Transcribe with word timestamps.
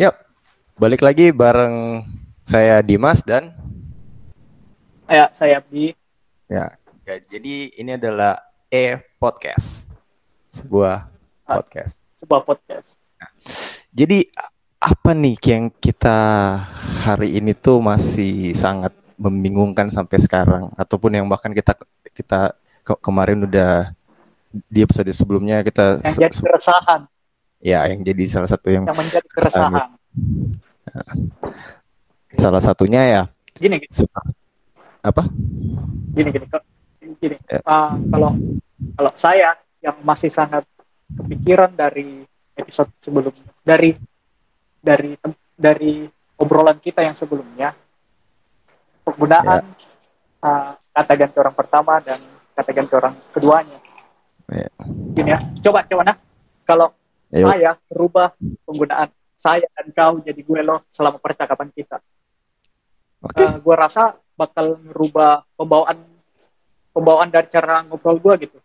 Yap, 0.00 0.16
balik 0.80 1.04
lagi 1.04 1.28
bareng 1.28 2.00
saya 2.48 2.80
Dimas 2.80 3.20
dan 3.20 3.52
Ya, 5.04 5.26
saya 5.34 5.58
Abdi. 5.58 5.92
ya, 6.48 6.72
ya, 7.04 7.14
jadi 7.28 7.54
ini 7.74 7.98
adalah 7.98 8.38
E 8.70 8.96
Podcast, 9.18 9.90
sebuah 10.48 11.04
Ah. 11.44 11.58
podcast. 11.58 11.98
sebuah 12.14 12.46
podcast. 12.46 12.96
Jadi 13.90 14.24
a- 14.32 14.52
apa 14.80 15.12
nih 15.12 15.36
yang 15.44 15.68
kita 15.68 16.16
hari 17.02 17.36
ini 17.36 17.52
tuh 17.52 17.82
masih 17.82 18.54
sangat 18.54 18.94
membingungkan 19.20 19.90
sampai 19.90 20.16
sekarang 20.16 20.72
ataupun 20.78 21.12
yang 21.12 21.26
bahkan 21.28 21.52
kita 21.52 21.74
kita 22.14 22.54
ke- 22.80 23.00
kemarin 23.02 23.44
udah 23.44 23.92
di 24.70 24.80
episode 24.80 25.10
sebelumnya 25.12 25.60
kita 25.60 26.00
Yang 26.06 26.16
jadi 26.16 26.36
keresahan, 26.40 27.00
ya 27.60 27.84
yang 27.86 28.00
jadi 28.00 28.22
salah 28.26 28.48
satu 28.48 28.72
yang 28.72 28.84
yang 28.88 28.96
menjadi 28.96 29.28
keresahan. 29.28 29.94
salah 32.40 32.62
satunya 32.64 33.02
ya 33.06 33.22
Gini, 33.60 33.76
gini, 33.76 34.08
apa 35.04 35.22
gini, 36.16 36.28
gini. 36.32 36.46
Gini. 37.20 37.36
Ya. 37.44 37.60
Ah, 37.68 37.92
kalau 38.00 38.32
kalau 38.96 39.12
saya 39.12 39.52
yang 39.84 40.00
masih 40.00 40.32
sangat 40.32 40.64
kepikiran 41.12 41.68
dari 41.76 42.24
episode 42.56 42.88
sebelumnya, 43.04 43.44
dari 43.60 43.92
dari 44.80 45.12
dari 45.52 46.08
obrolan 46.40 46.80
kita 46.80 47.04
yang 47.04 47.12
sebelumnya, 47.12 47.76
penggunaan 49.04 49.68
ah, 50.40 50.72
kata 50.96 51.12
ganti 51.20 51.36
orang 51.36 51.56
pertama 51.56 52.00
dan 52.00 52.20
kata 52.56 52.70
ganti 52.72 52.92
orang 52.96 53.14
keduanya. 53.36 53.78
Ya. 54.48 54.72
Gini 55.12 55.30
ya, 55.36 55.40
coba 55.60 55.84
coba 55.84 56.02
nah, 56.08 56.16
kalau 56.64 56.96
Ayo. 57.30 57.46
saya 57.46 57.70
rubah 57.88 58.34
penggunaan 58.64 59.08
saya 59.34 59.64
dan 59.70 59.86
kau 59.90 60.18
jadi 60.18 60.36
gue 60.36 60.60
lo 60.60 60.84
selama 60.88 61.16
percakapan 61.16 61.70
kita. 61.70 61.96
oke 63.20 63.38
Eh, 63.38 63.54
gue 63.56 63.74
rasa 63.74 64.02
bakal 64.34 64.76
merubah 64.76 65.46
pembawaan 65.54 65.96
pembawaan 66.90 67.28
dari 67.28 67.46
cara 67.46 67.80
ngobrol 67.82 68.18
gue 68.18 68.34
gitu. 68.44 68.58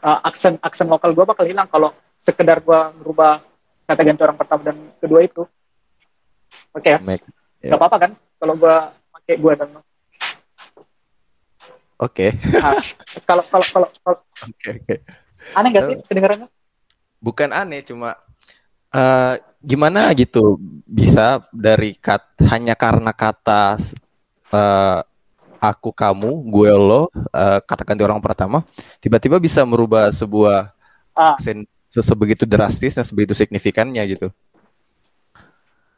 Eh, 0.00 0.18
aksen 0.22 0.56
aksen 0.58 0.86
lokal 0.86 1.12
gue 1.12 1.22
bakal 1.22 1.44
hilang 1.44 1.66
kalau 1.66 1.92
sekedar 2.16 2.58
gue 2.58 2.80
merubah 2.96 3.38
kata 3.84 4.00
ganti 4.00 4.22
orang 4.22 4.36
pertama 4.36 4.62
dan 4.64 4.76
kedua 4.96 5.20
itu. 5.20 5.44
Oke 6.72 6.88
ya, 6.88 6.98
Make- 6.98 7.28
nggak 7.60 7.76
apa-apa 7.76 7.96
kan 8.00 8.10
kalau 8.36 8.54
gue 8.56 8.76
pakai 9.12 9.34
gue 9.36 9.52
dan 9.54 9.68
lo. 9.70 9.80
oke 11.96 12.26
Nah, 12.50 12.74
kalau 13.22 13.42
kalau 13.44 13.64
kalau 13.70 13.88
kalau- 14.00 14.22
oke 14.48 14.68
oke 14.74 14.94
aneh 15.54 15.68
nggak 15.70 15.84
sih 15.84 15.96
kedengarannya? 16.02 16.48
Bukan 17.24 17.48
aneh 17.50 17.80
cuma 17.80 18.12
eh 18.92 19.34
gimana 19.64 20.12
gitu 20.12 20.60
bisa 20.84 21.40
dari 21.48 21.96
kat 21.96 22.20
hanya 22.52 22.76
karena 22.76 23.16
kata 23.16 23.80
eh, 24.52 25.00
aku 25.58 25.88
kamu 25.88 26.44
gue 26.52 26.70
lo 26.70 27.08
eh, 27.32 27.60
kata 27.64 27.82
ganti 27.82 28.04
orang 28.04 28.20
pertama 28.20 28.60
tiba-tiba 29.00 29.40
bisa 29.40 29.64
merubah 29.64 30.12
sebuah 30.12 30.68
Ah. 31.14 31.32
aksen 31.32 31.62
se- 31.80 32.02
sebegitu 32.02 32.42
drastis 32.44 32.92
dan 32.92 33.06
sebegitu 33.06 33.32
signifikannya 33.32 34.02
gitu 34.04 34.28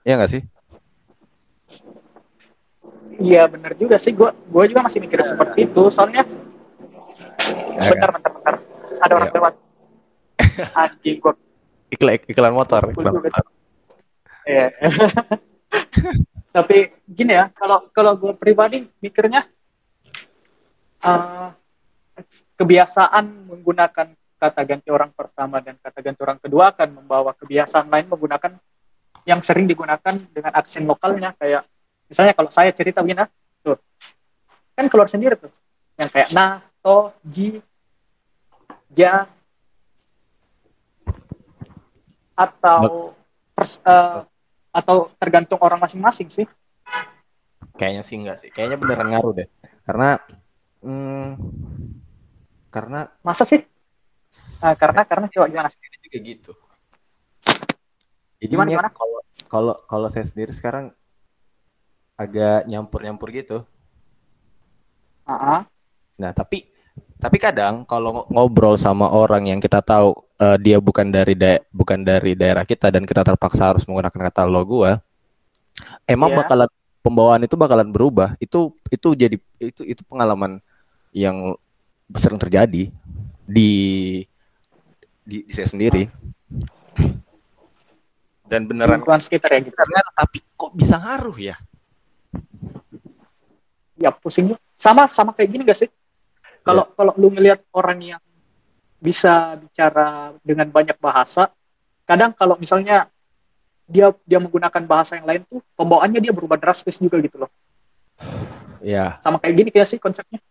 ya 0.05 0.14
nggak 0.14 0.30
sih 0.30 0.42
Iya 3.16 3.48
bener 3.48 3.72
juga 3.80 3.96
sih. 3.96 4.12
Gue 4.12 4.28
gue 4.28 4.64
juga 4.68 4.84
masih 4.84 5.00
mikir 5.00 5.16
seperti 5.24 5.64
itu. 5.64 5.88
Soalnya 5.88 6.20
Ya 7.80 7.88
bentar 7.88 8.12
bentar 8.12 8.30
bentar. 8.36 8.55
Ada 9.00 9.12
orang 9.16 9.30
Iya. 9.33 9.36
lewat. 9.40 9.55
Anjing 10.74 11.18
iklan 11.90 12.18
iklan 12.26 12.52
motor 12.54 12.82
iklan 12.90 13.14
motor. 13.14 13.44
Iya. 14.46 14.70
Tapi 16.56 16.88
gini 17.04 17.36
ya, 17.36 17.52
kalau 17.52 17.90
kalau 17.92 18.16
gue 18.16 18.32
pribadi 18.32 18.88
mikirnya 19.02 19.44
eh, 21.04 21.48
kebiasaan 22.56 23.52
menggunakan 23.52 24.08
kata 24.36 24.62
ganti 24.64 24.89
orang 24.89 25.12
pertama 25.12 25.61
dan 25.61 25.77
kata 25.77 25.98
ganti 26.00 26.20
orang 26.24 26.39
kedua 26.40 26.72
akan 26.72 26.89
membawa 27.02 27.36
kebiasaan 27.36 27.92
lain 27.92 28.08
menggunakan 28.08 28.56
yang 29.28 29.40
sering 29.45 29.68
digunakan 29.68 30.14
dengan 30.33 30.52
aksen 30.55 30.89
lokalnya. 30.89 31.36
Kayak 31.36 31.68
misalnya 32.08 32.33
kalau 32.33 32.48
saya 32.48 32.72
cerita 32.72 33.05
begini 33.05 33.27
ah, 33.27 33.30
tuh 33.61 33.77
kan 34.72 34.86
keluar 34.89 35.11
sendiri 35.11 35.36
tuh. 35.36 35.52
Yang 36.00 36.08
kayak 36.12 36.30
na 36.33 36.64
to 36.80 37.12
ji 37.27 37.61
ja 38.96 39.28
atau 42.36 43.17
pers- 43.57 43.80
eh, 43.83 44.20
atau 44.77 45.08
tergantung 45.17 45.61
orang 45.64 45.80
masing-masing 45.80 46.29
sih 46.29 46.47
kayaknya 47.80 48.02
sih 48.05 48.17
enggak 48.20 48.36
sih 48.41 48.51
kayaknya 48.52 48.77
beneran 48.80 49.08
ngaruh 49.13 49.33
deh 49.41 49.48
karena 49.89 50.08
hmm, 50.85 51.29
karena 52.69 53.01
masa 53.25 53.45
sih 53.48 53.64
Eh, 54.36 54.75
karena 54.77 55.01
karena 55.08 55.27
coba 55.33 55.46
gimana 55.48 55.69
juga 56.05 56.19
gitu. 56.20 56.52
Gimana, 58.45 58.69
Jadinya 58.69 58.77
gimana? 58.77 58.91
kalau 58.92 59.20
kalau 59.48 59.75
kalau 59.89 60.08
saya 60.13 60.27
sendiri 60.29 60.52
sekarang 60.52 60.92
agak 62.20 62.69
nyampur-nyampur 62.69 63.33
gitu. 63.33 63.64
Ah, 65.27 65.64
Nah, 66.20 66.33
tapi 66.36 66.69
tapi 67.16 67.40
kadang 67.40 67.82
kalau 67.88 68.12
ngo- 68.12 68.28
ngobrol 68.28 68.77
sama 68.77 69.08
orang 69.08 69.48
yang 69.48 69.60
kita 69.60 69.80
tahu 69.80 70.12
eh, 70.36 70.56
dia 70.60 70.77
bukan 70.77 71.08
dari 71.08 71.32
da- 71.32 71.64
bukan 71.72 72.04
dari 72.04 72.36
daerah 72.36 72.62
kita 72.62 72.92
dan 72.92 73.08
kita 73.08 73.24
terpaksa 73.24 73.72
harus 73.72 73.88
menggunakan 73.88 74.20
kata 74.28 74.44
lo 74.44 74.60
gua, 74.68 75.00
emang 76.04 76.32
Iya. 76.32 76.38
bakalan 76.44 76.70
pembawaan 77.00 77.42
itu 77.48 77.56
bakalan 77.56 77.88
berubah. 77.88 78.36
Itu 78.36 78.77
itu 78.92 79.16
jadi 79.16 79.36
itu 79.56 79.82
itu 79.86 80.02
pengalaman 80.04 80.60
yang 81.16 81.56
sering 82.12 82.36
terjadi 82.36 82.92
di 83.48 83.70
di, 85.24 85.36
di 85.46 85.52
saya 85.52 85.72
sendiri. 85.72 86.12
Dan 88.46 88.68
beneran 88.70 89.02
lingkungan 89.02 89.18
sekitar 89.18 89.56
ya 89.56 89.64
gitu 89.64 89.74
karena 89.74 89.98
tapi 90.14 90.38
kok 90.54 90.70
bisa 90.77 91.00
ngaruh 91.02 91.38
ya? 91.40 91.56
ya 93.96 94.12
pusing 94.12 94.52
sama 94.77 95.08
sama 95.08 95.33
kayak 95.33 95.48
gini 95.56 95.62
gak 95.64 95.80
sih 95.80 95.88
kalau 96.66 96.84
kalau 96.98 97.12
lu 97.14 97.30
ngelihat 97.30 97.62
orang 97.70 97.98
yang 98.02 98.22
bisa 98.98 99.54
bicara 99.54 100.34
dengan 100.42 100.66
banyak 100.66 100.98
bahasa 100.98 101.54
kadang 102.02 102.34
kalau 102.34 102.58
misalnya 102.58 103.06
dia 103.86 104.10
dia 104.27 104.42
menggunakan 104.42 104.82
bahasa 104.82 105.14
yang 105.14 105.27
lain 105.30 105.46
tuh 105.46 105.62
pembawaannya 105.78 106.18
dia 106.18 106.34
berubah 106.34 106.58
drastis 106.58 106.98
juga 106.98 107.22
gitu 107.22 107.46
loh. 107.46 107.50
Ya, 108.82 109.18
sama 109.22 109.38
kayak 109.38 109.54
gini 109.54 109.68
kayak 109.70 109.86
sih 109.86 109.98
konsepnya. 110.02 110.42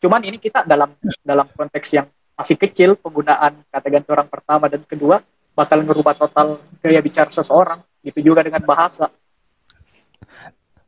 Cuman 0.00 0.24
ini 0.24 0.40
kita 0.40 0.64
dalam 0.64 0.96
dalam 1.20 1.46
konteks 1.52 1.88
yang 1.92 2.08
masih 2.32 2.56
kecil 2.56 2.96
penggunaan 2.96 3.60
kata 3.68 3.86
ganti 3.92 4.08
orang 4.08 4.28
pertama 4.30 4.72
dan 4.72 4.80
kedua 4.88 5.20
bakal 5.52 5.82
merubah 5.82 6.14
total 6.14 6.62
gaya 6.80 7.02
bicara 7.02 7.28
seseorang 7.28 7.82
gitu 8.00 8.32
juga 8.32 8.46
dengan 8.46 8.62
bahasa. 8.62 9.10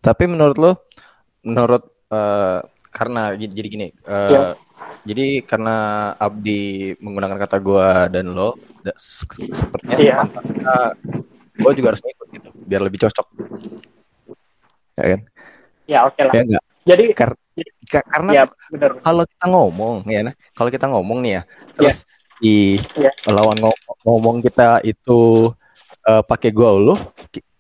Tapi 0.01 0.25
menurut 0.25 0.57
lo, 0.57 0.73
menurut 1.45 1.85
eh, 2.09 2.61
karena 2.89 3.37
jadi 3.37 3.69
gini, 3.69 3.89
eh, 3.93 4.31
Iya. 4.31 4.41
Jadi 5.01 5.41
karena 5.45 5.77
Abdi 6.17 6.93
menggunakan 7.01 7.39
kata 7.41 7.57
gua 7.59 8.07
dan 8.13 8.31
lo, 8.31 8.57
se- 8.97 9.27
sepertinya 9.53 9.97
Iya. 9.97 10.15
tampaknya 10.21 10.75
gua 11.61 11.73
juga 11.77 11.87
harus 11.93 12.03
ikut 12.05 12.29
gitu, 12.37 12.49
biar 12.65 12.81
lebih 12.85 13.01
cocok. 13.07 13.27
Ya 15.01 15.05
kan? 15.17 15.21
ya 15.89 15.99
oke 16.07 16.21
lah 16.23 16.33
Ya 16.37 16.43
enggak? 16.45 16.65
jadi 16.87 17.05
Kar- 17.17 17.39
Ka- 17.91 18.07
karena 18.07 18.31
ya 18.33 18.45
kalau 19.03 19.25
kita 19.27 19.47
ngomong 19.51 19.95
ya, 20.07 20.21
nah, 20.23 20.35
kalau 20.55 20.71
kita 20.71 20.87
ngomong 20.87 21.19
nih 21.25 21.33
ya, 21.41 21.43
terus 21.75 22.07
di 22.41 22.79
Iya. 22.97 23.11
lawan 23.29 23.59
ngomong, 23.61 23.97
ngomong 24.07 24.37
kita 24.41 24.81
itu 24.87 25.51
eh, 26.01 26.23
pakai 26.25 26.49
gua 26.55 26.71
lo, 26.81 26.95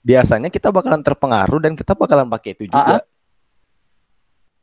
biasanya 0.00 0.48
kita 0.48 0.72
bakalan 0.72 1.04
terpengaruh 1.04 1.60
dan 1.60 1.76
kita 1.76 1.92
bakalan 1.92 2.24
pakai 2.32 2.56
itu 2.56 2.72
juga. 2.72 3.04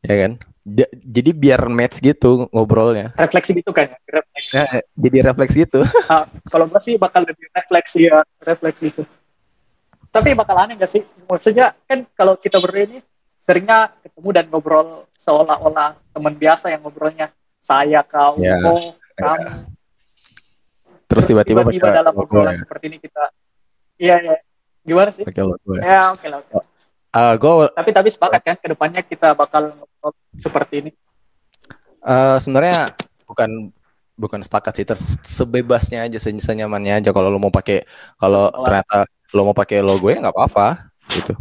Ya 0.02 0.16
kan? 0.26 0.32
Ja- 0.68 0.92
jadi 0.92 1.32
biar 1.32 1.62
match 1.68 2.04
gitu 2.04 2.52
ngobrolnya. 2.52 3.16
refleksi 3.16 3.56
gitu 3.56 3.72
kan 3.72 3.88
ya 3.88 3.98
refleksi 4.12 4.52
Ya, 4.52 4.64
jadi 4.94 5.18
refleks 5.26 5.56
gitu. 5.56 5.80
Ah, 6.08 6.24
kalau 6.46 6.68
gue 6.68 6.80
sih 6.80 6.96
bakal 6.96 7.24
lebih 7.24 7.48
refleksi 7.50 8.04
ya 8.04 8.24
refleksi 8.40 8.92
itu 8.92 9.04
tapi 10.08 10.34
bakal 10.34 10.56
aneh 10.58 10.76
gak 10.76 10.90
sih 10.90 11.04
maksudnya 11.24 11.76
kan 11.84 12.08
kalau 12.12 12.36
kita 12.36 12.58
berdua 12.58 12.84
ini 12.86 12.98
seringnya 13.38 13.92
ketemu 14.02 14.30
dan 14.34 14.46
ngobrol 14.48 14.88
seolah-olah 15.14 16.00
teman 16.10 16.34
biasa 16.34 16.68
yang 16.68 16.82
ngobrolnya 16.82 17.28
saya 17.60 18.02
kau 18.02 18.40
Ya, 18.40 18.56
kamu 19.16 19.68
Terus 21.08 21.24
tiba-tiba 21.24 21.64
pakai 21.64 21.80
dalam 21.94 22.14
obrolan 22.14 22.56
ya. 22.56 22.60
seperti 22.60 22.84
ini 22.88 22.98
kita 23.00 23.24
iya 23.96 24.16
iya 24.20 24.36
gimana 24.84 25.12
sih 25.12 25.24
Pakai 25.24 25.44
logo 25.44 25.72
ya. 25.76 25.82
ya 25.82 26.02
oke 26.12 26.28
lah 26.28 26.40
oke. 26.40 26.52
Eh, 27.18 27.34
gua 27.42 27.66
tapi 27.74 27.90
tapi 27.90 28.10
sepakat 28.14 28.42
kan 28.44 28.56
ke 28.56 28.68
depannya 28.70 29.02
kita 29.02 29.34
bakal 29.34 29.74
seperti 30.38 30.86
ini 30.86 30.92
eh, 32.04 32.38
sebenarnya 32.38 32.94
bukan 33.26 33.74
bukan 34.14 34.42
sepakat 34.42 34.74
sih, 34.74 34.86
terus 34.86 35.14
sebebasnya 35.22 36.02
aja, 36.02 36.18
senyamannya 36.18 37.02
aja 37.02 37.10
kalau 37.14 37.30
lo 37.30 37.38
mau 37.38 37.54
pakai 37.54 37.86
kalau 38.18 38.50
Oh. 38.50 38.66
ternyata 38.66 39.06
lo 39.30 39.42
mau 39.46 39.54
pakai 39.54 39.82
logo 39.82 40.10
ya 40.10 40.18
nggak 40.18 40.34
apa-apa 40.34 40.90
gitu 41.10 41.34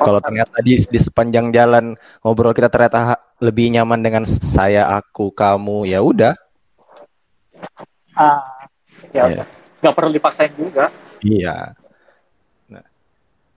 kalau 0.00 0.20
ternyata 0.20 0.56
di, 0.62 0.76
di 0.78 0.98
sepanjang 1.00 1.50
jalan 1.50 1.92
ngobrol 2.20 2.52
kita 2.52 2.68
ternyata 2.68 3.18
lebih 3.36 3.72
nyaman 3.72 4.00
dengan 4.00 4.24
saya 4.24 4.88
aku 4.96 5.28
kamu 5.32 5.88
ya 5.88 6.00
udah 6.00 6.32
ah 8.14 8.40
ya 9.10 9.26
Iya. 9.28 9.42
udah. 9.42 9.46
nggak 9.82 9.94
perlu 9.96 10.10
dipaksain 10.12 10.52
juga 10.56 10.88
iya 11.20 11.74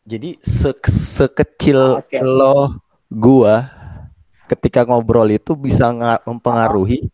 jadi 0.05 0.37
se 0.39 0.71
sekecil 0.85 1.99
Oke. 1.99 2.21
lo 2.21 2.77
gua 3.09 3.67
ketika 4.45 4.85
ngobrol 4.85 5.27
itu 5.33 5.57
bisa 5.57 5.89
nga- 5.89 6.21
mempengaruhi 6.23 7.09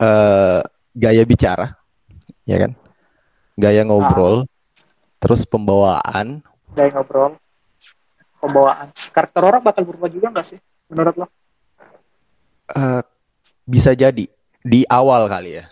eh, 0.00 0.60
gaya 0.96 1.22
bicara 1.28 1.76
ya 2.48 2.56
kan 2.56 2.72
gaya 3.54 3.84
ngobrol 3.84 4.48
terus 5.20 5.44
pembawaan 5.44 6.40
dari 6.72 6.88
ngobrol 6.92 7.36
pembawaan 8.40 8.88
karakter 9.12 9.42
orang 9.44 9.60
bakal 9.60 9.84
berubah 9.84 10.08
juga 10.08 10.32
nggak 10.32 10.46
sih 10.46 10.58
menurut 10.88 11.16
lo 11.20 11.26
Eh, 12.66 13.02
bisa 13.62 13.94
jadi 13.94 14.26
di 14.66 14.80
awal 14.90 15.30
kali 15.30 15.62
ya. 15.62 15.70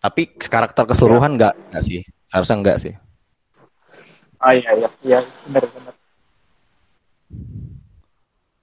Tapi 0.00 0.32
karakter 0.40 0.88
keseluruhan 0.88 1.36
nggak 1.36 1.52
nggak 1.68 1.84
sih? 1.84 2.00
Seharusnya 2.24 2.56
nggak 2.64 2.78
sih. 2.80 2.94
Ah 4.46 4.54
iya 4.54 4.70
iya 4.72 4.88
iya 5.02 5.18
benar 5.44 5.64
benar 5.68 5.94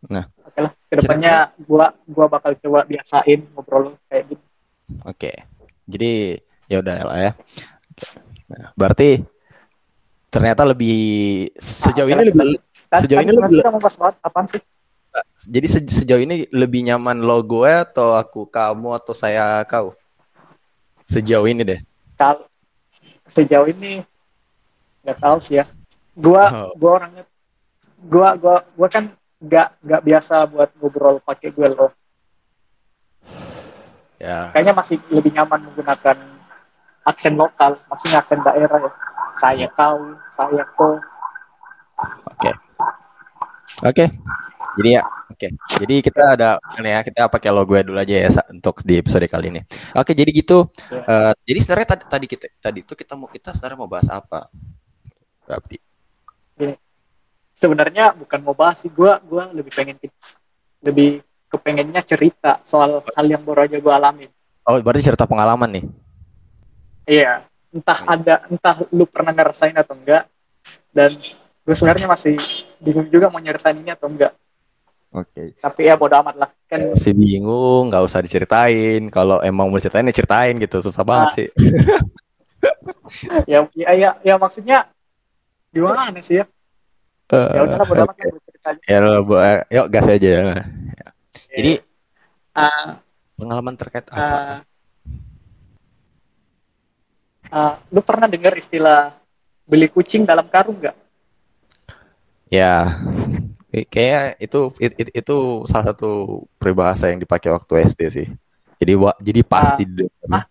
Nah. 0.06 0.25
oke 0.38 0.59
lah 0.59 0.71
ke 0.83 0.95
depannya 0.97 1.33
gua 1.59 1.95
gua 2.06 2.25
bakal 2.27 2.51
coba 2.57 2.83
biasain 2.83 3.44
ngobrol 3.51 3.95
kayak 4.07 4.24
gitu 4.30 4.44
Oke. 5.03 5.31
Jadi 5.83 6.38
ya 6.65 6.77
udah 6.77 6.95
lah 7.01 7.18
ya. 7.18 7.31
Nah, 8.45 8.71
berarti 8.74 9.24
ternyata 10.30 10.63
lebih 10.63 10.95
sejauh 11.56 12.06
Ah, 12.06 12.13
ini 12.13 12.24
lebih 12.25 12.39
Tadi- 12.86 13.01
Sejauh 13.01 13.18
tadi 13.18 13.25
ini 13.25 13.33
lebih- 13.33 13.57
kita 13.57 13.71
mau 13.71 13.81
bahas 13.81 13.97
banget 13.97 14.15
apaan 14.21 14.45
sih 14.45 14.62
jadi 15.45 15.68
se- 15.68 15.94
sejauh 15.95 16.19
ini 16.19 16.36
lebih 16.51 16.83
nyaman 16.83 17.21
lo 17.21 17.41
gue 17.41 17.69
atau 17.69 18.13
aku 18.13 18.45
kamu 18.45 18.91
atau 18.94 19.13
saya 19.13 19.62
kau? 19.63 19.94
Sejauh 21.03 21.45
ini 21.45 21.63
deh. 21.63 21.79
kalau 22.13 22.45
sejauh 23.25 23.65
ini 23.68 24.03
nggak 25.03 25.19
tahu 25.19 25.38
sih 25.44 25.59
ya 25.61 25.65
gua 26.15 26.44
Oh. 26.50 26.71
gua 26.79 26.91
orangnya 27.03 27.23
gua 28.03 28.35
gua 28.39 28.55
gua 28.73 28.88
kan 28.88 29.11
nggak 29.44 29.67
nggak 29.83 30.01
biasa 30.07 30.47
buat 30.47 30.69
ngobrol 30.79 31.19
pakai 31.19 31.51
gue 31.51 31.67
loh 31.67 31.91
Ya. 34.23 34.55
kayaknya 34.55 34.71
masih 34.71 35.03
lebih 35.11 35.35
nyaman 35.35 35.67
menggunakan 35.67 36.15
aksen 37.03 37.35
lokal 37.35 37.75
maksudnya 37.91 38.23
aksen 38.23 38.39
daerah 38.39 38.79
ya 38.79 38.91
saya 39.35 39.67
kau 39.75 40.00
saya 40.31 40.63
kau 40.79 40.95
Oke. 42.27 42.51
Oke. 43.85 44.05
Jadi 44.75 44.89
ya, 44.97 45.03
oke. 45.05 45.47
Jadi 45.79 45.95
kita 46.01 46.35
ada 46.35 46.57
ini 46.81 46.89
ya, 46.89 47.00
kita 47.05 47.29
pakai 47.29 47.53
logo 47.53 47.77
dulu 47.79 47.95
aja 47.95 48.11
ya 48.17 48.29
untuk 48.50 48.81
di 48.83 49.00
episode 49.00 49.23
kali 49.29 49.53
ini. 49.53 49.61
Oke, 49.95 50.11
jadi 50.17 50.33
gitu. 50.33 50.67
Ya. 50.89 51.05
Eh, 51.05 51.33
jadi 51.47 51.59
sebenarnya 51.63 51.88
tadi 51.95 52.03
tadi 52.09 52.25
kita 52.27 52.45
tadi 52.59 52.79
itu 52.81 52.94
kita 52.97 53.13
mau 53.13 53.29
kita 53.29 53.53
sebenarnya 53.55 53.77
mau 53.79 53.88
bahas 53.88 54.09
apa? 54.09 54.50
Berarti. 55.48 55.78
sebenarnya 57.54 58.12
bukan 58.18 58.40
mau 58.44 58.57
bahas 58.57 58.81
sih 58.81 58.90
gua 58.92 59.22
gua 59.24 59.48
lebih 59.54 59.72
pengen 59.72 59.95
lebih 60.84 61.22
kepengennya 61.48 62.01
cerita 62.01 62.60
soal 62.66 63.00
hal 63.00 63.25
yang 63.30 63.45
baru 63.45 63.69
aja 63.69 63.78
gua 63.80 63.95
alamin 64.01 64.28
Oh, 64.63 64.80
berarti 64.80 65.04
cerita 65.04 65.28
pengalaman 65.28 65.68
nih. 65.75 65.86
Iya, 67.04 67.44
entah 67.75 68.00
ada, 68.07 68.48
entah 68.48 68.80
lu 68.95 69.04
pernah 69.04 69.36
ngerasain 69.36 69.75
atau 69.75 69.92
enggak. 69.92 70.24
Dan 70.88 71.19
gue 71.68 71.75
sebenarnya 71.75 72.07
masih 72.07 72.39
bingung 72.80 73.12
juga 73.12 73.28
mau 73.28 73.44
nyeritain 73.44 73.75
ini 73.75 73.92
atau 73.92 74.07
enggak. 74.07 74.31
Oke. 75.12 75.51
Tapi 75.60 75.81
ya 75.84 76.00
bodo 76.00 76.16
amat 76.16 76.36
lah. 76.39 76.50
Kan 76.63 76.96
Masih 76.96 77.12
bingung, 77.12 77.92
nggak 77.92 78.07
usah 78.07 78.24
diceritain. 78.24 79.12
Kalau 79.12 79.44
emang 79.44 79.68
mau 79.68 79.84
ceritain 79.84 80.07
ya 80.07 80.16
ceritain 80.16 80.56
gitu. 80.56 80.80
Susah 80.80 81.04
banget 81.04 81.28
Ah. 81.28 81.36
sih. 81.36 81.48
ya, 83.51 83.68
ya, 83.75 83.89
ya, 84.00 84.10
ya 84.24 84.36
maksudnya 84.39 84.88
gimana 85.74 86.22
sih 86.22 86.40
ya? 86.42 86.46
Ya 87.34 87.62
udahlah 87.66 87.86
bodo 87.90 88.02
amat 88.06 88.16
ceritain. 88.22 88.78
Ya, 88.86 88.98
lo, 89.02 89.25
eh, 89.42 89.60
yuk 89.74 89.88
gas 89.90 90.06
aja. 90.06 90.30
Ya. 90.30 91.08
Jadi 91.50 91.74
Ah, 92.54 93.02
pengalaman 93.34 93.74
terkait 93.74 94.06
apa? 94.14 94.62
ah, 97.50 97.81
lu 97.90 98.02
pernah 98.06 98.30
dengar 98.30 98.54
istilah 98.54 99.18
beli 99.66 99.90
kucing 99.90 100.22
dalam 100.22 100.46
karung 100.46 100.78
nggak? 100.78 100.94
Ya, 102.54 103.02
eh, 103.74 103.90
kayaknya 103.90 104.38
itu 104.38 104.60
it- 104.78 104.98
it- 105.02 105.14
itu 105.25 105.38
salah 105.66 105.90
satu 105.90 106.46
peribahasa 106.62 107.10
yang 107.10 107.18
dipakai 107.18 107.50
waktu 107.50 107.90
SD 107.90 108.02
sih. 108.14 108.28
Jadi 108.78 108.94
wa- 108.94 109.18
jadi 109.18 109.42
pasti 109.42 109.90
di- 109.90 110.06
ah. 110.30 110.46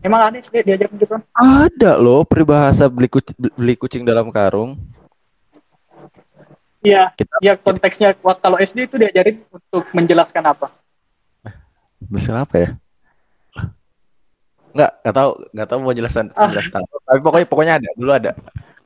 Emang 0.00 0.20
aneh 0.22 0.40
sih 0.40 0.64
diajarin 0.64 0.96
gitu 0.96 1.12
kan? 1.12 1.20
ada 1.34 1.96
loh 1.96 2.24
peribahasa 2.24 2.88
beli 2.88 3.04
kucing, 3.06 3.36
beli 3.52 3.74
kucing 3.74 4.02
dalam 4.02 4.32
karung. 4.32 4.80
Iya, 6.80 7.12
Kita 7.12 7.36
ya 7.44 7.60
konteksnya 7.60 8.16
kalau 8.16 8.56
SD 8.56 8.88
itu 8.88 8.96
diajarin 8.96 9.44
untuk 9.46 9.84
menjelaskan 9.92 10.44
apa? 10.46 10.72
bisa 12.00 12.32
apa 12.32 12.54
ya? 12.56 12.68
Nggak, 14.72 14.90
nggak 15.04 15.14
tahu, 15.14 15.30
nggak 15.52 15.68
tahu 15.68 15.78
mau 15.78 15.92
jelasan 15.92 16.26
Ah. 16.32 16.48
jelasan. 16.48 16.80
Tapi 16.80 17.20
pokoknya 17.20 17.46
pokoknya 17.46 17.72
ada, 17.76 17.88
dulu 17.92 18.10
ada. 18.10 18.32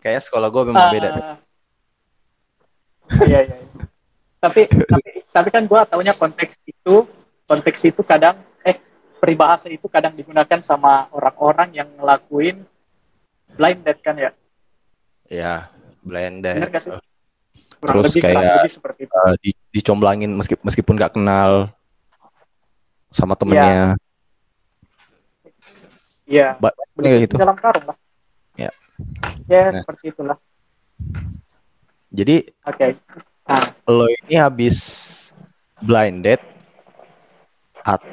Kayaknya 0.03 0.23
sekolah 0.27 0.49
gue 0.51 0.63
memang 0.67 0.87
beda. 0.91 1.09
deh. 1.09 1.25
Ah, 1.25 1.37
Iya 3.23 3.41
iya. 3.45 3.55
iya. 3.55 3.85
tapi 4.41 4.65
tapi 4.69 5.09
tapi 5.31 5.49
kan 5.49 5.65
gua 5.65 5.85
taunya 5.85 6.13
konteks 6.13 6.57
itu 6.65 7.05
konteks 7.45 7.81
itu 7.85 8.01
kadang 8.01 8.37
peribahasa 9.25 9.73
itu 9.73 9.89
kadang 9.89 10.13
digunakan 10.13 10.61
sama 10.61 11.09
orang-orang 11.11 11.73
yang 11.73 11.89
ngelakuin 11.97 12.61
blind 13.51 13.81
date 13.81 14.01
kan 14.01 14.15
ya. 14.15 14.31
Ya, 15.25 15.55
blender. 15.99 16.61
Bener 16.61 16.69
gak 16.69 16.83
sih? 16.85 16.93
Kurang 17.81 17.95
Terus 17.99 18.05
lebih 18.07 18.21
kurang 18.23 18.37
kayak- 18.37 18.57
lebih 18.61 18.73
seperti 18.73 19.01
itu. 19.03 19.17
eh, 19.17 19.35
di, 19.41 19.51
dicomblangin 19.73 20.31
meski, 20.31 20.55
meskipun 20.61 20.95
nggak 20.95 21.17
kenal 21.17 21.73
sama 23.09 23.33
temennya. 23.33 23.97
Iya. 26.25 26.57
Beli 26.93 27.05
kayak 27.05 27.21
gitu. 27.25 27.37
dalam 27.37 27.57
karung 27.57 27.85
lah. 27.85 27.97
Ya. 28.57 28.71
Ya 29.45 29.69
Nah. 29.69 29.77
seperti 29.77 30.13
itulah. 30.13 30.37
Jadi 32.09 32.49
Oke. 32.65 32.97
Nah, 33.45 33.65
lo 33.85 34.07
ini 34.09 34.35
habis 34.37 34.77
blind 35.79 36.25
date 36.25 36.45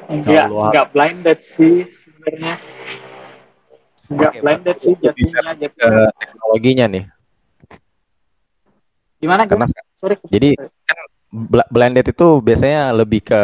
enggak 0.08 0.46
enggak 0.52 0.86
blind 0.92 1.20
date 1.24 1.44
sih 1.44 1.88
sebenarnya. 1.88 2.54
Enggak 4.12 4.30
Oke, 4.36 4.40
blind 4.44 4.62
date 4.68 4.80
sih 4.84 4.94
jatuhnya 5.00 5.40
ke 5.56 5.56
jatuhnya. 5.56 6.12
teknologinya 6.20 6.86
nih. 6.92 7.04
Gimana 9.22 9.46
Karena? 9.46 9.66
Sorry. 9.96 10.18
jadi 10.28 10.58
bl- 11.30 11.70
blind 11.70 11.94
date 11.96 12.10
itu 12.12 12.42
biasanya 12.42 12.90
lebih 12.92 13.22
ke 13.24 13.42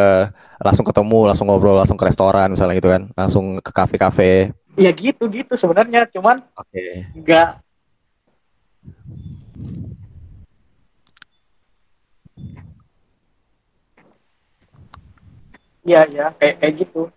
langsung 0.59 0.83
ketemu, 0.83 1.31
langsung 1.31 1.47
ngobrol, 1.47 1.79
langsung 1.79 1.95
ke 1.95 2.03
restoran 2.03 2.51
misalnya 2.51 2.75
gitu 2.75 2.91
kan, 2.91 3.07
langsung 3.15 3.63
ke 3.63 3.71
kafe-kafe. 3.71 4.51
ya 4.79 4.95
gitu 4.95 5.27
gitu 5.27 5.59
sebenarnya 5.59 6.07
cuman 6.07 6.39
Oke. 6.55 7.03
enggak 7.11 7.59
Iya, 15.89 16.01
iya, 16.05 16.25
kayak 16.37 16.55
kayak 16.61 16.73
gitu. 16.85 17.09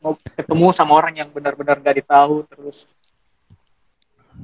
Mau 0.00 0.16
ketemu 0.16 0.72
sama 0.72 0.96
orang 0.96 1.12
yang 1.12 1.28
benar-benar 1.28 1.76
gak 1.76 2.00
ditahu, 2.00 2.48
terus 2.48 2.88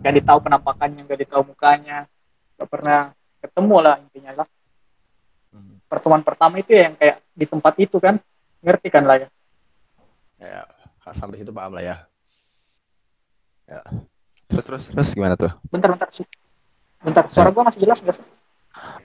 gak 0.05 0.12
ditahu 0.21 0.45
penampakannya, 0.45 1.09
gak 1.09 1.21
ditahu 1.25 1.49
mukanya, 1.49 2.05
gak 2.61 2.69
pernah 2.69 3.16
ketemu 3.40 3.76
lah 3.81 3.97
intinya 4.05 4.45
lah. 4.45 4.49
Hmm. 5.49 5.81
Pertemuan 5.88 6.21
pertama 6.21 6.61
itu 6.61 6.76
ya 6.76 6.93
yang 6.93 6.97
kayak 7.00 7.25
di 7.33 7.47
tempat 7.49 7.73
itu 7.81 7.97
kan, 7.97 8.21
ngerti 8.61 8.88
kan 8.93 9.09
lah 9.09 9.16
ya. 9.16 9.28
Ya, 10.37 10.69
sampai 11.16 11.40
situ 11.40 11.57
paham 11.57 11.73
lah 11.73 11.85
ya. 11.88 11.97
Ya. 13.64 13.81
Terus 14.52 14.64
terus 14.69 14.85
terus 14.93 15.09
gimana 15.16 15.40
tuh? 15.40 15.57
Bentar, 15.73 15.88
bentar 15.88 16.12
sih. 16.12 16.28
Bentar, 17.00 17.33
suara 17.33 17.49
gua 17.49 17.73
masih 17.73 17.81
jelas 17.81 18.05
gak 18.05 18.21
sih? 18.21 18.26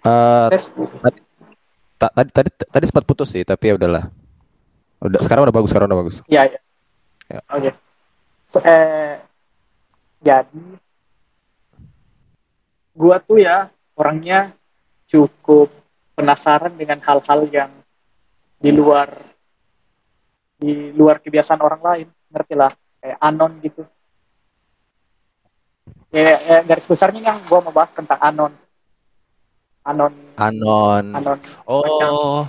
Eh, 0.04 0.48
Tes. 0.52 0.76
Tadi 2.10 2.30
tadi 2.34 2.50
tadi 2.50 2.86
sempat 2.90 3.06
putus 3.06 3.30
sih, 3.30 3.46
tapi 3.46 3.70
ya 3.70 3.78
udahlah. 3.78 4.10
Udah 5.02 5.20
sekarang 5.22 5.46
udah 5.46 5.56
bagus, 5.56 5.70
sekarang 5.70 5.88
udah 5.92 6.00
bagus. 6.02 6.16
Iya, 6.26 6.42
iya. 6.50 6.60
Ya. 7.30 7.42
Oke. 7.54 7.72
So, 8.50 8.58
eh, 8.66 9.22
jadi, 10.22 10.66
gua 12.98 13.22
tuh 13.22 13.42
ya 13.42 13.70
orangnya 13.94 14.54
cukup 15.06 15.70
penasaran 16.18 16.74
dengan 16.74 17.00
hal-hal 17.06 17.46
yang 17.50 17.72
di 18.62 18.70
luar 18.74 19.10
di 20.62 20.94
luar 20.94 21.22
kebiasaan 21.22 21.62
orang 21.62 21.82
lain. 21.82 22.08
ngerti 22.32 22.56
lah 22.56 22.72
kayak 23.04 23.20
anon 23.20 23.52
gitu 23.60 23.84
ya, 26.16 26.32
ya 26.48 26.58
garis 26.64 26.88
besarnya 26.88 27.22
yang 27.34 27.38
gue 27.44 27.60
mau 27.60 27.76
bahas 27.76 27.92
tentang 27.92 28.20
anon 28.24 28.54
anon 29.84 30.14
Anon. 30.36 31.06
anon 31.12 31.38
Oh, 31.66 32.46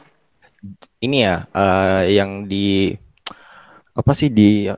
ini 0.99 1.25
ya, 1.25 1.43
eh, 1.47 2.15
yang 2.15 2.45
di 2.45 2.93
apa 3.91 4.13
sih 4.13 4.29
di 4.29 4.69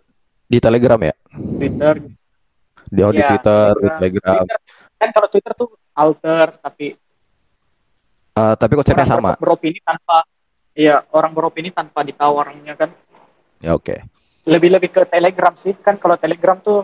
di 0.45 0.59
Telegram 0.59 0.99
ya? 0.99 1.15
Twitter 1.31 1.95
Di 2.85 3.01
oh, 3.01 3.11
di 3.11 3.19
Iya, 3.19 3.29
Twitter, 3.29 3.71
di 3.75 3.89
Telegram. 3.93 4.39
Twitter 4.41 4.59
kan 4.95 5.09
kalau 5.11 5.29
Twitter 5.29 5.53
tuh 5.55 5.69
alter 5.93 6.47
tapi 6.57 6.87
Eh, 8.35 8.55
tapi 8.57 8.75
konsepnya 8.75 9.05
orang 9.05 9.15
sama. 9.15 9.31
ber- 9.31 9.41
beropini 9.41 9.79
tanpa 9.79 10.27
ya 10.75 11.07
orang 11.09 11.31
beropini 11.31 11.71
tanpa 11.71 12.03
ditahu 12.03 12.35
orangnya 12.37 12.75
kan 12.75 12.91
Ya 13.59 13.71
oke. 13.73 13.95
lebih 14.45 14.75
lebih 14.75 14.91
ke 14.91 15.07
Telegram 15.07 15.55
sih 15.55 15.71
kan 15.73 15.95
kalau 15.95 16.19
Telegram 16.19 16.59
tuh 16.59 16.83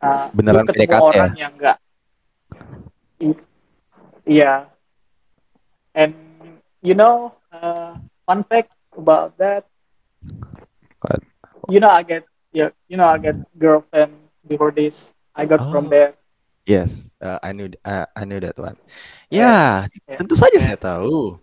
uh, 0.00 0.26
Beneran 0.32 0.64
ketemu 0.64 0.80
PDKT 0.80 1.02
orang 1.04 1.32
yang 1.34 1.52
enggak 1.52 1.76
iya 4.24 4.66
and 5.98 6.14
you 6.80 6.94
know 6.94 7.34
uh, 7.50 7.98
fun 8.22 8.46
fact 8.46 8.70
about 8.94 9.34
that 9.36 9.66
What? 11.02 11.22
you 11.66 11.82
know 11.82 11.90
I 11.90 12.02
get 12.02 12.22
yeah 12.50 12.70
you 12.86 12.94
know 12.94 13.10
I 13.10 13.18
get 13.18 13.34
girlfriend 13.58 14.14
before 14.46 14.70
this 14.70 15.10
I 15.34 15.42
got 15.44 15.66
from 15.68 15.90
Oh. 15.90 15.92
there 15.92 16.12
Yes, 16.68 17.08
uh, 17.16 17.40
I 17.40 17.56
knew 17.56 17.72
uh, 17.80 18.04
I 18.12 18.28
knew 18.28 18.44
that 18.44 18.52
one. 18.60 18.76
Ya, 19.32 19.88
Ya. 20.04 20.16
tentu 20.20 20.36
saja 20.36 20.60
Ya. 20.60 20.64
saya 20.68 20.76
tahu. 20.76 21.40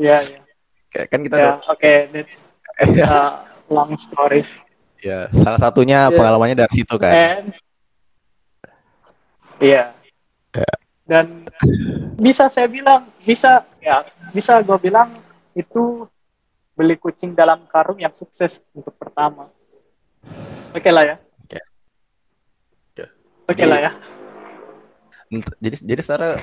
ya 0.00 0.16
ya 0.24 0.40
Kayak 0.88 1.08
kan 1.12 1.20
kita 1.20 1.36
ya 1.36 1.52
oke 1.68 1.92
that's 2.08 2.48
uh, 3.04 3.44
long 3.68 3.92
story 4.00 4.48
ya 5.04 5.28
salah 5.36 5.60
satunya 5.60 6.08
Ya. 6.08 6.16
pengalamannya 6.16 6.56
dari 6.56 6.72
situ 6.72 6.96
kan. 6.96 7.12
iya 9.60 9.92
Ya. 9.92 9.95
Dan 11.06 11.46
bisa 12.16 12.46
saya 12.46 12.66
bilang 12.66 13.06
bisa 13.22 13.62
ya 13.78 14.02
bisa 14.30 14.58
gue 14.58 14.78
bilang 14.80 15.14
itu 15.52 16.04
beli 16.72 16.94
kucing 16.94 17.32
dalam 17.32 17.62
karung 17.66 17.96
yang 17.96 18.10
sukses 18.10 18.58
untuk 18.72 18.92
pertama 18.92 19.48
oke 20.70 20.90
lah 20.90 21.04
ya 21.04 21.16
Oke. 21.40 21.60
Oke. 22.92 23.04
oke 23.46 23.54
Jadi- 23.56 23.70
lah 23.70 23.80
ya 23.80 23.92
Jadi 25.56 25.76
jadi 25.82 26.00
secara 26.00 26.38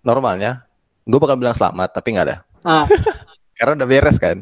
normalnya 0.00 0.62
gue 1.02 1.18
bakal 1.18 1.34
bilang 1.34 1.50
selamat 1.50 1.90
tapi 1.90 2.14
nggak 2.14 2.26
ada. 2.26 2.36
ah 2.62 2.86
Karena 3.58 3.76
udah 3.76 3.88
beres 3.88 4.16
kan. 4.16 4.40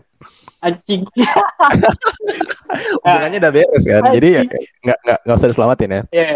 anjing 0.58 1.02
Hubungannya 3.02 3.38
udah 3.38 3.52
beres 3.52 3.82
kan. 3.82 4.02
Anjing. 4.04 4.14
Jadi 4.14 4.28
ya 4.30 4.42
nggak 4.84 4.98
nggak 5.00 5.18
nggak 5.24 5.36
usah 5.36 5.48
diselamatin 5.48 5.90
ya. 5.90 6.02
ya 6.18 6.28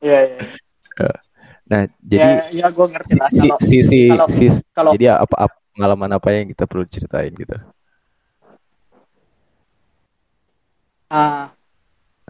ya 0.00 0.20
ya 0.26 0.38
Nah, 1.68 1.84
jadi 2.00 2.48
ya, 2.48 2.64
ya 2.64 2.66
gue 2.72 2.86
ngerti 2.88 3.12
lah 3.20 3.28
si 3.28 3.44
kalau 3.44 3.56
si 3.60 3.76
si, 3.84 4.00
kalau- 4.08 4.30
si- 4.32 4.64
kalau 4.72 4.90
jadi 4.96 5.20
apa, 5.20 5.36
apa 5.36 5.56
pengalaman 5.76 6.10
apa 6.16 6.28
yang 6.32 6.46
kita 6.48 6.64
perlu 6.64 6.84
ceritain 6.88 7.32
gitu. 7.36 7.56
ah. 11.08 11.52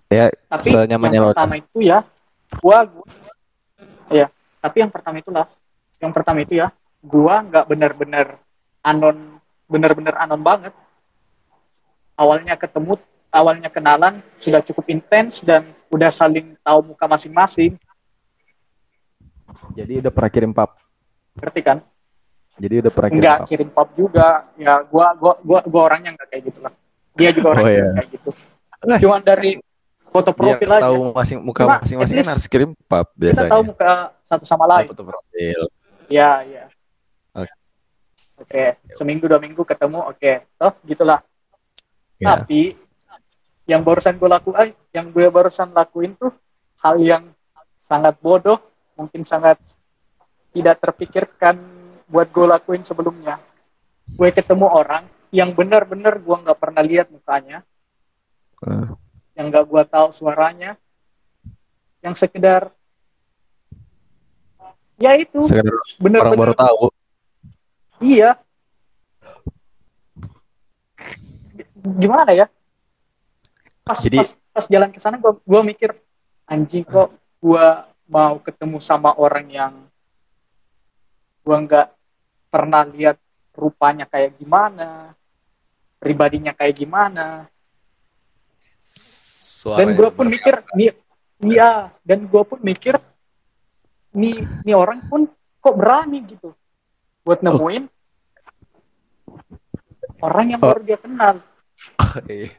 Ya 0.09 0.33
tapi 0.49 0.73
yang 0.73 1.05
pertama 1.37 1.55
itu 1.61 1.79
ya 1.85 2.01
gua, 2.65 2.81
gua 2.89 3.05
ya 4.09 4.27
tapi 4.59 4.77
yang 4.81 4.89
pertama 4.89 5.21
itulah 5.21 5.47
yang 6.01 6.13
pertama 6.17 6.39
itu 6.41 6.57
ya 6.57 6.73
gua 7.05 7.45
nggak 7.45 7.65
benar-benar 7.69 8.27
anon 8.81 9.39
benar-benar 9.69 10.17
anon 10.25 10.41
banget. 10.41 10.73
Awalnya 12.19 12.57
ketemu 12.57 12.97
awalnya 13.29 13.69
kenalan 13.69 14.25
sudah 14.41 14.65
cukup 14.65 14.89
intens 14.89 15.45
dan 15.45 15.69
udah 15.93 16.09
saling 16.09 16.57
tahu 16.65 16.91
muka 16.97 17.05
masing-masing 17.05 17.77
Jadi 19.71 19.93
udah 20.01 20.11
pernah 20.11 20.31
kirim 20.31 20.53
pap. 20.53 20.71
ngerti 21.35 21.61
kan 21.63 21.79
Jadi 22.59 22.75
udah 22.83 22.91
pernah 22.91 23.11
kirim 23.11 23.23
nggak 23.23 23.39
pap. 23.39 23.47
kirim 23.47 23.69
pop 23.71 23.89
juga 23.95 24.29
ya 24.55 24.83
gua 24.83 25.15
gua 25.15 25.33
gua, 25.39 25.61
gua 25.63 25.83
orangnya 25.87 26.11
nggak 26.13 26.29
kayak 26.29 26.43
gitu 26.47 26.59
lah 26.61 26.73
dia 27.15 27.31
juga 27.31 27.47
Oh, 27.47 27.53
orangnya 27.55 27.73
iya. 27.73 27.91
kayak 27.95 28.09
gitu 28.11 28.31
Lah. 28.81 28.99
cuma 28.99 29.17
dari 29.19 29.51
foto 30.09 30.31
profil 30.33 30.69
aja 30.69 30.83
tahu 30.85 31.03
masing 31.13 31.39
muka 31.41 31.63
masing-masing 31.79 32.17
kan 32.17 32.29
harus 32.33 32.47
kirim 32.47 32.71
pap 32.85 33.07
kita 33.11 33.21
biasanya. 33.23 33.51
tahu 33.51 33.63
muka 33.65 33.91
satu 34.21 34.43
sama 34.43 34.65
Oh, 34.65 34.69
lain 34.69 34.87
foto 34.87 35.05
profil. 35.05 35.61
Ya, 36.09 36.41
ya. 36.43 36.65
Oke. 37.33 37.53
Oke, 38.39 38.65
seminggu 38.95 39.27
dua 39.27 39.37
minggu 39.37 39.61
ketemu, 39.61 39.99
oke. 40.01 40.33
Toh, 40.57 40.73
gitulah. 40.83 41.21
Ya. 42.17 42.33
Tapi 42.33 42.73
yang 43.65 43.85
barusan 43.85 44.17
gue 44.17 44.25
lakuin, 44.25 44.73
yang 44.91 45.07
gue 45.09 45.29
barusan 45.29 45.69
lakuin 45.71 46.17
tuh 46.17 46.33
hal 46.81 46.97
yang 46.97 47.29
sangat 47.77 48.17
bodoh, 48.19 48.57
mungkin 48.99 49.23
sangat 49.23 49.63
tidak 50.51 50.83
terpikirkan 50.83 51.55
buat 52.11 52.27
gue 52.35 52.47
lakuin 52.51 52.83
sebelumnya. 52.83 53.39
Gue 54.11 54.35
ketemu 54.35 54.67
orang 54.67 55.07
yang 55.31 55.55
benar-benar 55.55 56.19
gue 56.19 56.37
nggak 56.43 56.59
pernah 56.59 56.83
lihat 56.83 57.07
mukanya, 57.15 57.63
Eh, 58.59 58.87
yang 59.39 59.47
nggak 59.55 59.71
gue 59.71 59.83
tahu 59.87 60.09
suaranya, 60.11 60.75
yang 62.03 62.19
sekedar 62.19 62.75
ya 64.99 65.15
itu 65.15 65.47
sekedar 65.47 65.71
orang 65.71 65.95
benar-benar 66.03 66.39
baru 66.43 66.55
tahu. 66.59 66.85
Iya. 68.03 68.35
Gimana 71.79 72.35
ya? 72.35 72.47
Pas 73.87 73.99
Jadi- 74.03 74.19
pas, 74.19 74.31
pas 74.35 74.67
jalan 74.67 74.91
ke 74.91 74.99
sana 74.99 75.17
gua 75.23 75.39
gua 75.47 75.63
mikir 75.63 75.95
anjing 76.51 76.83
kok 76.83 77.15
gua 77.39 77.87
mau 78.09 78.41
ketemu 78.41 78.81
sama 78.81 79.13
orang 79.15 79.47
yang 79.47 79.75
gua 81.45 81.57
nggak 81.63 81.89
pernah 82.49 82.83
lihat 82.89 83.17
rupanya 83.53 84.09
kayak 84.09 84.35
gimana, 84.41 85.13
pribadinya 86.01 86.57
kayak 86.57 86.75
gimana. 86.77 87.47
Dan 88.81 88.89
Suaranya 89.61 89.93
gua 89.99 90.09
pun 90.15 90.27
mikir, 90.31 90.55
nih, 90.73 90.91
iya, 91.45 91.93
dan 92.07 92.25
gua 92.31 92.43
pun 92.47 92.59
mikir 92.63 92.97
nih 94.09 94.41
nih 94.65 94.73
orang 94.73 95.05
pun 95.05 95.29
kok 95.61 95.77
berani 95.77 96.25
gitu 96.25 96.57
buat 97.27 97.45
nemuin 97.45 97.85
orang 100.25 100.47
yang 100.57 100.61
Oh. 100.65 100.73
baru 100.73 100.81
dia 100.83 100.97
kenal. 100.99 101.37
Iya. 102.27 102.51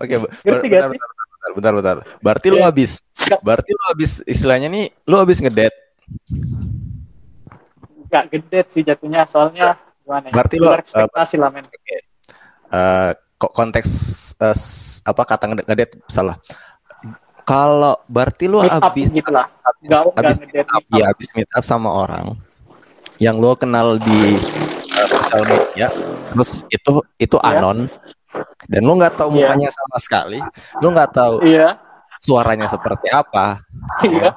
Oke, 0.00 0.14
bentar, 0.16 0.60
bentar, 0.62 0.88
bentar, 0.92 1.25
bentar, 1.52 1.72
bentar. 1.72 1.96
Berarti 2.18 2.46
lu 2.48 2.58
Iya. 2.58 2.68
habis, 2.68 2.90
berarti 3.40 3.70
lu 3.70 3.82
habis 3.86 4.12
istilahnya 4.24 4.66
nih, 4.66 4.90
lu 5.04 5.14
habis 5.14 5.38
ngedate. 5.38 5.76
Gak 8.06 8.24
gede 8.30 8.60
sih 8.68 8.82
jatuhnya 8.82 9.26
soalnya 9.26 9.74
gimana 10.00 10.30
ya? 10.30 10.32
Berarti 10.32 10.56
lo, 10.56 10.66
luar 10.70 10.80
ekspektasi 10.80 11.34
lah 11.36 11.50
men. 11.50 11.64
Eh, 12.66 13.10
kok 13.36 13.52
konteks 13.52 13.88
eh, 14.36 14.50
s- 14.50 14.98
apa 15.02 15.22
kata 15.22 15.44
ngede- 15.46 15.66
ngedate 15.66 15.94
salah. 16.06 16.38
Kalau 17.42 18.02
berarti 18.06 18.50
lu 18.50 18.58
Meet 18.58 18.74
habis 18.76 19.08
gitu 19.12 19.30
lah. 19.30 19.46
habis, 19.62 19.86
Gak 19.86 20.02
habis 20.18 20.36
meet 20.40 20.66
up, 20.66 20.82
ya 20.88 20.98
up. 20.98 21.08
habis 21.14 21.28
meet 21.30 21.50
up 21.52 21.62
sama 21.62 21.90
orang 21.90 22.34
yang 23.18 23.38
lu 23.38 23.54
kenal 23.54 23.96
di 23.96 24.34
eh, 24.34 25.06
sosial 25.08 25.42
media, 25.44 25.86
terus 26.28 26.66
itu 26.66 26.92
itu 27.16 27.36
Iya. 27.38 27.50
anon 27.54 27.78
dan 28.66 28.80
lu 28.82 28.92
nggak 28.96 29.14
tahu 29.14 29.28
Iya. 29.32 29.36
mukanya 29.48 29.70
sama 29.72 29.96
sekali, 29.98 30.38
lu 30.80 30.88
nggak 30.90 31.10
tahu 31.12 31.34
Iya, 31.42 31.76
suaranya 32.18 32.66
seperti 32.66 33.08
apa, 33.10 33.60
iya. 34.02 34.34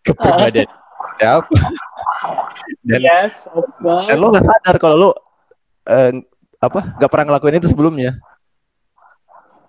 kepribadian 0.00 0.68
seperti 0.70 1.24
apa, 1.24 1.58
dan 2.84 3.00
Yes, 3.00 3.46
dan 3.82 4.16
lu 4.16 4.26
nggak 4.30 4.44
sadar 4.44 4.76
kalau 4.78 4.96
lu 4.96 5.10
eh, 5.84 6.12
apa 6.58 6.80
nggak 6.96 7.10
pernah 7.12 7.24
ngelakuin 7.28 7.60
itu 7.60 7.68
sebelumnya. 7.68 8.16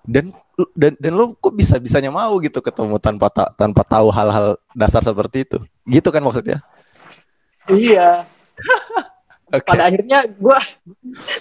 Dan 0.05 0.29
dan 0.77 0.93
dan 1.01 1.11
lu 1.17 1.33
kok 1.35 1.51
bisa 1.51 1.81
bisanya 1.81 2.13
mau 2.13 2.37
gitu 2.37 2.61
ketemu 2.61 3.01
tanpa 3.01 3.27
ta- 3.27 3.51
tanpa 3.57 3.81
tahu 3.81 4.13
hal-hal 4.13 4.53
dasar 4.71 5.01
seperti 5.01 5.43
itu? 5.43 5.57
Gitu 5.83 6.07
kan 6.13 6.21
maksudnya? 6.21 6.61
Iya. 7.65 8.23
oke. 9.55 9.65
Pada 9.65 9.89
akhirnya 9.89 10.29
gua 10.37 10.61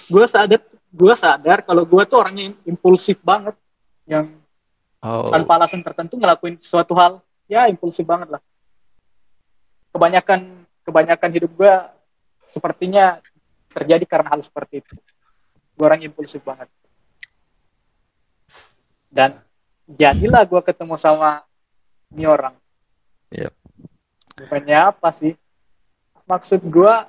gua 0.09 0.25
sadar 0.25 0.59
gua 0.95 1.13
sadar 1.19 1.59
kalau 1.67 1.83
gua 1.83 2.07
tuh 2.07 2.23
orangnya 2.23 2.55
im- 2.55 2.75
impulsif 2.75 3.19
banget. 3.19 3.53
Yang 4.07 4.39
oh. 5.03 5.27
tanpa 5.27 5.59
alasan 5.59 5.83
tertentu 5.83 6.15
ngelakuin 6.15 6.55
suatu 6.55 6.95
hal 6.95 7.19
ya 7.51 7.67
impulsif 7.67 8.07
banget 8.07 8.39
lah. 8.39 8.41
Kebanyakan 9.91 10.63
kebanyakan 10.87 11.29
hidup 11.35 11.51
gua 11.59 11.91
sepertinya 12.47 13.19
terjadi 13.75 14.07
karena 14.07 14.31
hal 14.31 14.39
seperti 14.39 14.79
itu. 14.79 14.95
Gua 15.75 15.91
orang 15.91 16.07
impulsif 16.07 16.39
banget. 16.39 16.71
Dan 19.11 19.43
jadilah 19.91 20.47
gua 20.47 20.63
ketemu 20.63 20.95
sama 20.95 21.43
ini 22.15 22.23
orang. 22.23 22.55
Yep. 23.35 23.51
bukannya 24.35 24.77
apa 24.91 25.09
sih? 25.11 25.33
Maksud 26.27 26.61
gua 26.67 27.07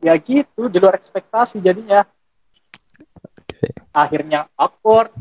ya 0.00 0.16
gitu 0.16 0.66
di 0.66 0.78
luar 0.80 0.96
ekspektasi 0.96 1.60
jadinya. 1.60 2.04
Akhirnya 3.92 4.48
awkward. 4.56 5.12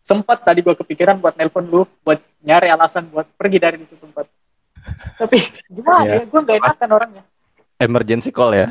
Sempat 0.00 0.46
tadi 0.46 0.62
gue 0.62 0.70
kepikiran 0.70 1.18
buat 1.18 1.34
nelpon 1.34 1.66
lu 1.66 1.82
buat 2.06 2.22
nyari 2.38 2.70
alasan 2.70 3.10
buat 3.10 3.26
pergi 3.34 3.58
dari 3.58 3.82
itu 3.82 3.98
tempat 3.98 4.30
tapi 5.18 5.42
gimana 5.74 6.06
Iya. 6.06 6.22
ya 6.22 6.30
gue 6.30 6.40
gak 6.46 6.58
enakan 6.62 6.90
orangnya. 6.94 7.22
Emergency 7.82 8.30
call 8.30 8.54
ya. 8.54 8.70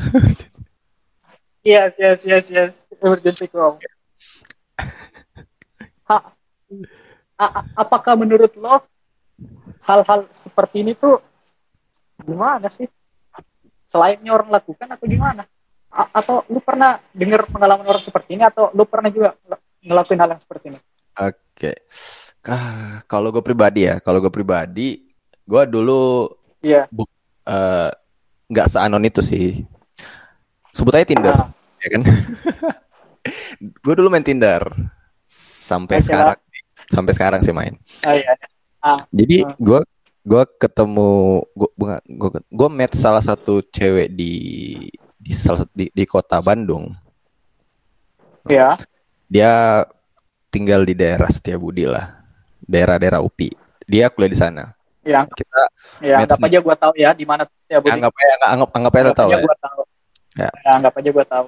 yes 1.68 2.00
yes 2.00 2.24
yes 2.24 2.46
yes. 2.48 2.72
Emergency 3.04 3.52
call. 3.52 3.76
Ha- 6.06 6.30
a- 7.42 7.66
apakah 7.74 8.14
menurut 8.14 8.54
lo 8.56 8.78
hal-hal 9.82 10.30
seperti 10.30 10.86
ini 10.86 10.94
tuh 10.94 11.18
gimana 12.22 12.70
sih 12.70 12.86
selainnya 13.96 14.36
orang 14.36 14.52
lakukan 14.52 14.92
atau 14.92 15.06
gimana 15.08 15.48
A- 15.96 16.12
atau 16.12 16.44
lu 16.52 16.60
pernah 16.60 17.00
dengar 17.16 17.48
pengalaman 17.48 17.88
orang 17.88 18.04
seperti 18.04 18.36
ini 18.36 18.44
atau 18.44 18.68
lu 18.76 18.84
pernah 18.84 19.08
juga 19.08 19.40
ngel- 19.48 19.64
ngelakuin 19.88 20.20
hal 20.20 20.30
yang 20.36 20.42
seperti 20.44 20.66
ini 20.76 20.80
Oke. 21.16 21.72
Ah, 22.44 23.00
kalau 23.08 23.32
gue 23.32 23.40
pribadi 23.40 23.88
ya, 23.88 24.04
kalau 24.04 24.20
gue 24.20 24.28
pribadi, 24.28 25.08
gue 25.48 25.64
dulu 25.64 26.28
iya 26.60 26.92
eh, 27.48 27.90
nggak 28.52 28.68
seanon 28.68 29.08
itu 29.08 29.24
sih. 29.24 29.64
Sebut 30.76 30.92
aja 30.92 31.08
Tinder, 31.08 31.32
Ah, 31.32 31.48
ya 31.80 31.88
kan? 31.96 32.02
gue 33.88 33.94
dulu 33.96 34.12
main 34.12 34.28
Tinder 34.28 34.60
sampai 35.32 36.04
sekarang, 36.04 36.36
sih. 36.44 36.62
sampai 36.92 37.14
sekarang 37.16 37.40
sih 37.40 37.56
main. 37.56 37.80
ah, 38.04 38.12
iya. 38.12 38.36
Jadi 39.16 39.48
Ah. 39.48 39.56
gue 39.56 39.80
gue 40.26 40.44
ketemu 40.58 41.46
gue 41.54 41.70
gue 42.10 42.30
gue 42.42 42.70
match 42.74 42.98
salah 42.98 43.22
satu 43.22 43.62
cewek 43.62 44.10
di 44.10 44.34
di 45.16 45.32
salah 45.32 45.70
di, 45.70 45.94
di 45.94 46.04
kota 46.10 46.42
Bandung. 46.42 46.90
Iya. 48.50 48.74
Dia 49.30 49.82
tinggal 50.50 50.86
di 50.86 50.94
daerah 50.98 51.30
Setiabudi 51.30 51.86
lah, 51.86 52.26
daerah-daerah 52.62 53.22
UPI. 53.22 53.54
Dia 53.86 54.10
kuliah 54.10 54.32
di 54.34 54.40
sana. 54.40 54.66
yang 55.06 55.30
Kita 55.30 55.62
ya 56.02 56.18
anggap 56.18 56.42
aja 56.42 56.58
gua 56.66 56.74
tahu 56.74 56.98
ya 56.98 57.14
di 57.14 57.30
mana 57.30 57.46
ya 57.70 57.78
Budi. 57.78 57.94
anggap 57.94 58.10
aja 58.10 58.26
anggap 58.26 58.50
anggap, 58.50 58.70
anggap 58.74 58.94
aja 58.98 59.02
Anggap 59.06 59.14
tahu 59.22 59.30
aja 59.30 59.38
ya. 59.38 59.46
gua 59.46 59.58
tahu 59.62 59.82
Ya. 60.36 60.50
Ya, 60.66 60.72
anggap 60.82 60.94
aja 60.98 61.10
gua 61.14 61.26
tahu 61.30 61.48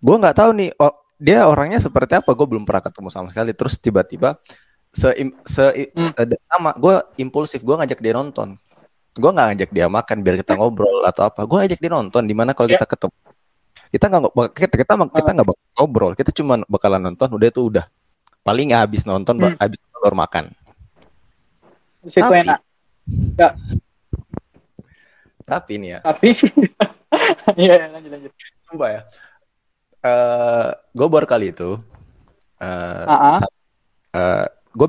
Gue 0.00 0.16
nggak 0.20 0.36
tahu 0.36 0.50
nih, 0.56 0.70
oh, 0.76 0.94
dia 1.16 1.48
orangnya 1.48 1.80
seperti 1.80 2.20
apa. 2.20 2.30
Gue 2.36 2.46
belum 2.48 2.68
pernah 2.68 2.84
ketemu 2.84 3.08
sama 3.08 3.28
sekali. 3.32 3.52
Terus 3.56 3.74
tiba-tiba 3.80 4.36
se, 4.96 5.12
se 5.44 5.64
Hmm. 5.92 6.12
eh, 6.16 6.40
sama 6.48 6.72
gue 6.72 6.94
impulsif. 7.18 7.60
Gue 7.60 7.76
ngajak 7.76 8.00
dia 8.00 8.16
nonton. 8.16 8.56
Gue 9.12 9.28
nggak 9.28 9.46
ngajak 9.52 9.70
dia 9.70 9.86
makan 9.86 10.16
biar 10.20 10.40
kita 10.40 10.56
ngobrol 10.56 11.04
atau 11.04 11.28
apa. 11.28 11.44
Gue 11.44 11.68
ajak 11.68 11.76
dia 11.76 11.92
nonton. 11.92 12.24
Di 12.24 12.32
mana 12.32 12.56
kalau 12.56 12.68
Ya. 12.68 12.80
kita 12.80 12.88
ketemu, 12.88 13.12
kita 13.92 14.04
nggak 14.08 14.22
kita 14.56 14.74
kita 14.80 14.92
kita 15.12 15.30
nggak 15.36 15.48
bakal 15.52 15.64
ngobrol. 15.76 16.12
Kita 16.16 16.30
cuma 16.32 16.64
bakalan 16.64 17.12
nonton. 17.12 17.28
Udah 17.28 17.48
itu 17.48 17.60
udah. 17.60 17.84
Paling 18.40 18.72
habis 18.72 19.04
nonton, 19.04 19.36
Hmm. 19.36 19.56
habis 19.60 19.76
baru 19.92 20.16
makan. 20.16 20.44
di 21.98 22.14
situ 22.14 22.22
Tapi- 22.22 22.38
enak 22.38 22.60
Tapi 25.42 25.72
ini 25.74 25.94
ya, 25.94 25.98
tapi 26.02 26.34
iya 27.60 27.74
iya, 27.78 27.86
lanjut 27.90 28.10
lanjut 28.14 28.32
sumpah 28.62 28.88
ya. 28.90 29.00
Eh, 30.02 30.68
gue 30.90 31.08
baru 31.08 31.26
kali 31.26 31.50
itu. 31.50 31.78
eh 32.56 33.04
Ah, 33.04 33.42
ah. 34.14 34.46
Gue 34.76 34.88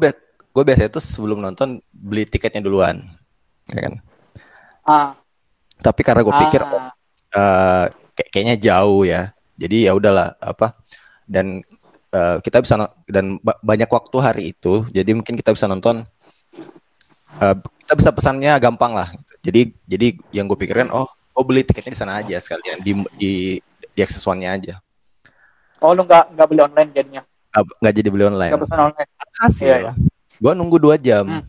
gue 0.56 0.64
biasa 0.68 0.90
itu 0.90 1.00
sebelum 1.00 1.40
nonton 1.46 1.70
beli 1.94 2.24
tiketnya 2.28 2.62
duluan, 2.66 2.98
ya 3.72 3.80
kan. 3.88 3.94
ah 4.86 5.14
Tapi 5.78 6.02
karena 6.02 6.22
gue 6.26 6.36
pikir 6.36 6.62
oh, 6.66 6.80
ah, 6.80 6.92
eh, 7.34 7.86
kayak- 8.18 8.30
kayaknya 8.34 8.56
jauh 8.58 9.02
ya, 9.06 9.22
jadi 9.62 9.78
ya 9.90 9.92
udahlah 9.98 10.34
apa. 10.42 10.74
Dan 11.28 11.62
eh, 12.14 12.38
kita 12.46 12.58
bisa 12.64 12.76
dan 13.10 13.38
ba- 13.46 13.60
banyak 13.62 13.90
waktu 13.92 14.18
hari 14.24 14.44
itu, 14.58 14.88
jadi 14.96 15.12
mungkin 15.18 15.36
kita 15.38 15.54
bisa 15.54 15.68
nonton. 15.70 16.06
eh, 17.42 17.56
kita 17.86 17.94
bisa 18.00 18.10
pesannya 18.18 18.54
gampang 18.60 18.94
lah. 18.98 19.10
Jadi 19.46 19.72
jadi 19.88 20.08
yang 20.36 20.46
gue 20.50 20.58
pikirin, 20.60 20.90
oh, 20.92 21.08
gue 21.36 21.44
beli 21.48 21.62
tiketnya 21.68 21.94
di 21.94 22.00
sana 22.00 22.14
aja 22.22 22.36
sekalian 22.42 22.78
di 22.82 22.92
di 23.16 23.32
di 23.94 24.00
access 24.04 24.26
one-nya 24.28 24.58
aja. 24.58 24.76
oh 25.84 25.92
lu 25.96 26.02
nggak 26.08 26.24
nggak 26.34 26.48
beli 26.50 26.62
online 26.68 26.92
jadinya 26.98 27.22
Nggak 27.54 27.94
jadi 27.96 28.10
beli 28.10 28.26
online. 28.26 28.52
nggak 28.52 28.64
pesan 28.64 28.80
online 28.84 29.10
Hasil, 29.38 29.66
Iya, 29.66 29.78
iya. 29.80 29.94
gue 30.38 30.52
nunggu 30.54 30.78
dua 30.78 30.96
jam 30.96 31.26
Hmm. 31.26 31.44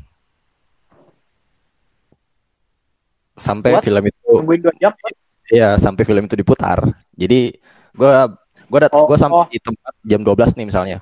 sampai 3.34 3.70
What? 3.72 3.82
film 3.82 4.02
itu, 4.04 4.30
tungguin 4.34 4.60
dua 4.60 4.74
jam 4.76 4.92
ya 5.48 5.68
sampai 5.76 6.02
film 6.02 6.24
itu 6.24 6.34
diputar. 6.34 6.78
Jadi 7.14 7.54
gue 7.92 8.12
gue 8.68 8.78
dat 8.78 8.92
Oh, 8.92 9.06
gue 9.06 9.16
sampai 9.16 9.38
oh. 9.38 9.48
di 9.48 9.56
tempat 9.58 9.92
jam 10.02 10.20
12 10.20 10.52
nih 10.52 10.66
misalnya. 10.66 10.98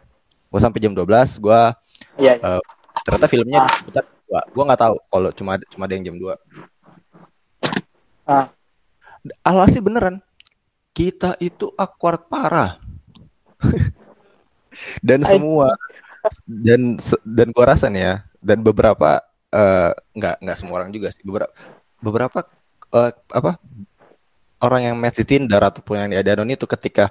Gue 0.46 0.60
sampai 0.60 0.78
jam 0.78 0.92
12, 0.92 1.02
gue 1.36 1.60
iya 2.16 2.32
iya. 2.36 2.60
ternyata 3.02 3.26
filmnya 3.26 3.60
Ah. 3.60 3.70
diputar 3.72 4.04
dua. 4.22 4.40
Gue 4.46 4.62
nggak 4.64 4.80
tahu 4.80 4.94
kalau 5.08 5.30
cuma 5.32 5.52
cuma 5.66 5.82
ada 5.84 5.94
yang 5.94 6.04
jam 6.04 6.16
2 6.16 6.34
Ah. 8.24 8.46
Alhasil 9.42 9.80
beneran 9.80 10.22
kita 10.92 11.34
itu 11.38 11.72
awkward 11.74 12.26
parah. 12.26 12.78
dan 15.00 15.20
semua 15.26 15.74
dan 16.46 16.98
dan 17.22 17.48
gua 17.54 17.76
rasa 17.76 17.86
nih 17.92 18.02
ya 18.02 18.14
dan 18.42 18.58
beberapa 18.62 19.22
eh, 19.52 19.92
nggak 20.16 20.36
nggak 20.42 20.56
semua 20.58 20.82
orang 20.82 20.90
juga 20.94 21.10
sih. 21.12 21.22
Beberapa 21.24 21.52
beberapa 22.02 22.38
eh, 22.94 23.12
apa 23.12 23.58
orang 24.62 24.80
yang 24.92 24.96
match 24.96 25.22
di 25.22 25.26
Tinder 25.26 25.60
ataupun 25.60 26.06
yang 26.06 26.10
di 26.12 26.18
Adanon 26.18 26.50
itu 26.50 26.64
ketika 26.68 27.10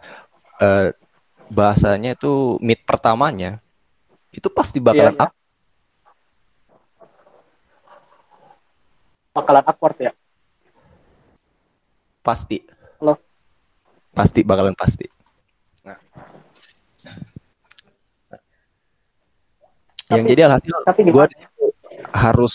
eh, 0.61 0.91
bahasanya 1.51 2.17
itu 2.17 2.57
meet 2.61 2.81
pertamanya 2.83 3.61
itu 4.33 4.49
pasti 4.49 4.81
bakalan 4.81 5.13
Iya, 5.15 5.29
iya. 5.29 5.29
bakalan 9.35 9.63
awkward 9.67 9.97
ya? 9.99 10.11
Pasti. 12.25 12.65
Halo? 12.97 13.19
pasti 14.15 14.39
bakalan 14.47 14.71
pasti 14.79 15.11
yang 20.15 20.25
jadi 20.25 20.41
alhasil 20.47 20.75
tapi 20.81 21.01
gue 21.05 21.25
harus 22.11 22.53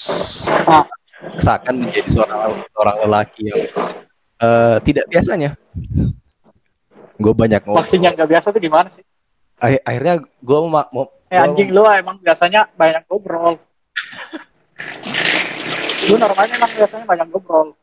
seakan 1.37 1.75
menjadi 1.85 2.09
seorang 2.11 2.41
seorang 2.69 2.97
lelaki 3.05 3.43
yang 3.47 3.61
eh, 4.41 4.77
tidak 4.81 5.05
biasanya. 5.07 5.51
Gue 7.21 7.37
banyak 7.37 7.61
ngobrol 7.63 7.85
maksudnya 7.85 8.11
nggak 8.11 8.29
biasa 8.29 8.47
tuh 8.49 8.61
gimana 8.61 8.89
sih? 8.89 9.05
Akhir- 9.61 9.85
akhirnya 9.85 10.15
gue 10.21 10.59
mau, 10.65 10.85
mau 10.89 11.05
eh 11.29 11.37
anjing 11.37 11.69
lu 11.69 11.85
emang 11.85 12.17
biasanya 12.19 12.73
banyak 12.73 13.05
ngobrol. 13.05 13.61
Lu 16.09 16.17
normalnya 16.17 16.55
emang 16.57 16.73
biasanya 16.73 17.05
banyak 17.05 17.27
ngobrol. 17.29 17.77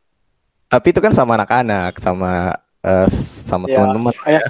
Tapi 0.68 0.88
itu 0.92 1.00
kan 1.00 1.14
sama 1.14 1.38
anak-anak 1.38 1.96
sama 2.02 2.58
eh, 2.82 3.08
sama 3.46 3.70
Iya. 3.70 3.76
teman-teman. 3.78 4.14
Iya, 4.26 4.42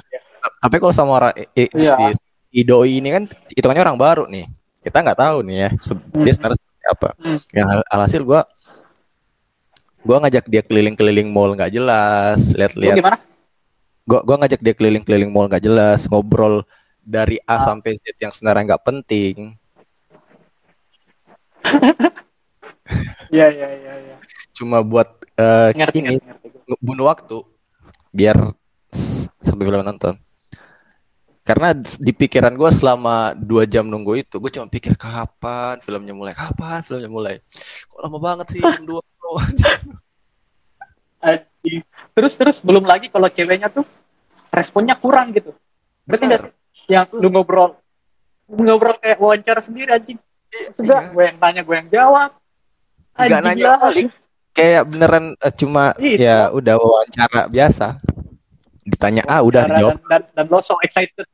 tapi 0.58 0.74
kalau 0.80 0.94
sama 0.96 1.10
orang 1.14 1.32
Iya. 1.54 1.94
di 2.00 2.06
si 2.48 2.64
doi 2.64 2.98
ini 2.98 3.08
kan 3.12 3.24
hitungannya 3.52 3.84
orang 3.84 4.00
baru 4.00 4.24
nih 4.24 4.48
kita 4.88 4.98
nggak 5.00 5.20
tahu 5.20 5.38
nih 5.42 5.56
ya 5.58 5.70
se- 5.78 5.94
dia 5.94 6.00
Hmm. 6.24 6.34
sebenarnya 6.34 6.58
seperti 6.58 6.86
apa 6.88 7.08
Hmm. 7.16 7.38
yang 7.50 7.68
alhasil 7.86 8.22
gue 8.22 8.40
gue 10.00 10.16
ngajak 10.18 10.44
dia 10.46 10.62
keliling-keliling 10.62 11.28
mall 11.28 11.52
nggak 11.52 11.68
jelas 11.70 12.40
lihat-lihat 12.50 12.96
gimana 12.96 13.18
gua 14.02 14.20
gua 14.22 14.36
ngajak 14.38 14.58
dia 14.58 14.72
keliling-keliling 14.72 15.28
mall 15.28 15.44
nggak 15.46 15.60
jelas 15.60 16.06
ngobrol 16.06 16.64
dari 16.98 17.36
A 17.42 17.56
Ah. 17.56 17.60
sampai 17.62 17.92
Z 17.94 18.16
yang 18.16 18.30
sebenarnya 18.30 18.64
nggak 18.68 18.84
penting 18.84 19.34
iya 23.28 23.46
iya 23.54 23.68
iya 23.70 23.92
iya 24.00 24.16
cuma 24.52 24.80
buat 24.80 25.06
eh, 25.34 25.70
ngerti 25.72 25.98
ini 26.00 26.16
ngerti, 26.16 26.24
ngerti. 26.24 26.46
nge- 26.66 26.80
bunuh 26.80 27.06
waktu 27.06 27.38
biar 28.10 28.36
sampai 29.38 29.62
film 29.62 29.82
nonton 29.82 30.16
karena 31.48 31.72
di 31.80 32.12
pikiran 32.12 32.52
gue 32.52 32.68
selama 32.68 33.32
dua 33.32 33.64
jam 33.64 33.88
nunggu 33.88 34.20
itu 34.20 34.36
gue 34.36 34.52
cuma 34.52 34.68
pikir 34.68 34.92
kapan 35.00 35.80
filmnya 35.80 36.12
mulai? 36.12 36.36
Kapan 36.36 36.84
filmnya 36.84 37.08
mulai? 37.08 37.40
Kok 37.88 38.04
lama 38.04 38.18
banget 38.20 38.46
sih 38.52 38.60
jam 38.60 38.84
dua 38.84 39.00
terus 42.12 42.34
terus 42.36 42.56
belum 42.60 42.84
lagi 42.84 43.08
kalau 43.08 43.32
ceweknya 43.32 43.72
tuh 43.72 43.88
responnya 44.52 44.92
kurang 45.00 45.32
gitu. 45.32 45.56
Berarti 46.04 46.24
Benar. 46.28 46.40
sih? 46.44 46.52
Yang 46.92 47.06
lu 47.16 47.28
ngobrol 47.32 47.80
ngobrol 48.48 48.96
kayak 49.00 49.16
wawancara 49.16 49.60
sendiri 49.64 49.88
anjing. 49.88 50.20
Sudah 50.76 51.08
Iya. 51.08 51.12
gue 51.16 51.24
yang 51.32 51.38
tanya 51.40 51.60
gue 51.64 51.76
yang 51.80 51.88
jawab. 51.88 52.30
Anjing 53.16 53.44
nanya 53.44 53.64
lah 53.72 53.80
balik. 53.88 54.12
kayak 54.52 54.82
beneran 54.90 55.24
eh, 55.38 55.52
cuma 55.56 55.84
Iya. 55.96 56.16
ya 56.20 56.36
udah 56.52 56.74
wawancara 56.76 57.40
biasa. 57.48 57.86
Ditanya 58.84 59.22
ah 59.28 59.40
udah 59.44 59.62
dan, 59.64 59.70
dijawab. 59.72 59.96
dan, 60.08 60.22
dan 60.32 60.44
lo 60.48 60.60
so 60.60 60.76
excited 60.80 61.24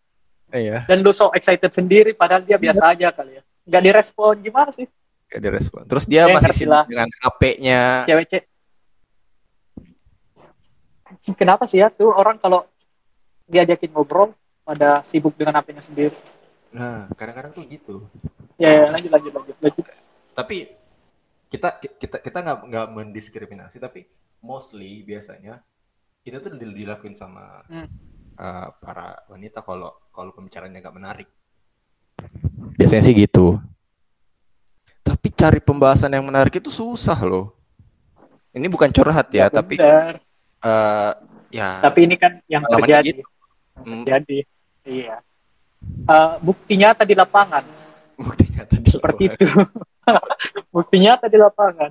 iya 0.54 0.78
dan 0.84 1.02
lu 1.02 1.10
so 1.10 1.28
excited 1.30 1.68
sendiri 1.68 2.12
padahal 2.12 2.40
dia 2.40 2.54
biasa 2.56 2.94
aja 2.94 3.10
kali 3.10 3.36
ya 3.36 3.42
nggak 3.64 3.82
direspon 3.82 4.34
gimana 4.40 4.70
sih 4.70 4.86
Gak 5.24 5.40
direspon. 5.42 5.82
Terus 5.84 6.04
dia 6.04 6.28
Ya, 6.28 6.30
masih 6.30 6.46
ngerti 6.46 6.58
sibuk 6.62 6.86
dengan 6.86 7.08
HP-nya. 7.18 7.82
cewek 8.06 8.26
cewek 8.28 8.44
kenapa 11.34 11.64
sih 11.64 11.80
ya 11.80 11.88
tuh 11.88 12.12
orang 12.12 12.36
kalau 12.36 12.68
diajakin 13.46 13.90
ngobrol 13.90 14.30
pada 14.62 15.02
sibuk 15.02 15.34
dengan 15.34 15.58
apanya 15.58 15.82
sendiri. 15.82 16.14
Nah, 16.70 17.10
kadang-kadang 17.12 17.50
tuh 17.52 17.64
gitu. 17.66 17.96
Ya, 18.56 18.70
ya 18.78 18.84
lanjut 18.88 19.10
lanjut 19.10 19.32
lanjut 19.32 19.56
lanjut. 19.58 19.84
Tapi 20.32 20.56
kita 21.48 21.68
kita 21.82 22.16
kita 22.18 22.38
nggak 22.40 22.58
nggak 22.66 22.86
mendiskriminasi, 22.90 23.78
tapi 23.78 24.06
mostly 24.38 25.02
biasanya 25.02 25.58
itu 26.22 26.36
tuh 26.36 26.54
dil- 26.54 26.76
dilakuin 26.76 27.12
sama 27.12 27.64
Hmm. 27.66 27.88
Uh, 28.38 28.68
para 28.78 29.18
wanita 29.30 29.62
kalau 29.62 29.90
kalau 30.10 30.30
pembicaranya 30.34 30.78
nggak 30.80 30.96
menarik. 30.96 31.28
Biasanya 32.78 33.02
sih 33.06 33.14
gitu. 33.14 33.58
Tapi 35.04 35.28
cari 35.34 35.60
pembahasan 35.60 36.14
yang 36.14 36.24
menarik 36.24 36.56
itu 36.58 36.72
susah 36.72 37.18
loh. 37.22 37.52
Ini 38.54 38.70
bukan 38.70 38.88
curhat 38.94 39.28
ya, 39.34 39.50
tapi 39.50 39.76
benar. 39.76 40.22
uh, 40.62 41.12
ya 41.50 41.82
Tapi 41.82 42.06
ini 42.06 42.14
kan 42.14 42.38
yang 42.46 42.62
terjadi. 42.70 43.20
gitu. 43.20 43.22
Hmm, 43.74 44.06
Jadi, 44.06 44.46
iya. 44.86 45.18
Eh, 45.84 46.34
bukti 46.40 46.76
nyata 46.80 47.04
di 47.04 47.12
lapangan 47.16 47.64
bukti 48.14 48.44
nyata 48.54 48.74
di 48.78 48.88
seperti 48.88 49.24
lapangan. 49.26 49.36
itu. 49.36 49.46
bukti 50.74 50.96
nyata 51.00 51.26
di 51.28 51.38
lapangan 51.40 51.90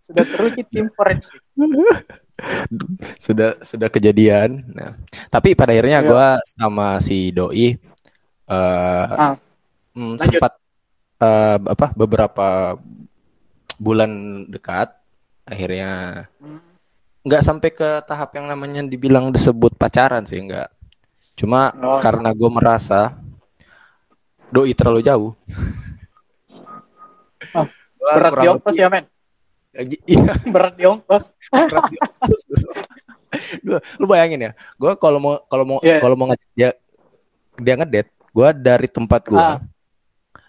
sudah 0.00 0.24
teruji 0.26 0.62
tim 0.66 0.90
forensik. 0.90 1.38
sudah 3.24 3.58
sudah 3.60 3.88
kejadian. 3.88 4.64
Nah, 4.70 4.96
tapi 5.28 5.52
pada 5.54 5.72
akhirnya 5.72 6.00
Iya. 6.00 6.08
gua 6.08 6.26
sama 6.42 6.96
si 6.98 7.30
doi 7.30 7.76
uh, 8.46 9.06
Ah, 9.10 9.34
mm, 9.92 10.14
lanjut. 10.16 10.26
sempat 10.26 10.52
uh, 11.18 11.56
apa 11.68 11.86
beberapa 11.94 12.76
bulan 13.76 14.10
dekat 14.46 14.92
akhirnya 15.44 16.24
Hmm. 16.36 16.60
nggak 17.20 17.42
sampai 17.42 17.70
ke 17.70 17.88
tahap 18.04 18.32
yang 18.34 18.46
namanya 18.46 18.80
dibilang 18.82 19.28
disebut 19.28 19.74
pacaran 19.74 20.24
sih 20.24 20.40
nggak. 20.40 20.68
Cuma 21.34 21.72
Oh, 21.74 21.96
karena 21.98 22.32
gue 22.32 22.50
merasa 22.50 23.16
doi 24.48 24.72
terlalu 24.72 25.00
jauh. 25.00 25.32
Oh, 27.50 27.66
berat 28.00 28.32
di 28.36 28.46
ongkos 28.48 28.72
lebih- 28.72 28.82
ya 28.82 28.88
men, 28.88 29.04
Iya, 30.10 30.34
berat 30.50 30.74
di 30.74 30.84
ongkos. 30.84 31.30
berat 31.50 31.84
di 31.88 31.96
ongkos. 31.96 32.40
Gua, 33.62 33.78
lu 33.96 34.04
bayangin 34.04 34.40
ya, 34.42 34.52
gue 34.74 34.92
kalau 34.98 35.22
mau 35.22 35.34
kalau 35.46 35.62
mau 35.64 35.78
Iya. 35.78 36.02
kalau 36.02 36.14
mau 36.18 36.26
ngajak 36.26 36.50
dia 36.52 36.70
dia 37.54 37.74
ngedate, 37.78 38.10
gue 38.10 38.48
dari 38.58 38.88
tempat 38.90 39.22
gue 39.24 39.38
Ah. 39.38 39.62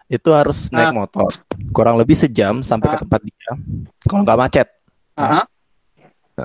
itu 0.08 0.30
harus 0.34 0.74
naik 0.74 0.90
Ah. 0.90 0.96
motor 0.96 1.30
kurang 1.70 1.96
lebih 1.96 2.18
sejam 2.18 2.66
sampai 2.66 2.90
ke 2.90 2.98
Ah. 2.98 3.02
tempat 3.06 3.22
dia. 3.22 3.52
Kalau 4.04 4.26
nggak 4.26 4.40
macet, 4.40 4.68
Aha, 5.14 5.46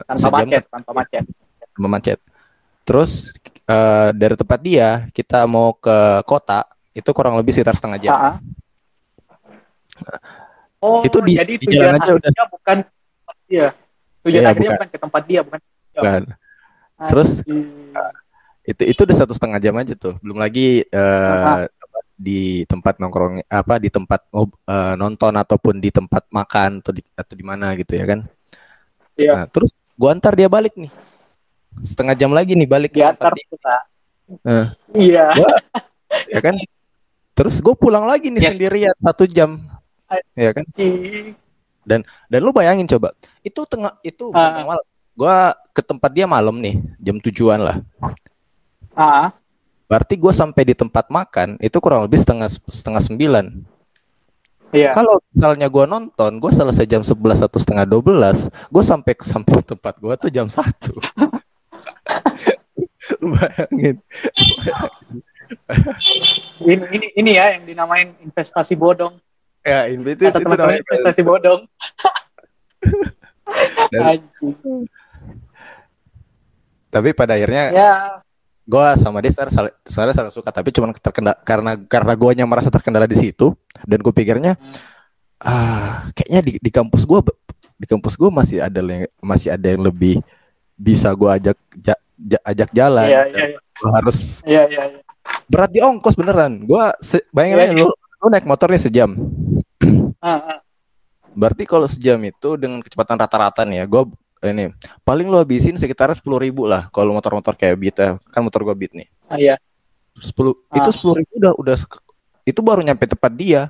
tanpa 0.05 0.13
sejam 0.15 0.33
macet, 0.37 0.63
tanpa 0.69 0.91
macet. 0.93 1.25
tanpa 1.73 1.89
macet. 1.89 2.19
Terus 2.85 3.33
eh, 3.67 4.09
dari 4.13 4.37
tempat 4.37 4.61
dia 4.61 4.89
kita 5.11 5.49
mau 5.49 5.73
ke 5.73 5.97
kota 6.23 6.69
itu 6.93 7.09
kurang 7.11 7.35
lebih 7.35 7.51
sekitar 7.51 7.75
setengah 7.75 7.99
jam. 7.99 8.15
Ah, 10.77 10.85
ah. 10.85 10.93
Oh, 10.93 11.01
Itu 11.03 11.19
di- 11.21 11.37
jadi 11.37 11.53
di 11.57 11.67
tujuan 11.67 11.83
jalan 11.83 11.95
aja 11.97 12.11
akhirnya 12.13 12.45
bukan 12.47 12.77
ke 12.79 12.91
tempat 12.93 13.37
dia. 13.47 13.67
Tujuan 14.23 14.35
Iya, 14.37 14.49
akhirnya 14.49 14.71
bukan. 14.71 14.79
bukan. 14.79 14.89
ke 14.89 14.99
tempat 15.01 15.23
dia, 15.25 15.41
bukan. 15.43 15.61
Kan? 15.97 16.23
Terus, 17.09 17.31
Anjing. 17.41 17.65
Itu 18.67 18.83
itu 18.83 19.01
udah 19.01 19.17
satu 19.17 19.31
setengah 19.31 19.59
jam 19.59 19.75
aja 19.77 19.95
tuh. 19.95 20.19
Belum 20.19 20.37
lagi 20.37 20.83
eh, 20.83 20.99
Ah. 20.99 21.65
apa, 21.65 21.99
di 22.17 22.41
tempat 22.65 22.97
nongkrong 22.97 23.45
apa 23.47 23.75
di 23.77 23.89
tempat 23.89 24.21
eh, 24.27 24.95
nonton 24.95 25.33
ataupun 25.33 25.79
di 25.79 25.89
tempat 25.89 26.27
makan 26.29 26.81
atau 26.81 26.91
di 26.91 27.05
atau 27.13 27.35
di 27.35 27.45
mana 27.45 27.73
gitu 27.75 27.95
ya 27.95 28.05
kan. 28.05 28.21
Iya. 29.15 29.33
Nah, 29.33 29.47
terus 29.47 29.71
gua 29.95 30.13
antar 30.13 30.35
dia 30.35 30.49
balik 30.49 30.75
nih. 30.75 30.91
Setengah 31.79 32.13
jam 32.15 32.33
lagi 32.33 32.53
nih 32.53 32.67
balik 32.67 32.91
ke 32.91 32.99
diantar 32.99 33.31
tempat 33.31 33.37
dia, 33.37 33.47
kita. 33.49 33.77
Eh. 34.43 34.67
Iya. 35.09 35.27
ya 36.29 36.41
kan. 36.43 36.57
Terus 37.37 37.61
gue 37.61 37.77
pulang 37.77 38.09
lagi 38.09 38.33
nih 38.33 38.41
Yes. 38.41 38.57
sendirian 38.57 38.97
satu 38.97 39.29
jam. 39.29 39.61
Ya 40.39 40.51
kan. 40.55 40.65
Anjing. 40.67 41.35
Dan 41.87 42.03
lu 42.43 42.51
bayangin 42.51 42.87
coba, 42.91 43.15
itu 43.47 43.63
tengah 43.67 43.95
itu 44.03 44.35
tengah 44.35 44.67
malam. 44.67 44.87
Gua 45.17 45.55
ke 45.71 45.81
tempat 45.81 46.11
dia 46.13 46.27
malam 46.27 46.59
nih, 46.59 46.83
jam 46.99 47.17
tujuan 47.23 47.63
lah. 47.63 47.77
Ah, 48.97 49.33
Berarti 49.87 50.19
gue 50.19 50.33
sampai 50.35 50.67
di 50.67 50.75
tempat 50.75 51.07
makan 51.07 51.63
itu 51.63 51.79
kurang 51.79 52.03
lebih 52.03 52.19
setengah 52.19 52.51
setengah 52.51 52.99
sembilan. 52.99 53.47
iya. 54.75 54.91
Kalau 54.91 55.23
misalnya 55.31 55.71
gue 55.71 55.85
nonton, 55.87 56.43
gue 56.43 56.51
selesai 56.51 56.91
jam 56.91 57.07
11 57.07 57.47
atau 57.47 57.59
setengah 57.63 57.87
12, 57.87 58.51
gue 58.51 58.83
sampai 58.83 59.13
ke 59.15 59.23
sampai 59.23 59.63
tempat 59.63 59.95
gue 60.03 60.15
tuh 60.19 60.31
jam 60.35 60.51
satu. 60.51 60.99
Lu 63.23 63.31
bayangin. 63.31 64.03
Ini, 66.59 66.83
ini 66.91 67.07
ini 67.15 67.31
ya 67.39 67.55
yang 67.55 67.63
dinamain 67.63 68.11
investasi 68.19 68.75
bodong. 68.75 69.23
Ya, 69.67 69.81
ini 69.91 70.07
itu, 70.07 70.23
Kata 70.23 70.39
itu 70.39 70.47
namanya- 70.47 70.81
investasi 70.81 71.21
bodong. 71.21 71.61
Dan- 73.91 74.05
Anjing. 74.15 74.87
Tapi 76.89 77.09
pada 77.13 77.35
akhirnya 77.35 77.65
Ya, 77.71 77.93
gue 78.63 78.87
sama 78.97 79.21
dia 79.21 79.35
sebenarnya 79.85 80.17
saling 80.17 80.33
suka, 80.33 80.49
tapi 80.49 80.71
cuma 80.71 80.89
terkendala 80.93 81.37
karena 81.43 81.73
karena 81.77 82.13
gue 82.15 82.31
merasa 82.49 82.71
terkendala 82.71 83.05
di 83.05 83.15
situ 83.15 83.53
dan 83.85 84.01
gue 84.01 84.11
pikirnya 84.11 84.57
ah 85.37 86.09
kayaknya 86.11 86.41
di, 86.41 86.53
di 86.57 86.71
kampus 86.73 87.05
gue 87.05 87.21
di 87.77 87.85
kampus 87.85 88.17
gue 88.17 88.31
masih 88.33 88.65
ada 88.65 88.81
yang 88.81 89.05
masih 89.21 89.53
ada 89.53 89.69
yang 89.69 89.85
lebih 89.85 90.25
bisa 90.73 91.13
gue 91.13 91.29
ajak 91.29 91.57
ja- 91.77 92.03
ja- 92.17 92.45
ajak 92.47 92.71
jalan. 92.73 93.05
iya 93.05 93.23
Dan 93.29 93.29
iya 93.29 93.45
iya. 93.47 93.59
gua 93.77 93.91
harus 93.93 94.19
Iya 94.43 94.63
iya 94.67 94.83
iya. 94.89 95.01
berat 95.47 95.71
di 95.71 95.81
ongkos 95.81 96.17
beneran. 96.17 96.65
Gua 96.65 96.97
se- 96.99 97.29
bayangin 97.29 97.59
Iya, 97.61 97.67
aja 97.69 97.75
lu, 97.77 97.89
lu 97.93 98.27
naik 98.33 98.47
motor 98.47 98.69
nih 98.69 98.81
sejam. 98.81 99.11
Ah. 100.21 100.61
Berarti 101.37 101.69
kalau 101.69 101.85
sejam 101.85 102.17
itu 102.25 102.57
dengan 102.57 102.81
kecepatan 102.81 103.21
rata-rata 103.21 103.63
nih 103.69 103.83
ya, 103.83 103.87
gua 103.87 104.09
ini 104.41 104.73
paling 105.03 105.27
lu 105.27 105.37
habisin 105.41 105.77
sekitar 105.77 106.13
sepuluh 106.15 106.39
ribu 106.39 106.65
lah 106.69 106.89
kalau 106.93 107.13
motor-motor 107.13 107.57
kayak 107.57 107.77
Beat 107.77 107.97
ya. 107.99 108.11
Kan 108.33 108.45
motor 108.47 108.65
gua 108.65 108.77
Beat 108.77 108.93
nih. 108.97 109.09
Ah, 109.29 109.37
iya. 109.37 109.57
10 110.17 110.57
Ah. 110.73 110.81
itu 110.81 110.89
sepuluh 110.97 111.21
ribu 111.21 111.29
udah 111.37 111.53
udah 111.61 111.77
itu 112.49 112.61
baru 112.65 112.81
nyampe 112.81 113.05
tempat 113.05 113.33
dia. 113.37 113.69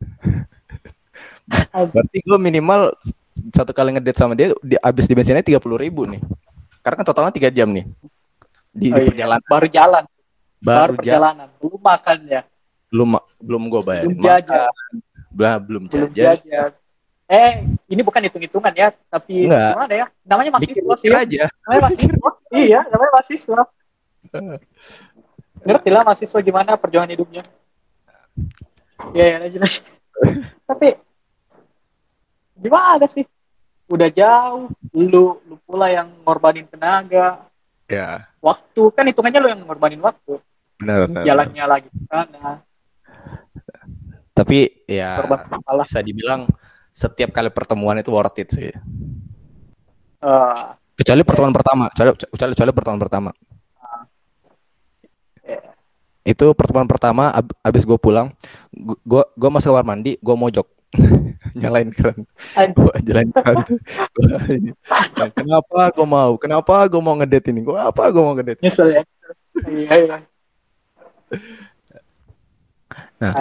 Berarti 1.92 2.16
gua 2.24 2.38
minimal 2.40 2.94
satu 3.52 3.72
kali 3.72 3.92
ngedate 3.92 4.16
sama 4.20 4.32
dia 4.32 4.52
di 4.64 4.76
habis 4.80 5.04
di 5.04 5.12
bensinnya 5.16 5.44
tiga 5.44 5.60
puluh 5.60 5.76
ribu 5.76 6.06
nih. 6.08 6.20
Karena 6.80 6.96
kan 7.02 7.06
totalnya 7.12 7.34
tiga 7.34 7.52
jam 7.52 7.68
nih 7.68 7.84
di, 8.72 8.88
Oh, 8.88 8.96
di 8.96 9.02
iya. 9.02 9.08
perjalanan 9.12 9.42
Baru 9.50 9.66
jalan, 9.68 10.04
baru, 10.62 10.96
baru 10.96 10.96
jalan 10.96 10.96
perjalanan. 10.96 11.48
Belum 11.60 11.80
makan 11.82 12.16
ya, 12.24 12.40
belum 12.88 13.08
belum 13.36 13.62
gua 13.68 13.80
bayarin 13.84 14.08
belum 14.16 14.24
jajan, 14.24 14.56
makan, 14.64 14.92
belum 15.30 15.60
belum 15.66 15.82
belum 15.88 16.10
jajan. 16.12 16.38
jajan. 16.44 16.70
Eh, 17.30 17.62
ini 17.86 18.02
bukan 18.02 18.26
hitung-hitungan 18.26 18.74
ya, 18.74 18.90
tapi 19.06 19.46
Enggak. 19.46 19.70
gimana 19.78 19.94
ya? 19.94 20.06
Namanya 20.26 20.50
mahasiswa 20.58 20.94
sih. 20.98 21.08
Ya. 21.14 21.18
aja. 21.22 21.44
Namanya 21.62 21.80
mahasiswa. 21.86 22.30
iya, 22.66 22.80
namanya 22.90 23.12
mahasiswa. 23.14 23.60
Ngerti 25.62 25.88
lah 25.94 26.02
mahasiswa 26.02 26.38
gimana 26.42 26.74
perjuangan 26.74 27.14
hidupnya. 27.14 27.42
Ya, 29.14 29.24
ya, 29.30 29.36
lanjut, 29.38 29.60
lanjut. 29.62 29.84
Tapi 30.68 30.88
gimana 32.58 33.06
sih? 33.06 33.22
Udah 33.90 34.10
jauh, 34.10 34.70
lu 34.94 35.38
lu 35.46 35.54
pula 35.66 35.90
yang 35.90 36.10
ngorbanin 36.26 36.66
tenaga, 36.66 37.46
Ya, 37.90 38.22
waktu 38.38 38.82
kan 38.94 39.02
hitungannya 39.02 39.42
lu 39.42 39.50
yang 39.50 39.62
ngorbanin 39.66 39.98
waktu. 39.98 40.38
benar. 40.78 41.10
benar. 41.10 41.26
Jalannya 41.26 41.64
lagi 41.66 41.88
ke 41.90 42.02
sana, 42.06 42.62
Tapi 44.40 44.88
ya 44.88 45.20
masalah. 45.20 45.84
bisa 45.84 46.00
dibilang 46.00 46.48
setiap 46.90 47.28
kali 47.30 47.52
pertemuan 47.52 48.00
itu 48.00 48.08
worth 48.08 48.40
it 48.40 48.48
sih. 48.48 48.72
Eh, 50.20 50.64
Kecuali 50.96 51.24
pertemuan 51.24 51.52
pertama, 51.52 51.88
kecuali, 51.88 52.12
kecuali, 52.12 52.52
kecuali 52.56 52.72
pertemuan 52.72 53.00
pertama. 53.00 53.30
ya. 55.40 55.60
Itu 56.24 56.52
pertemuan 56.52 56.84
pertama 56.84 57.32
ab, 57.32 57.48
abis 57.60 57.84
gue 57.84 57.96
pulang, 57.96 58.28
gue 59.04 59.22
gue 59.24 59.50
masuk 59.50 59.72
kamar 59.72 59.84
mandi, 59.84 60.20
gue 60.20 60.36
mojok 60.36 60.68
nyalain 61.60 61.88
keran, 61.88 62.24
Anjing. 62.52 62.76
gue 62.76 62.92
nyalain 63.06 63.28
ini, 64.60 64.70
"Nah, 65.16 65.28
kenapa 65.32 65.80
gue 65.92 66.06
mau? 66.06 66.32
Kenapa 66.36 66.74
gue 66.84 67.00
mau 67.00 67.16
ngedate 67.16 67.48
ini? 67.48 67.60
Gue 67.64 67.76
apa 67.80 68.08
gue 68.12 68.20
mau 68.20 68.34
ngedate? 68.36 68.60
nyesel 68.60 68.88
ya. 68.92 69.02
Iya, 69.64 69.92
iya. 70.04 70.16
Nah. 73.20 73.32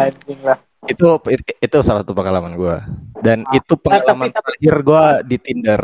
Lah. 0.43 0.59
Itu 0.87 1.19
itu 1.59 1.77
salah 1.83 2.01
satu 2.05 2.15
pengalaman 2.15 2.55
gue. 2.55 2.77
Dan 3.19 3.43
Ah. 3.43 3.57
itu 3.59 3.75
pengalaman 3.75 4.31
tapi- 4.31 4.35
tapi- 4.35 4.45
terakhir 4.55 4.75
gue 4.79 5.03
di 5.27 5.37
Tinder 5.41 5.81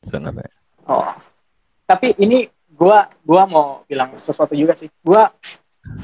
sebenarnya. 0.00 0.50
Oh. 0.86 1.10
Tapi 1.84 2.16
ini 2.16 2.48
gua 2.72 3.08
gua 3.22 3.46
mau 3.46 3.66
bilang 3.84 4.14
sesuatu 4.16 4.52
juga 4.52 4.76
sih. 4.76 4.88
Gua 5.02 5.28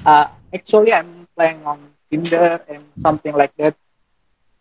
uh, 0.05 0.27
actually 0.51 0.93
I'm 0.93 1.25
playing 1.35 1.65
on 1.65 1.79
Tinder 2.07 2.61
and 2.69 2.85
something 2.97 3.33
like 3.33 3.53
that 3.57 3.75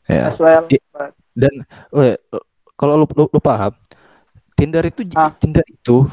Ya. 0.08 0.28
as 0.32 0.40
well. 0.40 0.66
But, 0.66 1.14
Dan 1.32 1.64
eh, 1.96 2.20
kalau 2.76 3.00
lu, 3.00 3.06
lu, 3.16 3.30
lu 3.32 3.40
paham, 3.40 3.72
Tinder 4.56 4.84
itu 4.84 5.08
Ah. 5.16 5.32
Tinder 5.36 5.64
itu 5.66 6.04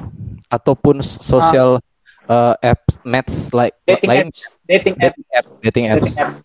ataupun 0.49 1.03
sosial 1.03 1.83
uh, 2.27 2.55
apps 2.61 2.97
match 3.03 3.51
like 3.51 3.75
dating 3.85 4.09
lain 4.09 4.27
apps 4.29 4.41
dating 4.65 4.95
apps 4.97 5.17
dating 5.19 5.27
apps 5.33 5.49
dating 5.61 5.85
apps 5.89 6.03
dating 6.05 6.17
apps 6.17 6.37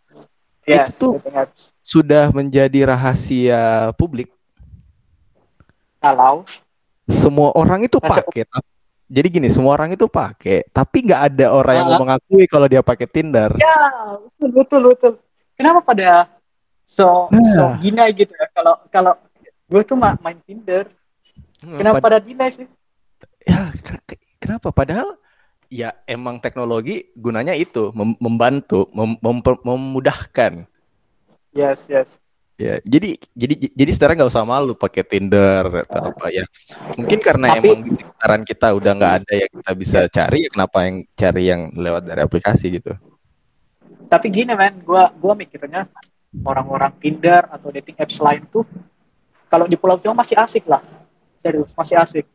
yes 0.64 0.96
Itu 0.96 1.16
tuh- 1.16 1.20
sudah 1.84 2.32
menjadi 2.32 2.88
rahasia 2.88 3.92
publik. 3.96 4.32
Kalau 6.00 6.44
semua 7.04 7.52
orang 7.56 7.84
itu 7.84 8.00
pakai 8.00 8.48
jadi 9.08 9.28
gini 9.30 9.48
semua 9.52 9.76
orang 9.76 9.92
itu 9.94 10.08
pakai 10.08 10.64
tapi 10.72 11.04
nggak 11.06 11.22
ada 11.36 11.46
orang 11.52 11.76
yang 11.76 11.88
mau 11.92 12.02
mengakui 12.08 12.48
kalau 12.48 12.68
dia 12.68 12.80
pakai 12.80 13.08
Tinder. 13.08 13.52
Ya 13.60 13.78
betul 14.20 14.50
betul 14.52 14.82
betul. 14.92 15.14
Kenapa 15.54 15.80
pada 15.84 16.28
so 16.84 17.28
so 17.30 17.64
Nah. 17.64 17.80
gina 17.80 18.08
gitu 18.12 18.32
ya? 18.32 18.48
Kalau 18.52 18.74
kalau 18.90 19.14
gue 19.68 19.82
tuh 19.84 19.96
ma- 19.96 20.18
main 20.20 20.40
Tinder 20.44 20.88
kenapa 21.60 22.00
Pad- 22.00 22.04
pada 22.04 22.18
deny 22.20 22.50
sih? 22.52 22.68
Ya 23.44 23.72
ke- 23.80 24.02
ke- 24.08 24.24
kenapa? 24.40 24.72
Padahal 24.72 25.16
ya 25.74 25.90
emang 26.06 26.38
teknologi 26.38 27.10
gunanya 27.18 27.58
itu 27.58 27.90
mem- 27.98 28.20
membantu 28.22 28.86
mem- 28.94 29.18
memudahkan. 29.66 30.70
Yes 31.50 31.90
yes. 31.90 32.22
Ya 32.54 32.78
jadi 32.86 33.18
jadi 33.34 33.74
jadi 33.74 33.92
sekarang 33.98 34.22
nggak 34.22 34.30
usah 34.30 34.46
malu 34.46 34.78
pakai 34.78 35.02
Tinder 35.02 35.90
atau 35.90 36.14
apa 36.14 36.30
ya. 36.30 36.46
Mungkin 36.94 37.18
karena 37.18 37.58
Tapi- 37.58 37.66
emang 37.66 37.82
di 37.82 37.92
sekitaran 37.98 38.42
kita 38.46 38.68
udah 38.78 38.92
nggak 38.94 39.14
ada 39.26 39.34
yang 39.34 39.52
kita 39.58 39.72
bisa 39.74 40.00
cari 40.06 40.46
ya 40.46 40.50
kenapa 40.54 40.78
yang 40.86 40.96
cari 41.18 41.44
yang 41.50 41.62
lewat 41.74 42.06
dari 42.06 42.22
aplikasi 42.22 42.78
gitu? 42.78 42.94
Tapi 44.06 44.30
gini 44.30 44.54
men 44.54 44.78
gua 44.86 45.10
gua 45.18 45.34
mikirnya 45.34 45.90
orang-orang 46.46 46.94
Tinder 47.02 47.50
atau 47.50 47.74
dating 47.74 47.98
apps 47.98 48.22
lain 48.22 48.46
tuh 48.54 48.62
kalau 49.50 49.66
di 49.66 49.74
Pulau 49.74 49.98
Jawa 49.98 50.14
masih 50.22 50.38
asik 50.38 50.70
lah. 50.70 50.86
Serius 51.42 51.74
masih 51.74 51.98
asik. 51.98 52.26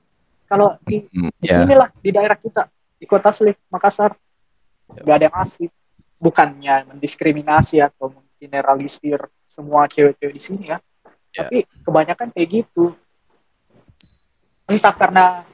Kalau 0.51 0.75
di, 0.83 1.07
Hmm, 1.15 1.31
di 1.39 1.47
ya. 1.47 1.63
sini 1.63 1.75
lah 1.79 1.89
di 1.95 2.11
daerah 2.11 2.35
kita 2.35 2.67
di 2.99 3.07
kota 3.07 3.31
Slik 3.31 3.59
Makassar. 3.71 4.15
Ya. 4.89 5.05
nggak 5.05 5.17
ada 5.21 5.27
yang 5.29 5.39
asik 5.45 5.71
bukannya 6.17 6.75
mendiskriminasi 6.89 7.85
atau 7.85 8.09
menggeneralisir 8.09 9.21
semua 9.45 9.85
cewek-cewek 9.87 10.35
di 10.35 10.43
sini 10.43 10.65
ya. 10.75 10.79
Ya. 11.37 11.45
tapi 11.45 11.69
kebanyakan 11.85 12.29
kayak 12.35 12.49
gitu. 12.51 12.97
Entah 14.69 14.93
karena 14.97 15.45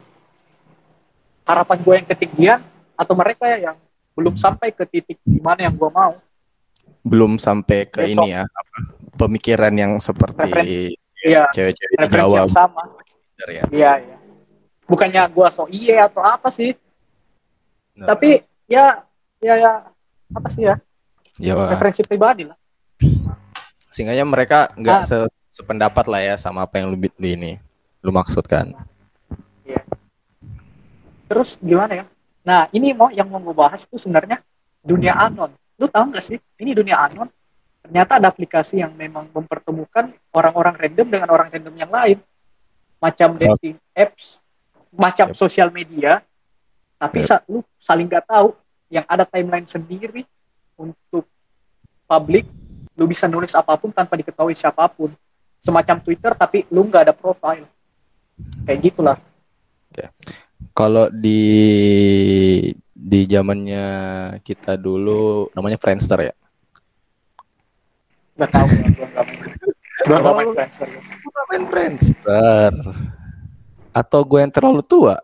harapan 1.45 1.79
gue 1.83 1.95
yang 1.99 2.09
ketinggian 2.09 2.61
atau 2.97 3.15
mereka 3.15 3.47
yang 3.53 3.77
belum 4.15 4.39
sampai 4.39 4.71
ke 4.71 4.87
titik 4.87 5.19
di 5.23 5.43
mana 5.43 5.67
yang 5.69 5.75
gue 5.75 5.91
mau. 5.91 6.17
Belum 7.05 7.37
sampai 7.37 7.85
ke 7.91 8.07
Besok. 8.07 8.25
ini 8.25 8.39
ya 8.39 8.43
apa 8.47 8.77
pemikiran 9.19 9.75
yang 9.75 9.93
seperti 10.01 10.41
Referensi. 10.41 10.95
Iya, 11.25 11.49
cewek-cewek 11.57 11.95
di 11.97 11.97
referensi 12.05 12.29
Jawa 12.29 12.37
yang 12.37 12.53
sama. 12.53 12.83
Ya. 13.49 13.65
Iya 13.69 13.93
iya. 14.01 14.17
Bukannya 14.85 15.23
gue 15.33 15.49
so 15.49 15.65
iye 15.73 15.97
atau 15.97 16.21
apa 16.21 16.53
sih 16.53 16.77
Nah, 17.95 18.07
tapi 18.11 18.43
ya 18.67 19.07
ya 19.39 19.55
ya 19.55 19.73
apa 20.35 20.49
sih 20.51 20.67
ya 20.67 20.75
ya 21.39 21.55
referensi 21.71 22.03
pribadi 22.03 22.43
lah 22.43 22.59
sehingga 23.89 24.19
mereka 24.27 24.75
nggak 24.75 24.99
Ah. 24.99 25.07
se- 25.07 25.31
sependapat 25.55 26.11
lah 26.11 26.19
ya 26.19 26.35
sama 26.35 26.67
apa 26.67 26.83
yang 26.83 26.91
lu, 26.91 26.99
ini 27.23 27.55
lu 28.03 28.11
maksudkan 28.11 28.75
Iya. 29.63 29.81
Terus 31.25 31.57
gimana 31.57 32.03
ya? 32.03 32.05
Nah 32.45 32.69
ini 32.69 32.93
mau 32.93 33.09
yang 33.09 33.31
mau 33.31 33.41
gue 33.41 33.57
bahas 33.57 33.87
itu 33.89 33.97
sebenarnya 33.97 34.45
dunia 34.85 35.17
anon. 35.17 35.49
Lu 35.81 35.89
tahu 35.89 36.13
nggak 36.13 36.21
sih? 36.21 36.37
Ini 36.61 36.77
dunia 36.77 37.01
anon. 37.01 37.33
Ternyata 37.81 38.21
ada 38.21 38.29
aplikasi 38.29 38.85
yang 38.85 38.93
memang 38.93 39.33
mempertemukan 39.33 40.13
orang-orang 40.33 40.77
random 40.77 41.09
dengan 41.09 41.29
orang 41.33 41.49
random 41.49 41.75
yang 41.77 41.89
lain. 41.89 42.19
Macam 43.01 43.37
dating 43.37 43.77
apps, 43.97 44.45
macam 44.93 45.33
Yep. 45.33 45.37
sosial 45.37 45.69
media. 45.73 46.21
Tapi 47.05 47.19
sa- 47.21 47.45
lu 47.45 47.61
saling 47.77 48.09
nggak 48.09 48.27
tahu. 48.27 48.57
Yang 48.89 49.07
ada 49.11 49.25
timeline 49.27 49.69
sendiri 49.69 50.23
untuk 50.79 51.27
publik. 52.07 52.47
Lu 52.95 53.05
bisa 53.11 53.27
nulis 53.27 53.53
apa 53.53 53.75
pun 53.75 53.91
tanpa 53.91 54.15
diketahui 54.15 54.55
siapa 54.55 54.87
pun. 54.89 55.11
Semacam 55.61 56.01
Twitter 56.01 56.33
tapi 56.33 56.65
lu 56.71 56.87
nggak 56.87 57.11
ada 57.11 57.15
profile. 57.17 57.67
Kayak 58.65 58.81
gitulah. 58.93 59.19
kalau 60.75 61.07
di 61.07 61.39
di 62.91 63.21
zamannya 63.31 63.87
kita 64.43 64.75
dulu 64.75 65.47
namanya 65.55 65.79
Friendster 65.79 66.19
ya 66.19 66.35
Gak 68.35 68.51
tahu 68.51 68.67
ya, 68.67 68.87
gue 68.91 69.07
gak 69.15 69.23
main. 69.23 69.39
Gue 70.11 70.19
gak 70.19 70.35
main. 70.35 70.49
Friendster. 70.51 70.89
Main 71.55 71.65
Friendster 71.71 72.73
atau 73.95 74.21
gue 74.27 74.39
yang 74.43 74.51
terlalu 74.51 74.83
tua 74.83 75.23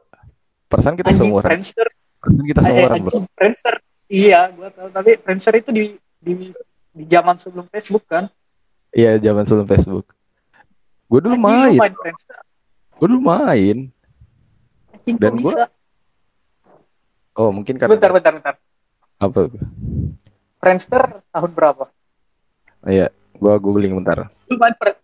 perasaan 0.70 0.94
kita 0.94 1.11
Anjing 1.11 1.20
seumuran 1.26 1.44
Friendster, 1.44 1.87
perasaan 2.16 2.46
kita 2.46 2.61
eh, 2.61 2.64
seumuran 2.64 2.96
bro 2.96 3.11
anjing 3.11 3.26
Friendster. 3.33 3.74
Iya, 4.06 4.40
gue 4.48 4.68
tahu. 4.70 4.88
Tapi 4.88 5.11
Friendster 5.18 5.54
itu 5.56 5.70
di 5.70 5.83
di 6.16 6.33
di 6.90 7.04
zaman 7.04 7.35
sebelum 7.37 7.66
Facebook 7.66 8.04
kan. 8.04 8.30
iya 8.90 9.14
zaman 9.16 9.42
sebelum 9.42 9.64
Facebook 9.64 10.06
gue 11.06 11.20
dulu 11.20 11.35
Anjing, 11.37 11.78
main 11.78 11.92
main 11.92 12.14
gue 12.92 13.06
dulu 13.06 13.20
main 13.20 13.76
Anjing, 14.92 15.14
Dan 15.16 15.33
gua- 15.38 15.54
bisa? 15.54 15.64
oh 17.33 17.50
mungkin 17.50 17.74
karena 17.76 17.90
Bentar, 17.92 18.11
bentar, 18.11 18.33
bentar. 18.33 18.54
apa 19.16 19.38
Friendster 20.56 21.02
tahun 21.28 21.50
berapa? 21.50 21.85
iya 22.85 23.09
gue 23.33 23.52
googling 23.56 23.94
bentar 23.94 24.26
Lu 24.46 24.54
main 24.56 24.74
Fri- 24.74 24.98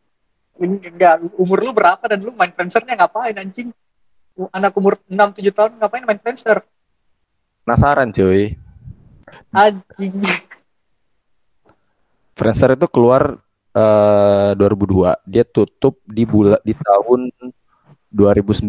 Enggak, 0.56 1.20
umur 1.36 1.60
lu 1.60 1.70
berapa 1.70 2.00
dan 2.02 2.18
lu 2.18 2.32
main 2.32 2.48
Friendsternya 2.48 2.96
ngapain 2.96 3.36
anjing? 3.36 3.70
Anak 4.52 4.76
umur 4.76 5.00
6-7 5.08 5.48
tahun 5.56 5.70
ngapain 5.80 6.04
main 6.04 6.20
Friendster? 6.20 6.60
penasaran 7.66 8.14
cuy 8.14 8.54
Anjing. 9.50 10.22
Friendster 12.38 12.78
itu 12.78 12.86
keluar 12.86 13.42
eh 13.74 14.52
2002 14.54 15.26
dia 15.26 15.42
tutup 15.42 15.98
di 16.06 16.22
bulan 16.22 16.62
di 16.62 16.72
tahun 16.72 17.28
2009 18.14 18.64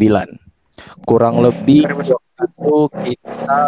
kurang 1.05 1.39
lebih 1.39 1.85
2009. 1.87 2.47
itu 2.47 2.75
kita 2.91 3.59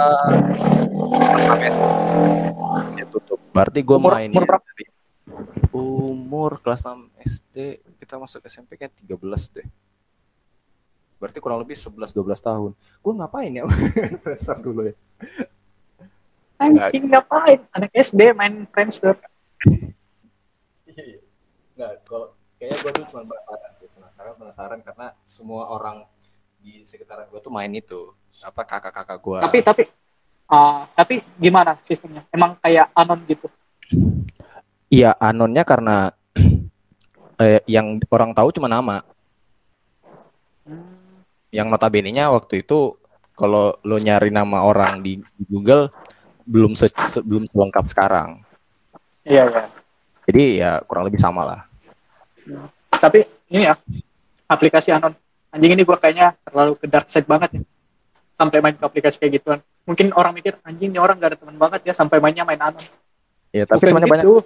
dia 2.95 3.05
tutup 3.07 3.39
berarti 3.53 3.79
gue 3.85 3.97
main 4.01 4.29
umur 4.33 4.45
berapa? 4.49 4.67
umur 5.71 6.51
kelas 6.59 6.83
6 6.83 7.12
SD 7.21 7.55
kita 8.01 8.17
masuk 8.17 8.41
SMP 8.49 8.75
kan 8.81 8.89
13 8.91 9.15
deh 9.55 9.67
berarti 11.19 11.39
kurang 11.43 11.60
lebih 11.62 11.75
11-12 11.75 12.15
tahun 12.39 12.71
gue 12.75 13.13
ngapain 13.19 13.51
ya 13.51 13.63
main 13.69 14.15
Friendster 14.23 14.58
dulu 14.58 14.89
ya 14.89 14.95
Anjing 16.60 17.08
ngapain? 17.08 17.63
Anak 17.71 17.91
SD 17.95 18.36
main 18.36 18.67
Friendster. 18.67 19.15
Iya. 20.84 21.23
Nggak, 21.79 21.91
kalau 22.03 22.36
kayaknya 22.60 22.77
gue 22.84 22.91
tuh 22.91 23.03
cuma 23.08 23.21
penasaran 23.23 23.71
sih, 23.79 23.88
penasaran, 23.95 24.34
penasaran 24.36 24.79
karena 24.84 25.08
semua 25.23 25.71
orang 25.71 26.03
di 26.60 26.84
sekitaran 26.84 27.32
gue 27.32 27.39
tuh 27.39 27.47
main 27.55 27.71
itu, 27.71 28.12
apa 28.43 28.67
kakak-kakak 28.67 29.19
gue. 29.23 29.39
Tapi 29.39 29.60
tapi 29.63 29.84
ah, 30.51 30.84
tapi 30.91 31.23
gimana 31.39 31.79
sistemnya? 31.88 32.27
Emang 32.36 32.60
kayak 32.60 32.91
anon 32.91 33.23
gitu. 33.23 33.47
Iya, 34.91 35.15
anonnya 35.15 35.63
karena 35.63 36.12
eh, 37.39 37.63
yang 37.71 38.03
orang 38.12 38.36
tahu 38.36 38.51
cuma 38.51 38.67
nama. 38.67 38.99
Hmm. 41.49 41.55
Yang 41.55 41.67
notabene-nya 41.73 42.29
waktu 42.29 42.62
itu 42.62 42.93
kalau 43.33 43.73
lo 43.81 43.97
nyari 43.97 44.29
nama 44.29 44.62
orang 44.62 45.01
di 45.01 45.17
Google 45.49 45.89
belum 46.45 46.77
se 46.77 46.89
se- 46.93 47.25
belum 47.25 47.49
selengkap 47.49 47.85
sekarang. 47.89 48.45
Iya 49.25 49.49
iya. 49.49 49.63
Jadi 50.29 50.43
ya 50.62 50.77
kurang 50.85 51.09
lebih 51.09 51.17
sama 51.17 51.41
lah. 51.41 51.59
Tapi 52.93 53.25
ini 53.49 53.65
ya 53.65 53.73
aplikasi 54.45 54.93
anon. 54.93 55.17
Anjing 55.49 55.73
ini 55.73 55.81
gua 55.81 55.97
kayaknya 55.97 56.38
terlalu 56.45 56.77
ke 56.77 56.85
dark 56.85 57.09
side 57.09 57.25
banget 57.25 57.49
ya. 57.57 57.62
Sampai 58.38 58.62
main 58.62 58.77
ke 58.77 58.85
aplikasi 58.85 59.17
kayak 59.17 59.41
gituan. 59.41 59.59
Mungkin 59.89 60.13
orang 60.13 60.38
mikir 60.38 60.53
anjing 60.62 60.93
ini 60.93 61.01
orang 61.01 61.17
gak 61.17 61.33
ada 61.33 61.38
teman 61.41 61.57
banget 61.57 61.81
ya 61.89 61.93
sampai 61.97 62.21
mainnya 62.21 62.45
main 62.45 62.62
anon. 62.62 62.85
Ya, 63.49 63.65
tapi 63.65 63.81
Bukan 63.81 63.89
temannya 63.97 64.09
banyak. 64.13 64.25
gitu. 64.29 64.38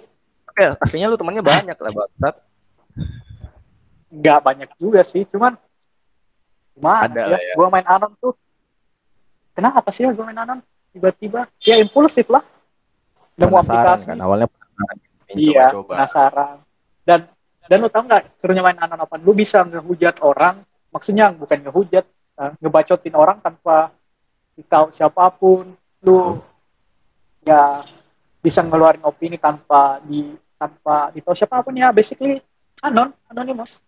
Tapi 0.48 0.60
aslinya 0.80 1.06
lu 1.12 1.18
temannya 1.20 1.44
banyak 1.44 1.76
lah, 1.76 1.90
Bangsat. 1.92 2.34
Nggak 4.08 4.38
banyak 4.40 4.70
juga 4.80 5.00
sih, 5.04 5.26
cuman 5.28 5.58
gimana 6.74 7.06
Ada 7.08 7.22
ya? 7.34 7.38
ya. 7.38 7.54
Gua 7.54 7.68
main 7.70 7.86
anon 7.86 8.12
tuh. 8.18 8.34
Kenapa 9.54 9.88
sih 9.94 10.02
ya 10.04 10.10
gua 10.12 10.26
main 10.28 10.40
anon? 10.42 10.58
Tiba-tiba 10.90 11.46
ya 11.62 11.78
impulsif 11.78 12.26
lah. 12.30 12.42
Nemu 13.34 13.50
Penasaran 13.50 13.98
aplikasi. 13.98 14.06
kan, 14.14 14.18
awalnya 14.22 14.46
penasaran. 14.46 14.96
Iya, 15.34 15.66
penasaran. 15.74 16.56
Dan 17.02 17.20
dan 17.66 17.76
lu 17.82 17.88
tau 17.90 18.04
nggak 18.06 18.38
serunya 18.38 18.62
main 18.62 18.78
anon 18.78 19.00
apa? 19.02 19.18
Lu 19.18 19.34
bisa 19.34 19.66
ngehujat 19.66 20.22
orang, 20.22 20.62
maksudnya 20.94 21.34
bukan 21.34 21.58
ngehujat, 21.66 22.04
eh, 22.38 22.50
ngebacotin 22.62 23.14
orang 23.18 23.42
tanpa 23.42 23.90
tahu 24.70 24.94
siapa 24.94 25.34
pun. 25.34 25.74
Lu 26.06 26.38
ya 27.42 27.82
bisa 28.38 28.62
ngeluarin 28.62 29.02
opini 29.02 29.34
tanpa 29.40 29.98
di 30.04 30.30
tanpa 30.54 31.10
ditahu 31.10 31.34
siapa 31.34 31.58
pun 31.66 31.74
ya. 31.74 31.90
Basically 31.90 32.38
anon, 32.86 33.10
anonymous. 33.26 33.82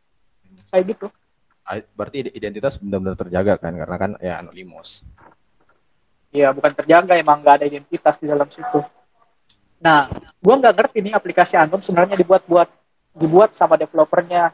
Kayak 0.74 0.96
gitu. 0.96 1.06
Berarti 1.66 2.16
ide- 2.22 2.34
identitas 2.38 2.78
benar-benar 2.78 3.18
terjaga 3.18 3.58
kan 3.58 3.74
karena 3.74 3.96
kan 3.98 4.10
ya 4.22 4.38
anonymous 4.38 5.02
Iya, 6.36 6.52
bukan 6.52 6.68
terjaga, 6.76 7.16
emang 7.16 7.40
nggak 7.40 7.62
ada 7.62 7.66
identitas 7.70 8.20
di 8.20 8.28
dalam 8.28 8.44
situ. 8.52 8.84
Nah, 9.80 10.12
gua 10.36 10.54
nggak 10.60 10.74
ngerti 10.76 10.98
nih 11.00 11.14
aplikasi 11.16 11.56
Anom 11.56 11.80
sebenarnya 11.80 12.12
dibuat-buat 12.12 12.68
dibuat 13.16 13.56
sama 13.56 13.80
developernya 13.80 14.52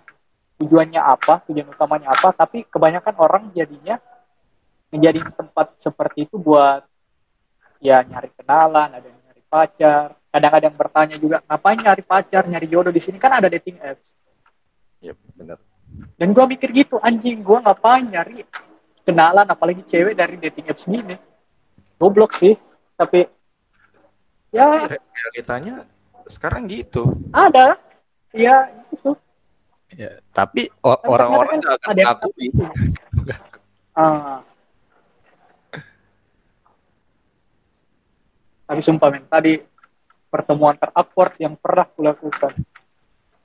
tujuannya 0.63 1.03
apa, 1.03 1.43
tujuan 1.51 1.75
utamanya 1.75 2.15
apa, 2.15 2.31
tapi 2.31 2.63
kebanyakan 2.71 3.15
orang 3.19 3.43
jadinya 3.51 3.99
menjadi 4.95 5.27
tempat 5.35 5.75
seperti 5.81 6.31
itu 6.31 6.39
buat 6.39 6.87
ya 7.83 8.07
nyari 8.07 8.31
kenalan, 8.31 8.95
ada 8.95 9.03
yang 9.03 9.19
nyari 9.27 9.43
pacar, 9.51 10.15
kadang-kadang 10.31 10.75
bertanya 10.79 11.17
juga 11.19 11.37
ngapain 11.51 11.79
nyari 11.83 12.03
pacar, 12.07 12.43
nyari 12.47 12.67
jodoh 12.71 12.95
di 12.95 13.03
sini 13.03 13.19
kan 13.19 13.43
ada 13.43 13.51
dating 13.51 13.83
apps. 13.83 14.07
Iya, 15.03 15.19
benar. 15.35 15.59
Dan 16.17 16.33
gua 16.37 16.47
mikir 16.47 16.71
gitu, 16.71 16.97
anjing 17.03 17.43
gua 17.43 17.63
ngapain 17.65 18.07
nyari 18.07 18.47
kenalan 19.03 19.47
apalagi 19.49 19.83
cewek 19.87 20.15
dari 20.15 20.39
dating 20.39 20.71
apps 20.71 20.87
gini. 20.87 21.19
Goblok 21.99 22.35
sih, 22.35 22.55
tapi 22.99 23.27
ya 24.51 24.87
Re- 24.87 25.03
Realitanya 25.03 25.87
sekarang 26.27 26.71
gitu. 26.71 27.15
ada. 27.35 27.79
Ya, 28.33 28.73
itu. 28.89 29.13
Ya, 29.93 30.17
tapi 30.33 30.73
Kan 30.81 31.05
orang-orang 31.05 31.61
nggak 31.61 31.77
akan 31.85 31.95
ada. 32.01 32.05
Ah. 33.93 34.41
Tapi 38.65 38.81
sumpah 38.81 39.13
men, 39.13 39.29
tadi 39.29 39.61
pertemuan 40.33 40.81
terupward 40.81 41.37
yang 41.37 41.53
pernah 41.61 41.85
kulakukan. 41.93 42.57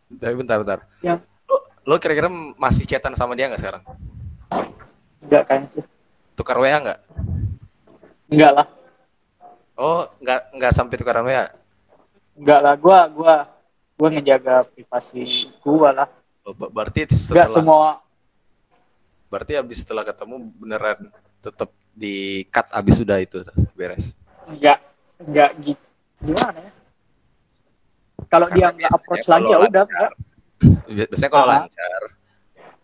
Tapi 0.07 0.33
bentar, 0.39 0.63
bentar. 0.63 0.79
Yang 1.03 1.19
Lo, 1.87 1.95
kira-kira 2.03 2.27
masih 2.59 2.83
chatan 2.83 3.15
sama 3.15 3.31
dia 3.31 3.47
nggak 3.47 3.63
sekarang? 3.63 3.83
enggak 5.23 5.43
kayaknya 5.47 5.67
sih. 5.71 5.83
Tukar 6.35 6.59
WA 6.59 6.75
nggak? 6.83 6.99
Enggak 8.27 8.51
lah. 8.51 8.67
Oh, 9.79 10.03
nggak 10.19 10.41
nggak 10.51 10.73
sampai 10.75 10.99
tukaran 10.99 11.23
WA. 11.23 11.47
Enggak 12.35 12.59
lah, 12.59 12.73
gua 12.75 13.07
gua 13.07 13.35
gua 13.95 14.07
ngejaga 14.11 14.67
privasi 14.67 15.47
gua 15.63 16.03
lah. 16.03 16.09
Oh, 16.43 16.51
ber- 16.51 16.75
berarti 16.75 17.07
Enggak 17.07 17.15
setelah 17.15 17.55
semua 17.55 17.89
berarti 19.27 19.59
abis 19.59 19.83
setelah 19.83 20.07
ketemu 20.07 20.35
beneran 20.55 21.11
tetap 21.43 21.67
di 21.91 22.47
cut 22.47 22.67
abis 22.71 22.95
sudah 22.99 23.19
itu 23.19 23.43
beres. 23.75 24.15
enggak 24.47 24.79
enggak 25.23 25.51
gitu. 25.63 25.83
Gimana 26.23 26.67
ya? 26.67 26.71
Kalau 28.27 28.47
dia 28.51 28.67
nggak 28.75 28.91
approach 28.91 29.27
lagi 29.27 29.51
ya 29.51 29.57
udah 29.63 29.83
enggak. 29.87 30.11
Biasanya 30.87 31.31
kalau 31.31 31.45
Ah. 31.45 31.51
lancar, 31.63 32.01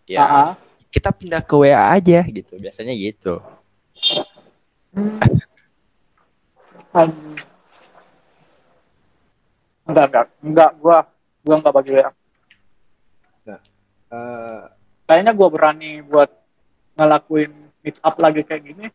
ya 0.06 0.20
Ah, 0.20 0.30
ah. 0.30 0.50
kita 0.88 1.10
pindah 1.10 1.42
ke 1.42 1.54
WA 1.56 1.84
aja 1.90 2.20
gitu. 2.22 2.54
Biasanya 2.56 2.94
gitu. 2.94 3.42
Hmm. 4.94 5.18
Anjing. 6.94 7.34
Enggak, 9.84 10.06
enggak, 10.08 10.26
enggak, 10.40 10.70
gua 10.80 10.98
gua 11.42 11.54
enggak 11.58 11.74
bagi 11.74 11.90
WA. 11.92 12.10
Eh, 14.14 14.62
Kayaknya 15.04 15.32
gua 15.34 15.48
berani 15.52 16.00
buat 16.00 16.30
ngelakuin 16.96 17.50
meet 17.82 17.98
up 18.00 18.16
lagi 18.16 18.40
kayak 18.40 18.62
gini 18.64 18.86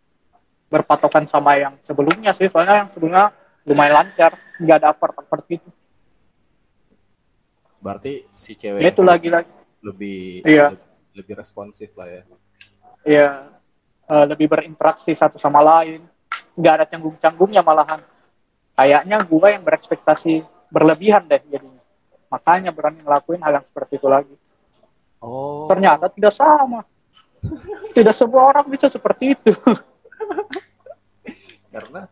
berpatokan 0.65 1.28
sama 1.28 1.54
yang 1.60 1.76
sebelumnya 1.84 2.32
sih, 2.32 2.48
soalnya 2.48 2.86
yang 2.86 2.89
sebelumnya 2.89 3.30
lumayan 3.68 3.94
lancar, 4.06 4.34
nggak 4.58 4.78
ada 4.80 4.89
effort-effort 4.89 5.44
gitu. 5.46 5.70
Berarti 7.80 8.28
si 8.28 8.54
cewek 8.54 8.84
itu 8.84 9.02
lagi 9.02 9.28
lagi, 9.32 9.52
lebih 9.82 10.44
Iya. 10.44 10.76
lebih, 10.76 10.84
lebih 11.24 11.34
responsif 11.39 11.89
lah 11.96 12.08
ya. 12.08 12.22
ya 13.08 13.30
eh, 14.06 14.26
lebih 14.28 14.48
berinteraksi 14.48 15.12
satu 15.12 15.39
sama 15.39 15.63
lain, 15.63 16.04
nggak 16.56 16.74
ada 16.76 16.86
canggung-canggungnya 16.86 17.63
malahan. 17.63 18.04
Kayaknya 18.76 19.18
gua 19.28 19.48
yang 19.52 19.63
berekspektasi 19.63 20.44
berlebihan 20.72 21.28
deh 21.28 21.39
jadinya. 21.48 21.84
Makanya 22.30 22.72
berani 22.72 23.02
ngelakuin 23.02 23.42
hal 23.42 23.60
yang 23.60 23.65
seperti 23.65 23.94
itu 23.98 24.08
lagi. 24.08 24.36
Oh. 25.20 25.68
ternyata 25.68 26.08
tidak 26.08 26.32
sama. 26.32 26.88
Tidak 27.96 28.15
semua 28.15 28.52
orang 28.52 28.68
bisa 28.72 28.88
seperti 28.88 29.36
itu. 29.36 29.52
karena 31.70 32.08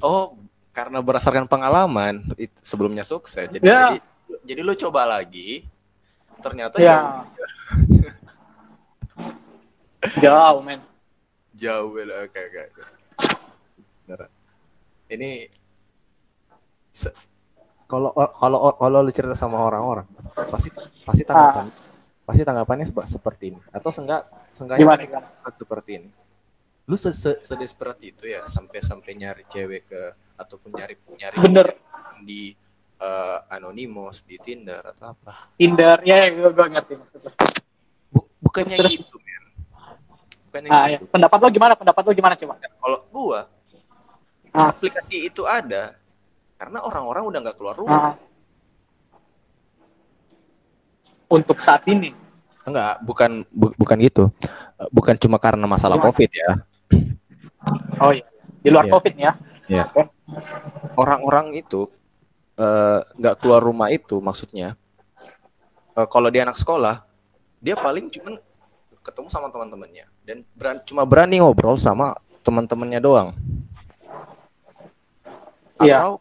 oh 0.00 0.36
karena 0.70 1.00
berdasarkan 1.02 1.44
pengalaman 1.44 2.22
sebelumnya 2.62 3.02
sukses 3.02 3.50
jadi 3.50 3.64
Ya. 3.64 3.80
jadi 3.90 3.98
jadi 4.42 4.60
lu 4.64 4.72
coba 4.74 5.04
lagi 5.04 5.64
ternyata 6.40 6.80
ya. 6.80 7.24
Jauh, 10.20 10.64
men. 10.64 10.80
jauh 11.52 11.92
oke 12.24 12.40
oke 12.40 12.60
oke. 12.72 12.82
Beneran. 14.08 14.30
ini 15.12 15.44
se- 16.88 17.12
kalau 17.84 18.14
kalau 18.14 18.72
kalau 18.80 18.98
lu 19.04 19.12
cerita 19.12 19.36
sama 19.36 19.60
orang-orang 19.60 20.06
pasti 20.48 20.70
pasti 21.04 21.22
tanggapan 21.26 21.66
pasti 22.24 22.42
tanggapannya 22.46 22.86
sep- 22.88 23.10
seperti 23.10 23.44
ini 23.52 23.60
atau 23.74 23.90
seenggak 23.92 24.24
seenggaknya 24.54 24.86
Gimana, 24.86 25.02
seperti 25.52 25.90
ini 26.00 26.08
lu 26.88 26.96
se 26.96 27.10
se 27.14 27.54
itu 28.00 28.24
ya 28.26 28.46
sampai 28.48 28.80
sampai 28.82 29.14
nyari 29.14 29.44
cewek 29.46 29.82
ke 29.90 30.02
ataupun 30.38 30.74
nyari 30.74 30.94
nyari 31.18 31.36
Bener. 31.44 31.66
di 32.24 32.54
eh, 33.00 33.38
anonymous 33.50 34.22
di 34.22 34.36
Tinder 34.36 34.84
atau 34.86 35.10
apa 35.10 35.48
Tinder, 35.56 35.98
ya, 36.02 36.16
ya 36.20 36.28
gue, 36.30 36.50
gue 36.50 36.66
ngerti 36.68 36.92
maksudnya. 36.94 37.32
Bu- 38.08 38.28
bukannya 38.38 38.76
Terus, 38.76 38.92
gitu 38.94 39.16
men 39.16 39.42
bukannya 40.46 40.68
Ah, 40.68 40.84
ya. 40.86 40.98
gitu 40.98 41.04
Pendapat 41.08 41.38
lo 41.38 41.48
gimana? 41.48 41.72
Pendapat 41.74 42.02
lo 42.02 42.12
gimana, 42.12 42.34
coba? 42.34 42.54
kalau 42.60 42.98
gua 43.08 43.40
Ah. 44.50 44.68
aplikasi 44.68 45.24
itu 45.24 45.42
ada 45.42 45.94
karena 46.54 46.82
orang-orang 46.82 47.22
udah 47.24 47.38
nggak 47.40 47.56
keluar 47.56 47.74
rumah 47.74 48.02
Ah. 48.02 48.14
Untuk 51.28 51.58
saat 51.58 51.86
ini. 51.86 52.12
enggak 52.60 53.00
bukan 53.00 53.42
bu- 53.50 53.72
bukan 53.74 53.96
gitu 53.98 54.28
bukan 54.90 55.16
cuma 55.16 55.40
karena 55.40 55.64
masalah 55.64 55.96
Gimana? 55.96 56.12
covid 56.12 56.30
ya 56.30 56.50
Oh 57.98 58.12
iya. 58.12 58.22
Di 58.60 58.68
luar 58.68 58.84
Iya. 58.84 58.92
COVID 58.92 59.14
ya. 59.16 59.32
ya 59.66 59.84
Oke. 59.86 60.02
orang-orang 60.94 61.56
itu 61.56 61.88
eh, 62.60 63.00
nggak 63.16 63.40
keluar 63.40 63.64
rumah 63.64 63.88
itu 63.88 64.20
maksudnya. 64.20 64.76
Eh, 65.96 66.06
kalau 66.12 66.28
dia 66.28 66.44
anak 66.44 66.60
sekolah 66.60 67.02
dia 67.60 67.76
paling 67.76 68.12
cuma 68.12 68.36
ketemu 69.00 69.28
sama 69.32 69.48
teman-temannya. 69.48 70.04
Dan 70.20 70.44
beran- 70.52 70.84
cuma 70.84 71.08
berani 71.08 71.40
ngobrol 71.40 71.80
sama 71.80 72.12
teman-temannya 72.44 73.00
doang. 73.00 73.30
Iya. 75.80 75.96
atau 75.96 76.12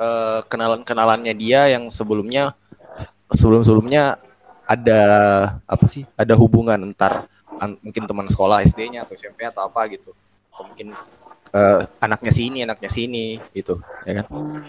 eh, 0.00 0.40
kenalan-kenalannya 0.48 1.36
dia 1.36 1.68
yang 1.68 1.92
sebelumnya 1.92 2.56
sebelum-sebelumnya 3.28 4.16
ada 4.64 5.02
apa 5.68 5.84
sih 5.84 6.08
ada 6.16 6.32
hubungan 6.32 6.80
entar 6.88 7.28
an- 7.60 7.76
mungkin 7.84 8.08
teman 8.08 8.24
sekolah 8.24 8.64
SD-nya 8.64 9.04
atau 9.04 9.12
SMP 9.12 9.44
atau 9.44 9.60
apa 9.60 9.84
gitu. 9.92 10.16
Atau 10.48 10.64
mungkin 10.64 10.96
eh, 11.52 11.80
anaknya 12.00 12.32
sini 12.32 12.64
anaknya 12.64 12.88
sini 12.88 13.36
gitu 13.52 13.76
ya 14.08 14.24
kan? 14.24 14.26
Hmm. 14.32 14.64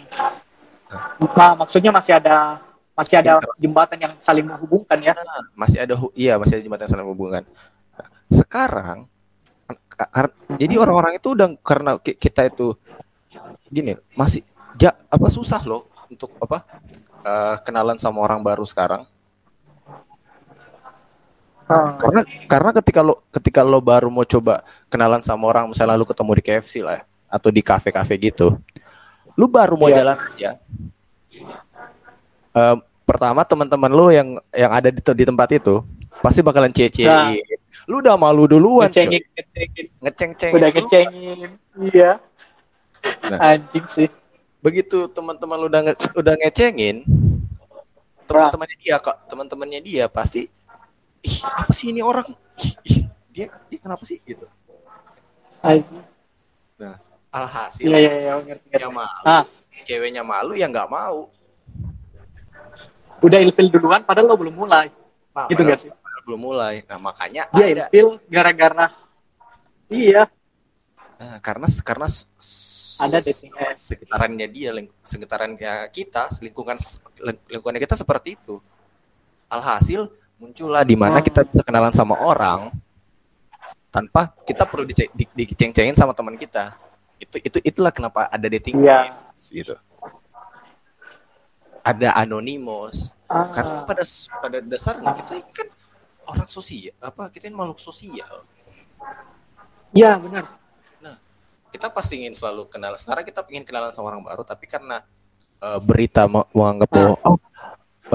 Nah, 1.35 1.57
maksudnya 1.57 1.89
masih 1.89 2.13
ada 2.15 2.61
masih 2.95 3.19
ada 3.19 3.41
jembatan 3.57 3.97
yang 3.99 4.13
saling 4.17 4.45
menghubungkan 4.45 4.95
ya. 5.01 5.11
masih 5.51 5.83
ada 5.83 5.99
iya 6.15 6.39
masih 6.39 6.55
ada 6.55 6.63
jembatan 6.63 6.87
saling 6.87 7.03
hubungan 7.05 7.43
Nah, 7.95 8.07
sekarang 8.29 9.09
ka- 9.89 10.07
kar- 10.07 10.35
jadi 10.55 10.75
orang-orang 10.77 11.17
itu 11.17 11.35
udah 11.35 11.55
karena 11.59 11.99
ki- 11.99 12.15
kita 12.15 12.47
itu 12.47 12.71
gini 13.67 13.95
masih 14.13 14.45
ja, 14.75 14.95
apa 15.07 15.27
susah 15.27 15.59
loh 15.63 15.87
untuk 16.07 16.31
apa 16.37 16.63
eh, 17.21 17.55
kenalan 17.63 17.97
sama 17.97 18.21
orang 18.21 18.39
baru 18.39 18.63
sekarang 18.63 19.03
Hmm. 21.65 21.97
karena 21.97 22.21
karena 22.45 22.69
ketika 22.77 23.01
lo 23.01 23.25
ketika 23.33 23.65
lo 23.65 23.81
baru 23.81 24.13
mau 24.13 24.21
coba 24.21 24.61
kenalan 24.85 25.25
sama 25.25 25.49
orang 25.49 25.65
misalnya 25.65 25.97
lo 25.97 26.05
ketemu 26.05 26.37
di 26.37 26.43
KFC 26.45 26.85
lah 26.85 27.01
ya, 27.01 27.03
atau 27.25 27.49
di 27.49 27.65
kafe-kafe 27.65 28.21
gitu 28.21 28.61
lu 29.35 29.45
baru 29.45 29.75
mau 29.75 29.87
Iya. 29.87 29.95
jalan 29.97 30.17
aja 30.25 30.51
Eh, 32.51 32.75
pertama 33.03 33.43
teman-teman 33.43 33.91
lu 33.91 34.07
yang 34.09 34.27
yang 34.49 34.71
ada 34.71 34.87
di, 34.87 34.97
di 34.97 35.23
tempat 35.23 35.51
itu 35.51 35.83
pasti 36.19 36.39
bakalan 36.39 36.71
cece 36.71 37.03
Nah. 37.03 37.35
lu 37.83 37.99
udah 37.99 38.15
malu 38.15 38.47
duluan. 38.47 38.87
Ngecengin, 38.87 39.21
ngecengin. 39.29 39.85
ngeceng-ceng 39.99 40.51
Udah 40.55 40.69
ngecengin. 40.71 41.49
Iya. 41.83 42.11
Nah. 43.27 43.39
Anjing 43.51 43.85
sih. 43.85 44.07
begitu 44.57 45.05
teman-teman 45.07 45.59
lu 45.59 45.67
udah 45.67 45.81
nge- 45.83 45.99
udah 46.15 46.33
ngecengin 46.37 47.05
teman-temannya 48.25 48.77
dia 48.79 48.97
kak 48.97 49.29
teman-temannya 49.29 49.77
dia 49.79 50.05
pasti 50.07 50.49
ih 51.21 51.37
apa 51.45 51.69
sih 51.69 51.93
ini 51.93 52.01
orang 52.01 52.25
ih, 52.57 52.73
ih, 52.83 52.99
dia 53.29 53.45
dia 53.69 53.77
kenapa 53.77 54.01
sih 54.01 54.17
gitu 54.19 54.49
Anjing. 55.61 56.01
Alhasil 57.35 57.83
Iya, 57.85 57.97
iya, 57.99 58.13
iya, 58.15 58.33
ngerti, 58.39 58.67
ngerti. 58.71 58.79
ya 58.79 58.89
malu 58.89 59.23
Ah. 59.27 59.43
ceweknya 59.83 60.23
malu 60.23 60.53
ya 60.55 60.65
nggak 60.65 60.87
mau 60.87 61.27
Udah 63.19 63.39
ilfil 63.41 63.71
duluan 63.71 64.03
padahal 64.03 64.27
lo 64.27 64.35
belum 64.37 64.53
mulai. 64.55 64.91
Nah, 65.33 65.47
Gitu 65.49 65.61
nggak 65.61 65.79
sih? 65.79 65.91
belum 66.25 66.41
mulai 66.41 66.81
nah 66.83 66.97
makanya 66.97 67.45
Dia 67.53 67.65
ada 67.69 67.85
ilfil 67.87 68.17
gara-gara 68.25 68.87
Iya. 69.85 70.25
Nah, 71.15 71.37
karena 71.39 71.69
karena 71.79 72.07
ada 72.95 73.17
dating 73.19 73.53
apps 73.53 73.91
sekitarannya 73.91 74.47
dia, 74.49 74.71
sekitarannya 74.99 75.73
kita, 75.91 76.31
lingkungan 76.41 76.75
lingkungannya 77.45 77.81
kita 77.83 77.95
seperti 77.95 78.33
itu. 78.33 78.57
Alhasil 79.45 80.09
muncullah 80.35 80.81
di 80.81 80.97
mana 80.97 81.21
kita 81.21 81.45
bisa 81.45 81.61
kenalan 81.61 81.93
sama 81.93 82.17
orang 82.17 82.73
tanpa 83.87 84.33
kita 84.43 84.65
perlu 84.65 84.83
diceng-cengin 85.31 85.95
sama 85.95 86.11
teman 86.11 86.35
kita. 86.35 86.73
Itu 87.21 87.37
itu 87.39 87.57
itulah 87.63 87.91
kenapa 87.91 88.27
ada 88.27 88.47
dating 88.47 88.81
yeah. 88.83 89.11
apps 89.15 89.51
gitu. 89.51 89.75
Ada 91.85 92.17
anonymous. 92.17 93.13
Ah. 93.29 93.49
Karena 93.53 93.75
pada 93.85 94.03
pada 94.41 94.57
dasarnya 94.61 95.11
kita 95.23 95.33
kan 95.53 95.67
orang 96.25 96.49
sosial, 96.49 96.93
apa 97.01 97.29
kita 97.29 97.49
ini 97.49 97.55
makhluk 97.57 97.77
sosial. 97.77 98.45
Iya, 99.93 100.17
benar 100.17 100.65
kita 101.75 101.91
pasti 101.91 102.23
ingin 102.23 102.31
selalu 102.31 102.71
kenal. 102.71 102.95
Sekarang 102.95 103.27
kita 103.27 103.43
ingin 103.51 103.67
kenalan 103.67 103.91
sama 103.91 104.15
orang 104.15 104.23
baru, 104.23 104.47
tapi 104.47 104.63
karena 104.63 105.03
uh, 105.59 105.79
berita 105.83 106.23
menganggap 106.55 106.87
bahwa 106.87 107.15
oh 107.27 107.37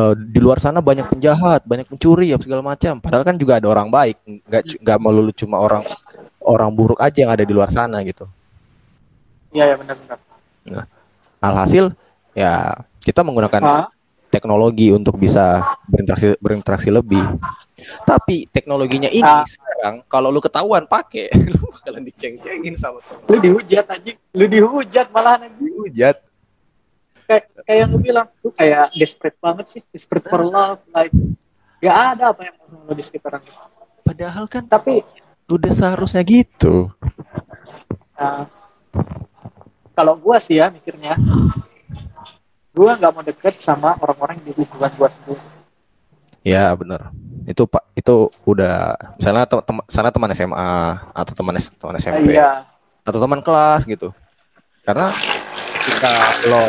uh, 0.00 0.14
di 0.16 0.40
luar 0.40 0.56
sana 0.56 0.80
banyak 0.80 1.04
penjahat, 1.12 1.68
banyak 1.68 1.84
pencuri 1.84 2.32
ya 2.32 2.40
segala 2.40 2.64
macam. 2.64 2.96
Padahal 2.96 3.28
kan 3.28 3.36
juga 3.36 3.60
ada 3.60 3.68
orang 3.68 3.92
baik, 3.92 4.16
nggak 4.24 4.80
nggak 4.80 4.98
melulu 4.98 5.32
cuma 5.36 5.60
orang 5.60 5.84
orang 6.40 6.72
buruk 6.72 6.96
aja 7.04 7.28
yang 7.28 7.32
ada 7.36 7.44
di 7.44 7.52
luar 7.52 7.68
sana 7.68 8.00
gitu. 8.00 8.24
Iya 9.50 9.74
ya 9.74 9.76
benar-benar. 9.78 10.18
Nah, 10.66 10.84
alhasil 11.42 11.94
ya 12.36 12.86
kita 13.02 13.26
menggunakan 13.26 13.62
ha? 13.64 13.88
teknologi 14.30 14.94
untuk 14.94 15.18
bisa 15.18 15.74
berinteraksi 15.90 16.38
berinteraksi 16.38 16.90
lebih. 16.92 17.22
Tapi 18.06 18.46
teknologinya 18.52 19.08
ini 19.10 19.24
ah. 19.24 19.42
sekarang 19.42 20.04
kalau 20.06 20.28
lu 20.28 20.38
ketahuan 20.38 20.84
pakai, 20.86 21.32
lu 21.52 21.58
bakalan 21.72 22.04
diceng-cengin 22.06 22.76
sama 22.76 23.02
temen. 23.02 23.24
Lu 23.26 23.36
dihujat 23.40 23.86
aja, 23.88 24.12
lu 24.36 24.46
dihujat 24.46 25.06
malah. 25.10 25.40
Dihujat. 25.58 26.16
Kayak 27.26 27.44
kayak 27.64 27.78
yang 27.86 27.90
lu 27.90 27.98
bilang, 27.98 28.26
lu 28.44 28.50
kayak 28.52 28.92
desperate 28.94 29.38
banget 29.40 29.66
sih, 29.66 29.80
desperate 29.90 30.26
for 30.28 30.44
love, 30.44 30.82
like 30.92 31.14
gak 31.80 31.96
ada 31.96 32.36
apa 32.36 32.44
yang 32.44 32.54
mau 32.60 32.66
sama 32.68 32.82
lu 32.90 32.94
di 32.94 33.04
sekitaran 33.04 33.40
lu. 33.40 33.52
Padahal 34.04 34.44
kan 34.50 34.68
tapi 34.68 35.00
udah 35.48 35.72
seharusnya 35.72 36.22
gitu. 36.22 36.92
Nah, 38.20 38.46
kalau 40.00 40.16
gua 40.16 40.40
sih 40.40 40.56
ya 40.56 40.72
mikirnya, 40.72 41.20
gua 42.72 42.96
nggak 42.96 43.12
mau 43.12 43.20
deket 43.20 43.60
sama 43.60 44.00
orang-orang 44.00 44.40
di 44.40 44.56
lingkungan 44.56 44.88
gua 44.96 45.12
sendiri. 45.12 45.44
Ya 46.40 46.72
benar 46.72 47.12
itu 47.50 47.64
pak 47.64 47.82
itu 47.96 48.28
udah 48.44 48.94
misalnya 49.16 49.48
tem 49.48 49.78
sana 49.88 50.14
teman 50.14 50.30
SMA 50.36 50.70
atau 51.10 51.32
teman 51.32 51.58
teman 51.58 51.94
SMP 51.96 52.36
iya. 52.36 52.68
atau 53.02 53.18
teman 53.18 53.40
kelas 53.40 53.88
gitu 53.88 54.14
karena 54.86 55.10
ketika 55.80 56.12
lo 56.46 56.62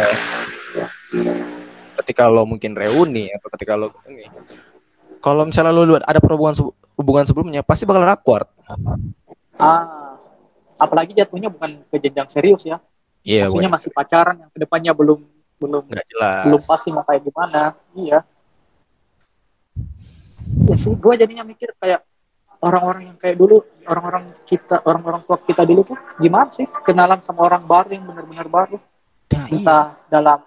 ketika 2.02 2.24
lo 2.32 2.44
mungkin 2.48 2.74
reuni 2.74 3.30
atau 3.36 3.48
ketika 3.54 3.78
lo 3.78 3.94
ini 4.08 4.26
kalau 5.22 5.46
misalnya 5.46 5.76
lo 5.76 6.00
ada 6.02 6.18
hubungan 6.18 6.56
hubungan 6.96 7.26
sebelumnya 7.30 7.62
pasti 7.62 7.86
bakal 7.86 8.08
awkward 8.08 8.48
ah 9.60 10.18
apalagi 10.82 11.14
jatuhnya 11.14 11.54
bukan 11.54 11.84
ke 11.94 12.02
jenjang 12.02 12.26
serius 12.26 12.66
ya 12.66 12.82
iya 13.22 13.48
maksudnya 13.48 13.72
masih 13.72 13.92
pacaran 13.94 14.36
yang 14.42 14.50
ke 14.52 14.60
depannya 14.62 14.92
belum 14.94 15.20
belum 15.62 15.84
jelas. 15.94 16.44
belum 16.50 16.62
pasti 16.66 16.90
mau 16.90 17.06
kayak 17.06 17.22
gimana 17.22 17.78
iya 17.94 18.20
ya 20.68 20.76
sih 20.76 20.94
gue 20.98 21.14
jadinya 21.16 21.46
mikir 21.46 21.74
kayak 21.78 22.02
orang-orang 22.62 23.14
yang 23.14 23.18
kayak 23.18 23.38
dulu 23.38 23.66
orang-orang 23.90 24.32
kita 24.46 24.82
orang-orang 24.86 25.22
tua 25.26 25.38
kita 25.42 25.66
dulu 25.66 25.82
tuh 25.94 25.98
gimana 26.22 26.50
sih 26.54 26.66
kenalan 26.86 27.20
sama 27.26 27.50
orang 27.50 27.66
baru 27.66 27.90
yang 27.94 28.06
benar-benar 28.06 28.48
baru 28.48 28.78
ya, 29.34 29.44
entah 29.50 29.86
iya. 29.98 30.10
dalam 30.10 30.40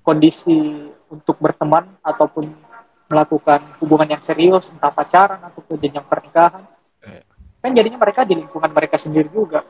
kondisi 0.00 0.88
untuk 1.12 1.36
berteman 1.38 1.88
ataupun 2.00 2.48
melakukan 3.12 3.60
hubungan 3.84 4.16
yang 4.16 4.22
serius 4.24 4.72
entah 4.72 4.88
pacaran 4.88 5.40
ataupun 5.44 5.76
jenjang 5.76 6.08
pernikahan 6.08 6.64
eh. 7.04 7.24
kan 7.60 7.70
jadinya 7.76 8.00
mereka 8.00 8.24
di 8.24 8.40
lingkungan 8.40 8.72
mereka 8.72 8.96
sendiri 8.96 9.28
juga 9.28 9.60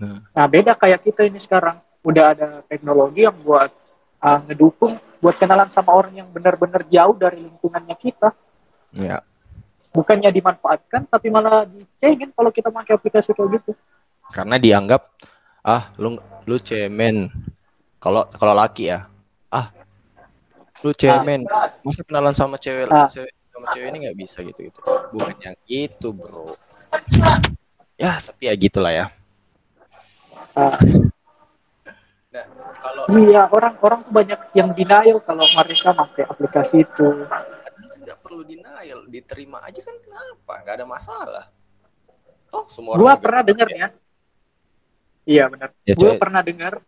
nah. 0.00 0.24
nah 0.32 0.46
beda 0.48 0.72
kayak 0.72 1.04
kita 1.04 1.28
ini 1.28 1.36
sekarang 1.36 1.76
udah 2.06 2.24
ada 2.38 2.46
teknologi 2.70 3.26
yang 3.26 3.34
buat 3.42 3.74
uh, 4.22 4.38
ngedukung 4.46 4.94
buat 5.18 5.34
kenalan 5.34 5.66
sama 5.74 5.90
orang 5.90 6.22
yang 6.22 6.28
benar-benar 6.30 6.86
jauh 6.86 7.16
dari 7.18 7.42
lingkungannya 7.42 7.96
kita 7.98 8.30
Ya. 8.94 9.20
Bukannya 9.92 10.28
dimanfaatkan, 10.28 11.08
tapi 11.08 11.32
malah 11.32 11.64
dicengin 11.64 12.28
kalau 12.36 12.52
kita 12.52 12.68
pakai 12.68 13.00
aplikasi 13.00 13.32
kayak 13.32 13.60
gitu. 13.60 13.72
Karena 14.28 14.60
dianggap 14.60 15.08
ah 15.64 15.88
lu 15.96 16.20
lu 16.44 16.56
cemen. 16.60 17.32
Kalau 17.96 18.28
kalau 18.36 18.52
laki 18.52 18.92
ya, 18.92 19.08
ah 19.48 19.72
lu 20.84 20.92
cemen. 20.92 21.48
Ah. 21.48 21.72
Masa 21.80 22.04
kenalan 22.04 22.36
sama 22.36 22.60
cewek, 22.60 22.92
ah. 22.92 23.08
cewek 23.08 23.32
sama 23.48 23.72
cewek 23.72 23.88
ini 23.88 23.98
nggak 24.04 24.18
bisa 24.20 24.44
gitu 24.44 24.68
gitu. 24.68 24.80
Bukan 25.16 25.36
yang 25.40 25.56
itu 25.64 26.08
bro. 26.12 26.52
Ya 27.96 28.20
tapi 28.20 28.52
ya 28.52 28.54
gitulah 28.60 28.92
ya. 28.92 29.06
Ah. 30.52 30.76
Iya 33.06 33.46
orang-orang 33.46 34.02
tuh 34.02 34.12
banyak 34.12 34.40
yang 34.58 34.74
denial 34.74 35.22
kalau 35.22 35.46
mereka 35.46 35.94
pakai 35.94 36.26
aplikasi 36.26 36.82
itu. 36.82 37.26
Nggak 38.02 38.18
perlu 38.18 38.42
denial 38.42 39.06
diterima 39.06 39.62
aja 39.62 39.78
kan 39.86 39.96
kenapa? 40.02 40.52
Nggak 40.66 40.74
ada 40.82 40.86
masalah. 40.86 41.44
Oh 42.50 42.66
semua 42.66 42.98
gua 42.98 43.14
pernah 43.14 43.46
dengar 43.46 43.68
ya. 43.70 43.88
Iya 45.26 45.44
benar. 45.50 45.70
Ya, 45.86 45.94
gua 45.94 46.18
pernah 46.18 46.42
dengar 46.42 46.82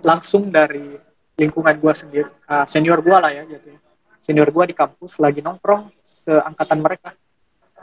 langsung 0.00 0.48
dari 0.48 0.96
lingkungan 1.36 1.76
gua 1.76 1.92
sendiri 1.92 2.30
uh, 2.48 2.64
senior 2.64 3.04
gua 3.04 3.28
lah 3.28 3.32
ya 3.36 3.44
jadi. 3.44 3.76
Senior 4.24 4.48
gua 4.48 4.64
di 4.64 4.72
kampus 4.72 5.20
lagi 5.20 5.44
nongkrong 5.44 5.92
seangkatan 6.00 6.80
mereka. 6.80 7.12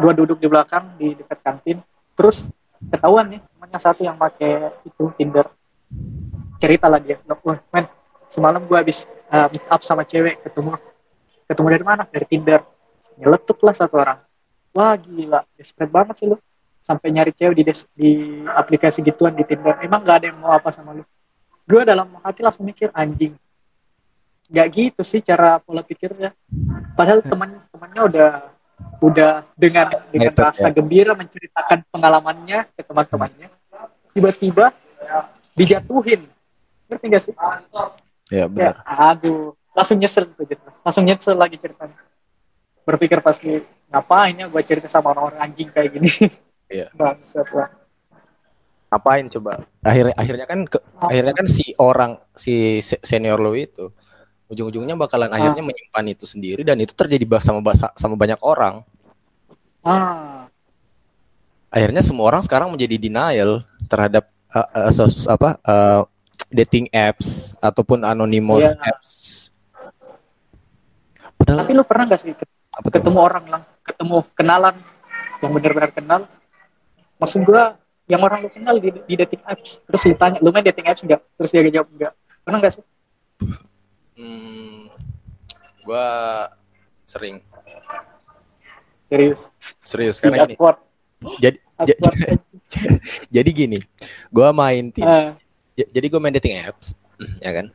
Gua 0.01 0.17
duduk 0.17 0.41
di 0.41 0.49
belakang 0.49 0.97
di 0.97 1.13
dekat 1.13 1.45
kantin. 1.45 1.77
Terus 2.17 2.49
ketahuan 2.89 3.37
nih 3.37 3.41
temannya 3.45 3.79
satu 3.81 4.01
yang 4.01 4.17
pakai 4.17 4.73
itu 4.81 5.13
Tinder 5.13 5.45
cerita 6.61 6.85
lah 6.85 7.01
dia. 7.01 7.17
Wah 7.25 7.57
men 7.73 7.89
semalam 8.29 8.61
gua 8.69 8.85
habis 8.85 9.09
uh, 9.33 9.49
meet 9.49 9.65
up 9.65 9.81
sama 9.81 10.05
cewek 10.05 10.45
ketemu 10.45 10.77
ketemu 11.49 11.67
dari 11.73 11.85
mana? 11.85 12.03
Dari 12.05 12.25
Tinder. 12.29 12.61
Nyeletuk 13.17 13.59
lah 13.65 13.73
satu 13.73 13.97
orang. 13.97 14.21
Wah 14.71 14.93
gila 14.95 15.41
desperate 15.57 15.91
banget 15.91 16.15
sih 16.21 16.27
lu. 16.29 16.37
Sampai 16.81 17.09
nyari 17.09 17.33
cewek 17.33 17.55
di 17.57 17.63
des 17.65 17.79
di 17.97 18.11
aplikasi 18.45 19.01
gituan 19.01 19.33
di 19.33 19.43
Tinder. 19.43 19.81
Emang 19.81 20.05
gak 20.05 20.21
ada 20.21 20.25
yang 20.29 20.39
mau 20.39 20.53
apa 20.53 20.69
sama 20.69 20.93
lu. 20.93 21.03
Gue 21.65 21.85
dalam 21.85 22.09
hati 22.21 22.41
langsung 22.41 22.65
mikir 22.65 22.89
anjing. 22.93 23.35
Gak 24.49 24.67
gitu 24.73 25.01
sih 25.05 25.21
cara 25.21 25.61
pola 25.61 25.85
pikirnya. 25.85 26.33
Padahal 26.97 27.21
teman 27.21 27.61
temannya 27.69 28.01
udah 28.05 28.29
udah 29.01 29.45
dengan 29.57 29.89
dengan 30.13 30.33
rasa 30.33 30.69
ya. 30.69 30.73
gembira 30.73 31.17
menceritakan 31.17 31.85
pengalamannya 31.89 32.69
ke 32.73 32.81
teman-temannya 32.85 33.49
tiba-tiba 34.13 34.75
dijatuhin 35.57 36.21
ngerti 36.91 37.05
gak 37.07 37.23
sih? 37.23 37.33
Ya 38.31 38.45
benar. 38.51 38.83
ya, 38.83 39.15
aduh 39.15 39.55
langsung 39.71 39.97
nyesel 39.99 40.27
tuh 40.35 40.43
gitu 40.43 40.67
langsung 40.83 41.07
nyesel 41.07 41.39
lagi 41.39 41.55
ceritanya. 41.55 41.95
Berpikir 42.83 43.23
pasti 43.23 43.63
ngapain 43.87 44.35
ya 44.35 44.51
gue 44.51 44.61
cerita 44.67 44.91
sama 44.91 45.15
orang-orang 45.15 45.39
anjing 45.47 45.71
kayak 45.71 45.95
gini? 45.95 46.11
Iya. 46.67 46.91
Bangsat 46.99 47.47
lah 47.55 47.81
ngapain 48.91 49.25
coba? 49.31 49.63
Akhirnya 49.79 50.15
akhirnya 50.19 50.45
kan 50.45 50.59
ke, 50.67 50.77
oh. 50.77 51.07
akhirnya 51.07 51.31
kan 51.31 51.47
si 51.47 51.71
orang 51.79 52.19
si 52.35 52.83
senior 52.83 53.39
lo 53.39 53.55
itu 53.55 53.87
ujung-ujungnya 54.51 54.99
bakalan 54.99 55.31
ah. 55.31 55.39
akhirnya 55.39 55.63
menyimpan 55.63 56.05
itu 56.11 56.27
sendiri 56.27 56.67
dan 56.67 56.75
itu 56.83 56.91
terjadi 56.91 57.23
sama 57.39 57.63
sama 57.95 58.15
banyak 58.19 58.37
orang. 58.43 58.83
Ah. 59.81 60.45
akhirnya 61.71 62.03
semua 62.03 62.27
orang 62.27 62.43
sekarang 62.43 62.69
menjadi 62.69 62.99
denial 62.99 63.63
terhadap 63.87 64.27
uh, 64.51 64.67
uh, 64.75 64.91
sos, 64.91 65.23
apa 65.25 65.55
uh, 65.63 66.03
dating 66.51 66.85
apps 66.91 67.55
ataupun 67.63 68.03
anonymous 68.03 68.67
yeah. 68.67 68.89
apps 68.91 69.11
Padahal... 71.41 71.65
Tapi 71.65 71.73
lu 71.73 71.83
pernah 71.89 72.05
gak 72.05 72.21
sih 72.21 72.37
ketemu 72.93 73.17
orang 73.17 73.45
lang, 73.49 73.63
ketemu 73.81 74.17
kenalan 74.37 74.75
yang 75.41 75.51
benar-benar 75.57 75.89
kenal? 75.89 76.21
Maksud 77.17 77.41
gua 77.49 77.81
yang 78.05 78.21
orang 78.21 78.45
lu 78.45 78.49
kenal 78.53 78.77
di, 78.77 78.93
di 78.93 79.15
dating 79.17 79.41
apps, 79.49 79.81
terus 79.89 80.01
lu 80.05 80.13
tanya, 80.13 80.37
lu 80.37 80.53
main 80.53 80.61
dating 80.61 80.85
apps 80.85 81.01
enggak? 81.01 81.25
Terus 81.41 81.49
dia 81.49 81.81
jawab 81.81 81.89
enggak. 81.97 82.13
Pernah 82.45 82.57
gak 82.61 82.73
sih? 82.77 82.83
Hmm, 84.21 84.93
gua 85.81 86.05
sering. 87.09 87.41
Serius? 89.09 89.49
Serius 89.81 90.21
karena 90.21 90.45
gini. 90.45 90.55
Jadi 91.41 91.57
jadi 93.41 93.49
gini, 93.49 93.77
gua 94.29 94.53
main 94.53 94.93
tim. 94.93 95.09
Uh. 95.09 95.33
Jadi 95.73 96.05
gua 96.07 96.19
main 96.19 96.35
dating 96.35 96.61
apps, 96.61 96.93
ya 97.39 97.51
kan? 97.51 97.65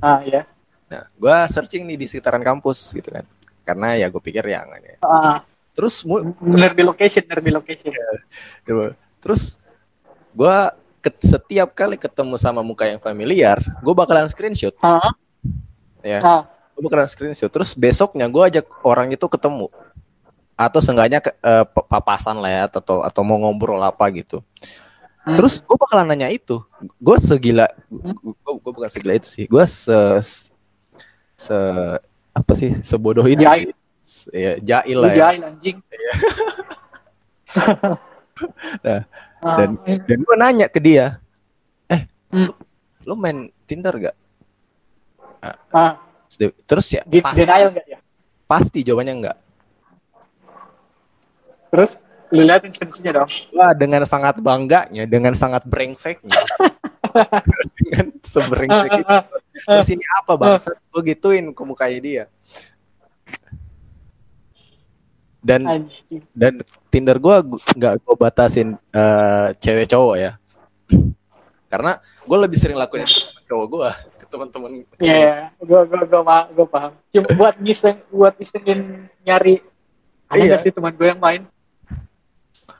Ah, 0.00 0.20
ya. 0.22 0.46
Nah, 0.84 1.08
gue 1.10 1.36
searching 1.50 1.82
nih 1.82 1.96
di 1.98 2.06
sekitaran 2.06 2.40
kampus 2.40 2.94
gitu 2.94 3.10
kan. 3.10 3.24
Karena 3.64 3.96
ya 3.96 4.06
gue 4.06 4.20
pikir 4.20 4.44
ya 4.44 4.62
ya. 4.62 4.96
Uh, 5.00 5.36
terus 5.74 6.04
nerbi 6.38 6.84
location, 6.84 7.24
nerbi 7.26 7.50
location. 7.50 7.90
Ya, 7.90 8.08
terus 9.18 9.58
gue 10.30 10.56
ke- 11.00 11.24
setiap 11.24 11.72
kali 11.72 11.96
ketemu 11.96 12.36
sama 12.36 12.60
muka 12.60 12.84
yang 12.86 13.00
familiar, 13.00 13.58
gue 13.80 13.94
bakalan 13.96 14.28
screenshot 14.28 14.76
Ah, 14.78 15.12
ya. 16.04 16.20
ah, 16.22 16.42
Gue 16.76 16.82
bakalan 16.86 17.08
screenshot. 17.08 17.50
Terus 17.50 17.72
besoknya 17.74 18.28
gue 18.30 18.42
ajak 18.44 18.66
orang 18.84 19.10
itu 19.10 19.26
ketemu 19.26 19.66
atau 20.54 20.78
seenggaknya 20.78 21.18
ke- 21.18 21.34
eh, 21.42 21.64
pa- 21.66 21.86
papasan 21.88 22.38
lah 22.38 22.50
ya 22.52 22.62
atau 22.70 23.02
atau 23.02 23.22
mau 23.26 23.40
ngobrol 23.40 23.82
apa 23.82 24.06
gitu. 24.14 24.44
Hmm. 25.24 25.36
Terus 25.36 25.54
gue 25.58 25.76
bakalan 25.76 26.06
nanya 26.06 26.28
itu. 26.28 26.60
Gue 26.96 27.16
segila, 27.18 27.66
gue 27.88 28.12
gue 28.54 28.72
bukan 28.72 28.88
segila 28.88 29.12
itu 29.12 29.26
sih. 29.26 29.44
Gue 29.44 29.64
se, 29.64 29.96
se 31.34 31.56
apa 32.30 32.52
sih 32.52 32.76
sebodoh 32.80 33.24
itu. 33.24 33.40
Jahil. 33.40 33.72
sih. 34.00 34.28
Ya, 34.30 34.52
jahil 34.60 34.96
lu 34.96 35.02
lah 35.02 35.10
ya. 35.10 35.18
jahil 35.18 35.40
anjing. 35.46 35.76
Nah, 38.82 39.06
Ah, 39.38 39.60
dan- 39.60 39.78
Dan 40.08 40.18
gue 40.24 40.36
nanya 40.36 40.66
ke 40.66 40.80
dia, 40.80 41.20
eh, 41.86 42.08
Hmm. 42.28 42.50
lu 43.04 43.14
main 43.14 43.46
Tinder 43.62 43.92
gak? 44.00 44.16
ah, 45.70 46.00
Terus 46.66 46.88
ya 46.90 47.04
pasti, 47.20 47.44
denial 47.44 47.68
nggak 47.70 47.86
ya? 47.86 47.98
pasti 48.44 48.80
jawabannya 48.80 49.14
enggak. 49.14 49.36
Terus 51.68 52.00
lu 52.34 52.42
liatin 52.42 52.74
screenshotnya 52.74 53.12
dong. 53.22 53.30
Wah 53.54 53.70
dengan 53.70 54.02
sangat 54.02 54.42
bangganya, 54.42 55.06
dengan 55.06 55.38
sangat 55.38 55.62
brengseknya, 55.70 56.34
dengan 57.78 58.10
sebrengsek 58.26 58.90
itu. 58.98 59.14
Terus 59.62 59.88
ini 59.94 60.04
apa 60.18 60.34
bangsa? 60.34 60.74
Gue 60.90 61.14
gituin 61.14 61.54
ke 61.54 61.62
mukanya 61.62 62.00
dia. 62.02 62.24
Dan 65.44 65.60
Anjing. 65.68 66.24
dan 66.32 66.64
Tinder 66.88 67.20
gue 67.20 67.36
nggak 67.76 67.94
gue 68.00 68.14
batasin 68.16 68.80
eh, 68.90 69.48
cewek 69.60 69.92
cowok 69.92 70.16
ya, 70.16 70.32
karena 71.68 72.00
gue 72.24 72.38
lebih 72.40 72.56
sering 72.56 72.80
lakuin 72.80 73.04
itu 73.04 73.28
cowok 73.44 73.66
gue, 73.68 73.88
ke 74.18 74.26
teman-teman. 74.32 74.70
Iya, 75.04 75.12
yeah, 75.12 75.36
gua 75.60 75.84
gua 75.84 76.22
ma- 76.24 76.48
gua 76.48 76.64
paham. 76.64 76.92
Cuma 77.12 77.28
buat 77.36 77.54
ngiseng 77.60 78.00
buat 78.08 78.32
isengin 78.40 79.04
nyari 79.20 79.60
ada 80.32 80.40
Iya. 80.40 80.56
sih 80.56 80.72
teman 80.72 80.96
gue 80.96 81.12
yang 81.12 81.20
main? 81.20 81.44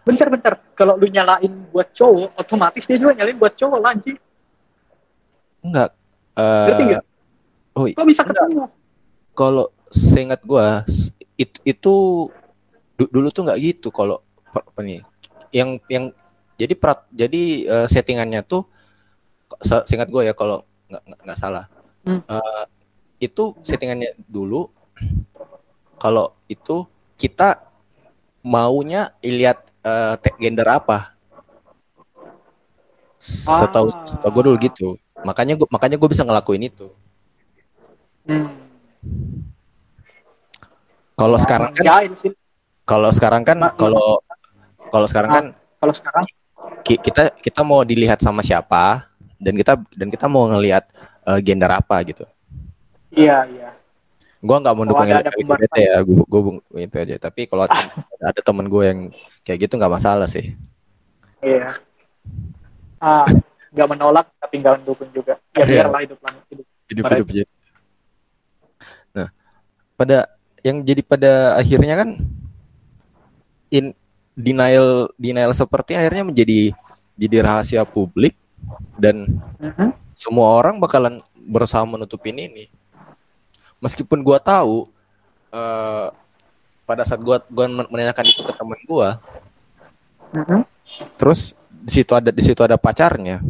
Bentar-bentar, 0.05 0.61
kalau 0.77 0.97
lu 0.97 1.09
nyalain 1.09 1.49
buat 1.73 1.89
cowok, 1.91 2.37
otomatis 2.37 2.85
dia 2.85 2.97
juga 2.97 3.17
nyalain 3.17 3.37
buat 3.37 3.57
cowok 3.57 3.79
lah, 3.81 3.91
anjing. 3.93 4.19
Enggak. 5.61 5.91
eh, 6.35 6.67
Ngerti 6.69 6.83
nggak? 6.85 7.05
oh, 7.73 7.85
Kok 7.89 8.07
bisa 8.07 8.23
ketemu? 8.23 8.67
kalau 9.35 9.67
seingat 9.91 10.43
gua 10.43 10.83
s- 10.87 11.11
it- 11.35 11.63
itu 11.63 11.95
du- 12.95 13.11
dulu 13.11 13.31
tuh 13.31 13.43
nggak 13.43 13.59
gitu 13.59 13.91
kalau 13.91 14.23
apa 14.51 14.79
nih 14.79 15.03
yang 15.51 15.79
yang 15.91 16.15
jadi 16.55 16.75
prat 16.75 17.03
jadi 17.11 17.43
eh, 17.67 17.87
settingannya 17.87 18.43
tuh 18.43 18.63
se- 19.59 19.83
seingat 19.87 20.07
gua 20.07 20.23
ya 20.23 20.35
kalau 20.35 20.63
nggak 20.87 21.03
nggak- 21.27 21.39
salah 21.39 21.67
Hmm. 22.05 22.21
Eh, 22.21 22.65
itu 23.19 23.57
settingannya 23.65 24.15
dulu 24.23 24.69
kalau 25.97 26.37
itu 26.47 26.85
kita 27.17 27.65
maunya 28.39 29.09
lihat 29.19 29.67
te- 30.17 30.37
gender 30.41 30.65
apa 30.67 31.13
setahu 33.21 33.89
Ah. 33.89 34.05
setahu 34.05 34.31
gue 34.33 34.43
dulu 34.49 34.57
gitu 34.59 34.89
makanya 35.21 35.57
gua 35.57 35.69
makanya 35.69 35.97
gue 35.97 36.09
bisa 36.09 36.25
ngelakuin 36.25 36.69
itu 36.69 36.89
Hmm. 38.25 38.49
kalau 41.15 41.37
sekarang 41.37 41.71
kan. 41.71 41.85
Kalau 42.85 43.13
sekarang 43.13 43.45
kan 43.45 43.59
kalau 43.77 44.25
kalau 44.89 45.05
sekarang 45.05 45.31
kan 45.31 45.47
Kalau 45.77 45.93
sekarang, 45.93 46.25
ki- 46.81 47.01
kita 47.01 47.37
kita 47.37 47.61
mau 47.61 47.85
dilihat 47.85 48.25
sama 48.25 48.41
siapa 48.41 49.05
dan 49.37 49.53
kita 49.53 49.77
dan 49.93 50.09
kita 50.09 50.25
mau 50.25 50.49
ngelihat 50.49 50.89
eh, 51.29 51.41
gender 51.45 51.69
apa 51.69 52.01
gitu. 52.01 52.25
iya 53.13 53.45
iya. 53.45 53.74
Gua 54.45 54.61
nggak 54.61 54.75
mau 54.77 54.85
Oh, 54.85 55.01
LGBT 55.01 55.73
ya, 55.75 55.97
gua, 56.05 56.25
gua 56.29 56.41
bung- 56.45 56.65
itu 56.77 56.97
aja. 57.01 57.17
Tapi 57.17 57.49
kalau 57.49 57.65
ada, 57.65 57.81
ada 58.21 58.41
temen 58.45 58.69
gue 58.69 58.83
yang 58.85 59.01
kayak 59.41 59.65
gitu 59.65 59.81
nggak 59.81 59.89
masalah 59.91 60.29
sih. 60.29 60.53
Iya. 61.41 61.73
Ah, 63.01 63.25
nggak 63.73 63.89
menolak 63.89 64.29
tapi 64.37 64.61
nggak 64.61 64.85
mendukung 64.85 65.09
juga. 65.11 65.41
Ya 65.51 65.65
Iya. 65.65 65.89
biarlah 65.89 66.01
hidup 66.05 66.19
lah 66.21 66.33
hidup. 66.47 66.67
Hidup 66.85 67.05
hidup 67.09 67.27
aja. 67.27 67.45
Nah, 69.13 69.29
pada 69.97 70.19
yang 70.61 70.77
jadi 70.81 71.01
pada 71.01 71.33
akhirnya 71.57 71.95
kan 71.97 72.09
in 73.71 73.97
denial 74.33 75.09
denial 75.15 75.53
seperti 75.53 75.95
akhirnya 75.95 76.27
menjadi 76.27 76.77
jadi 77.15 77.37
rahasia 77.41 77.83
publik 77.83 78.37
dan 78.95 79.41
Mhm. 79.57 79.89
semua 80.13 80.53
orang 80.55 80.77
bakalan 80.77 81.17
berusaha 81.35 81.81
menutupin 81.83 82.37
ini. 82.37 82.69
Meskipun 83.85 84.25
gua 84.25 84.41
tahu 84.41 84.89
eh, 85.53 86.09
pada 86.83 87.05
saat 87.05 87.21
gua 87.21 87.45
gua 87.47 87.69
men- 87.69 87.91
menanyakan 87.93 88.25
itu 88.25 88.41
ke 88.41 88.53
teman 88.57 88.81
gua, 88.89 89.21
Mhm. 90.33 90.65
terus 91.15 91.53
di 91.69 92.01
situ 92.01 92.17
ada 92.17 92.33
di 92.33 92.41
situ 92.41 92.65
ada 92.65 92.81
pacarnya. 92.81 93.45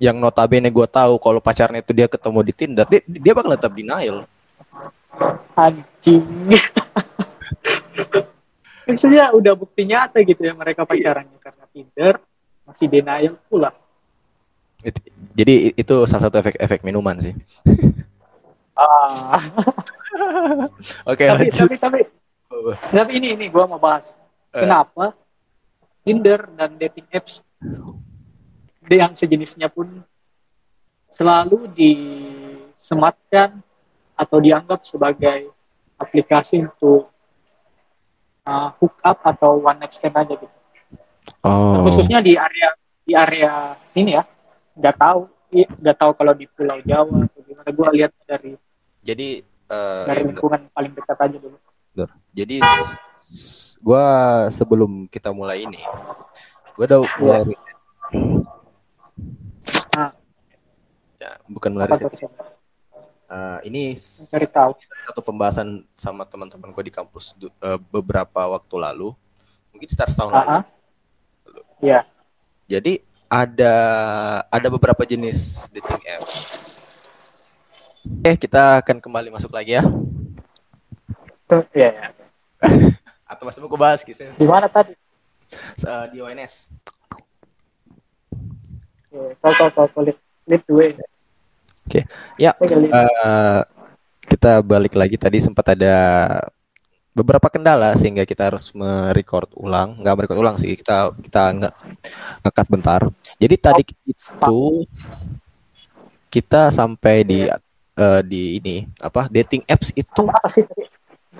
Yang 0.00 0.16
notabene 0.16 0.72
gua 0.72 0.88
tahu 0.88 1.20
kalau 1.20 1.44
pacarnya 1.44 1.84
itu 1.84 1.92
dia 1.92 2.08
ketemu 2.08 2.40
di 2.40 2.52
Tinder, 2.56 2.86
dia, 2.88 3.04
dia 3.04 3.32
bakal 3.36 3.52
tetap 3.52 3.76
denial. 3.76 4.24
Anjing. 5.52 6.24
Maksudnya 8.88 9.30
udah 9.36 9.54
bukti 9.54 9.86
nyata 9.86 10.18
gitu 10.24 10.42
ya 10.42 10.56
mereka 10.56 10.82
pacarannya 10.82 11.38
karena 11.38 11.64
Tinder 11.70 12.14
masih 12.64 12.86
denial 12.88 13.36
pula. 13.46 13.70
Jadi 15.36 15.76
itu 15.76 15.94
salah 16.08 16.26
satu 16.26 16.40
efek-efek 16.40 16.80
minuman 16.82 17.20
sih. 17.20 17.36
Ah. 18.80 19.36
Oke 21.12 21.28
tapi, 21.28 21.52
lanjut. 21.52 21.68
tapi 21.68 21.76
tapi 21.76 22.00
tapi 22.88 23.10
ini 23.20 23.36
ini 23.36 23.46
gua 23.52 23.68
mau 23.68 23.76
bahas 23.76 24.16
Eh. 24.50 24.66
kenapa 24.66 25.14
Tinder 26.02 26.42
dan 26.58 26.74
dating 26.74 27.06
apps 27.14 27.44
yang 28.90 29.14
sejenisnya 29.14 29.70
pun 29.70 30.02
selalu 31.14 31.70
disematkan 31.70 33.62
atau 34.18 34.38
dianggap 34.42 34.82
sebagai 34.82 35.54
aplikasi 36.00 36.66
untuk 36.66 37.14
uh, 38.42 38.74
hook 38.82 38.98
up 39.06 39.22
atau 39.22 39.62
one 39.62 39.78
night 39.78 39.94
stand 39.94 40.18
aja 40.18 40.34
gitu. 40.34 40.56
Oh. 41.46 41.86
Khususnya 41.86 42.18
di 42.18 42.34
area 42.34 42.74
di 43.06 43.12
area 43.14 43.78
sini 43.86 44.18
ya. 44.18 44.26
Nggak 44.74 44.96
tahu 44.98 45.30
nggak 45.52 45.96
tahu 45.98 46.12
kalau 46.18 46.34
di 46.34 46.50
Pulau 46.50 46.82
Jawa 46.82 47.28
atau 47.30 47.40
gimana. 47.46 47.70
Gua 47.70 47.88
lihat 47.94 48.10
dari 48.26 48.58
Jadi 49.00 49.42
eh, 49.44 50.04
dari 50.06 50.20
ya, 50.22 50.26
lingkungan 50.28 50.60
paling 50.72 50.92
dekat 50.92 51.18
aja 51.18 51.36
dulu. 51.40 51.56
Betul. 51.92 52.08
Jadi 52.36 52.56
gua 53.80 54.04
sebelum 54.52 55.08
kita 55.08 55.32
mulai 55.32 55.64
ini, 55.64 55.80
gua 56.76 56.84
udah 56.84 57.00
mulai 57.18 57.42
riset. 57.48 57.76
Ah. 59.96 60.10
Ya, 61.16 61.32
bukan 61.48 61.70
mulai 61.72 61.88
riset. 61.88 62.12
Eh, 63.30 63.58
ini 63.70 63.94
tahu. 64.50 64.74
satu 65.06 65.22
pembahasan 65.22 65.86
sama 65.94 66.26
teman-teman 66.26 66.74
gue 66.74 66.90
di 66.90 66.94
kampus 66.94 67.38
eh, 67.38 67.78
beberapa 67.94 68.42
waktu 68.50 68.74
lalu, 68.74 69.14
mungkin 69.70 69.86
sekitar 69.86 70.10
setahun 70.10 70.34
lalu. 70.34 70.50
Ah, 70.50 70.58
ah. 70.58 70.64
Iya. 71.78 72.00
Jadi 72.66 73.06
ada 73.30 73.74
ada 74.50 74.68
beberapa 74.68 75.06
jenis 75.06 75.70
dating 75.70 76.02
apps. 76.10 76.58
Oke, 78.10 78.32
kita 78.50 78.82
akan 78.82 78.98
kembali 78.98 79.30
masuk 79.30 79.54
lagi 79.54 79.78
ya. 79.78 79.84
Tuh, 81.46 81.62
iya, 81.70 81.88
iya. 81.94 82.06
Atau 83.30 83.46
masih 83.46 83.62
mau 83.62 83.78
bahas 83.78 84.02
kisahnya 84.02 84.34
Di 84.34 84.46
mana 84.46 84.66
tadi? 84.66 84.92
Eh, 85.86 86.04
di 86.10 86.18
ONS. 86.18 86.66
Iya, 89.10 89.34
Tahu 89.38 89.52
tahu 89.54 89.70
tahu. 89.70 90.00
Lead, 90.10 90.18
lead 90.50 90.62
the 90.66 90.74
way. 90.74 90.90
Ya, 92.38 92.54
Oke, 92.58 92.74
lead. 92.74 92.90
eh, 92.90 93.60
kita 94.26 94.62
balik 94.62 94.94
lagi 94.94 95.18
tadi 95.18 95.42
sempat 95.42 95.74
ada 95.74 95.94
beberapa 97.10 97.50
kendala 97.50 97.94
sehingga 97.98 98.22
kita 98.22 98.46
harus 98.54 98.70
merecord 98.70 99.50
ulang, 99.58 99.98
nggak 99.98 100.14
merecord 100.14 100.38
ulang 100.38 100.54
sih 100.54 100.78
kita 100.78 101.10
kita 101.18 101.42
nggak 101.58 101.74
ngekat 102.46 102.66
bentar. 102.70 103.00
Jadi 103.42 103.54
tadi 103.58 103.82
itu 104.06 104.58
kita 106.30 106.70
sampai 106.70 107.26
di 107.26 107.38
eh, 108.00 108.20
di 108.24 108.42
ini 108.56 108.76
apa 108.96 109.28
dating 109.28 109.60
apps 109.68 109.92
itu 109.92 110.24
Apa 110.24 110.48
sih 110.48 110.64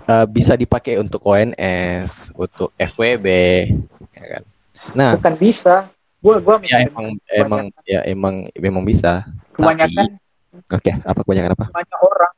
eh, 0.04 0.26
bisa 0.28 0.52
dipakai 0.54 1.00
untuk 1.00 1.24
ONS, 1.24 2.36
untuk 2.36 2.70
FWB, 2.76 3.26
ya 4.12 4.24
kan. 4.36 4.44
Nah, 4.92 5.10
Bukan 5.16 5.34
bisa. 5.40 5.88
Gua 6.20 6.36
gua 6.36 6.60
ya 6.60 6.84
emang 6.84 7.16
emang 7.32 7.62
ya 7.88 8.04
emang 8.04 8.44
memang 8.60 8.84
bisa. 8.84 9.24
kebanyakan 9.56 10.20
Oke, 10.68 10.92
apa 10.92 11.20
kebanyakan 11.24 11.52
apa? 11.56 11.66
banyak 11.72 12.00
orang 12.04 12.32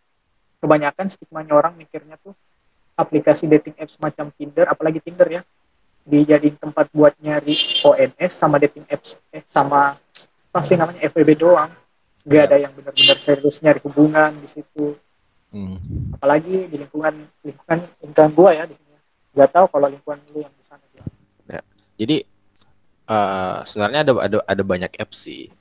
kebanyakan 0.62 1.06
stigmanya 1.10 1.58
orang 1.58 1.74
mikirnya 1.74 2.14
tuh 2.22 2.36
aplikasi 2.94 3.50
dating 3.50 3.74
apps 3.82 3.98
macam 3.98 4.30
Tinder 4.38 4.70
apalagi 4.70 5.02
Tinder 5.02 5.26
ya 5.26 5.42
dijadiin 6.06 6.54
tempat 6.54 6.86
buat 6.94 7.18
nyari 7.18 7.58
ONS 7.82 8.30
sama 8.30 8.62
dating 8.62 8.86
apps 8.86 9.18
eh, 9.34 9.42
sama 9.50 9.98
pasti 10.54 10.78
namanya 10.78 11.02
FWB 11.10 11.34
doang 11.34 11.70
nggak 12.22 12.38
Ya. 12.38 12.46
ada 12.48 12.56
yang 12.58 12.72
benar-benar 12.72 13.18
serius 13.18 13.58
nyari 13.58 13.80
hubungan 13.82 14.30
di 14.38 14.48
situ 14.48 14.94
Hmm. 15.52 15.76
apalagi 16.16 16.64
di 16.64 16.80
lingkungan 16.80 17.12
lingkungan 17.44 17.78
lingkungan 18.00 18.30
gua 18.32 18.50
ya 18.56 18.64
di 18.64 18.72
sini 18.72 18.96
nggak 19.36 19.50
tahu 19.52 19.66
kalau 19.68 19.86
lingkungan 19.86 20.18
lu 20.32 20.40
yang 20.40 20.54
di 20.56 20.64
sana 20.64 20.80
gimana. 20.88 21.60
Jadi 22.00 22.16
eh 23.04 23.58
sebenarnya 23.68 24.00
ada 24.00 24.12
ada 24.16 24.38
ada 24.48 24.62
banyak 24.64 24.92
apps 24.96 25.28
sih 25.28 25.52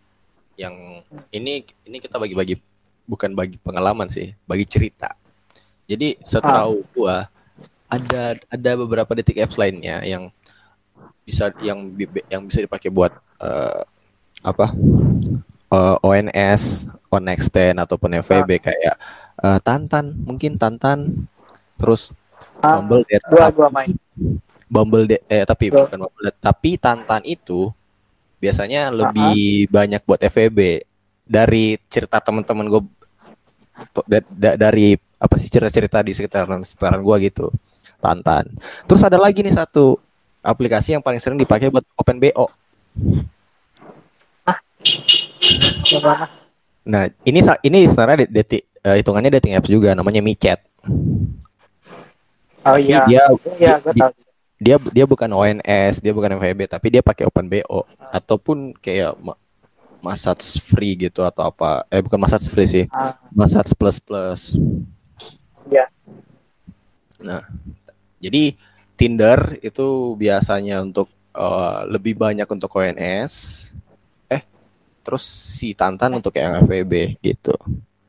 yang 0.56 1.04
ini 1.30 1.68
ini 1.84 1.98
kita 2.00 2.16
bagi-bagi 2.16 2.56
bukan 3.04 3.36
bagi 3.36 3.60
pengalaman 3.60 4.08
sih, 4.08 4.32
bagi 4.48 4.64
cerita. 4.64 5.12
Jadi 5.84 6.16
setahu 6.24 6.88
gua 6.96 7.28
ada 7.92 8.40
ada 8.48 8.72
beberapa 8.80 9.12
detik 9.12 9.44
apps 9.44 9.60
lainnya 9.60 10.00
yang 10.08 10.32
bisa 11.28 11.52
yang 11.60 11.92
yang 12.32 12.48
bisa 12.48 12.64
dipakai 12.64 12.88
buat 12.88 13.12
eh, 13.44 13.84
apa 14.40 14.72
eh, 15.72 15.98
ONS, 16.04 16.92
on 17.12 17.26
extend 17.32 17.80
ataupun 17.80 18.20
FVB 18.24 18.60
kayak 18.60 18.96
eh, 19.42 19.60
Tantan, 19.64 20.16
mungkin 20.28 20.60
Tantan, 20.60 21.28
terus 21.80 22.16
Ah, 22.62 22.78
Bumble 22.78 23.02
Date, 23.10 23.26
gua 23.26 23.50
gua 23.50 23.68
main 23.74 23.90
Bumble 24.70 25.10
Date, 25.10 25.26
eh 25.26 25.44
tapi 25.44 25.74
Betul. 25.74 25.90
bukan 25.90 26.00
Bumble 26.06 26.24
Date, 26.30 26.40
tapi 26.40 26.70
Tantan 26.78 27.22
itu 27.26 27.74
biasanya 28.38 28.94
lebih 28.94 29.66
banyak 29.70 30.02
buat 30.06 30.22
FVB 30.22 30.86
dari 31.26 31.78
cerita 31.90 32.22
teman-teman 32.22 32.66
gue 32.70 32.82
dari 34.38 34.94
apa 35.22 35.36
sih 35.38 35.50
cerita-cerita 35.50 36.02
di 36.06 36.14
sekitaran 36.14 36.62
sekitaran 36.66 37.02
gue 37.02 37.16
gitu 37.30 37.50
Tantan. 38.02 38.50
Terus 38.90 39.02
ada 39.06 39.18
lagi 39.22 39.46
nih 39.46 39.54
satu 39.54 39.98
aplikasi 40.42 40.98
yang 40.98 41.04
paling 41.06 41.22
sering 41.22 41.38
dipakai 41.38 41.70
buat 41.70 41.86
OpenBO. 41.98 42.50
yang 42.94 43.22
mana 43.22 43.31
Nah 46.82 47.04
ini 47.24 47.40
ini 47.62 47.80
sebenarnya 47.86 48.26
de- 48.26 48.32
detik 48.32 48.62
eh, 48.82 48.96
hitungannya 49.00 49.32
dating 49.38 49.54
apps 49.54 49.70
juga 49.70 49.94
namanya 49.94 50.20
MiChat. 50.20 50.60
oh 52.62 52.78
Tapi 52.78 52.82
iya 52.86 53.06
dia 53.06 53.24
iya 53.58 53.74
gua 53.78 53.94
di- 53.94 54.02
tahu 54.02 54.12
dia 54.62 54.78
dia 54.94 55.06
bukan 55.10 55.26
ONS, 55.34 56.06
dia 56.06 56.14
bukan 56.14 56.38
FVB, 56.38 56.70
tapi 56.70 56.94
dia 56.94 57.02
pakai 57.02 57.26
OpenBO 57.26 57.82
ataupun 58.14 58.78
kayak 58.78 59.18
ma- 59.18 59.40
Massage 60.02 60.62
free 60.62 60.94
gitu 60.94 61.26
atau 61.26 61.50
apa. 61.50 61.82
Eh 61.90 61.98
bukan 62.02 62.22
Massage 62.22 62.46
free 62.46 62.70
sih, 62.70 62.86
Ah, 62.94 63.18
Massage 63.34 63.74
plus 63.74 63.98
plus. 63.98 64.54
Iya. 65.66 65.90
Nah, 67.22 67.42
jadi 68.18 68.54
Tinder 68.94 69.58
itu 69.66 70.14
biasanya 70.14 70.86
untuk 70.86 71.10
eh, 71.34 71.80
lebih 71.90 72.14
banyak 72.14 72.46
untuk 72.46 72.70
ONS. 72.70 73.71
Terus 75.02 75.24
si 75.26 75.74
Tantan 75.74 76.14
untuk 76.14 76.34
yang 76.34 76.62
FVB 76.62 77.18
gitu. 77.20 77.54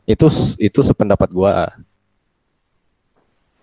Itu 0.04 0.26
itu 0.56 0.80
sependapat 0.80 1.28
gua. 1.28 1.72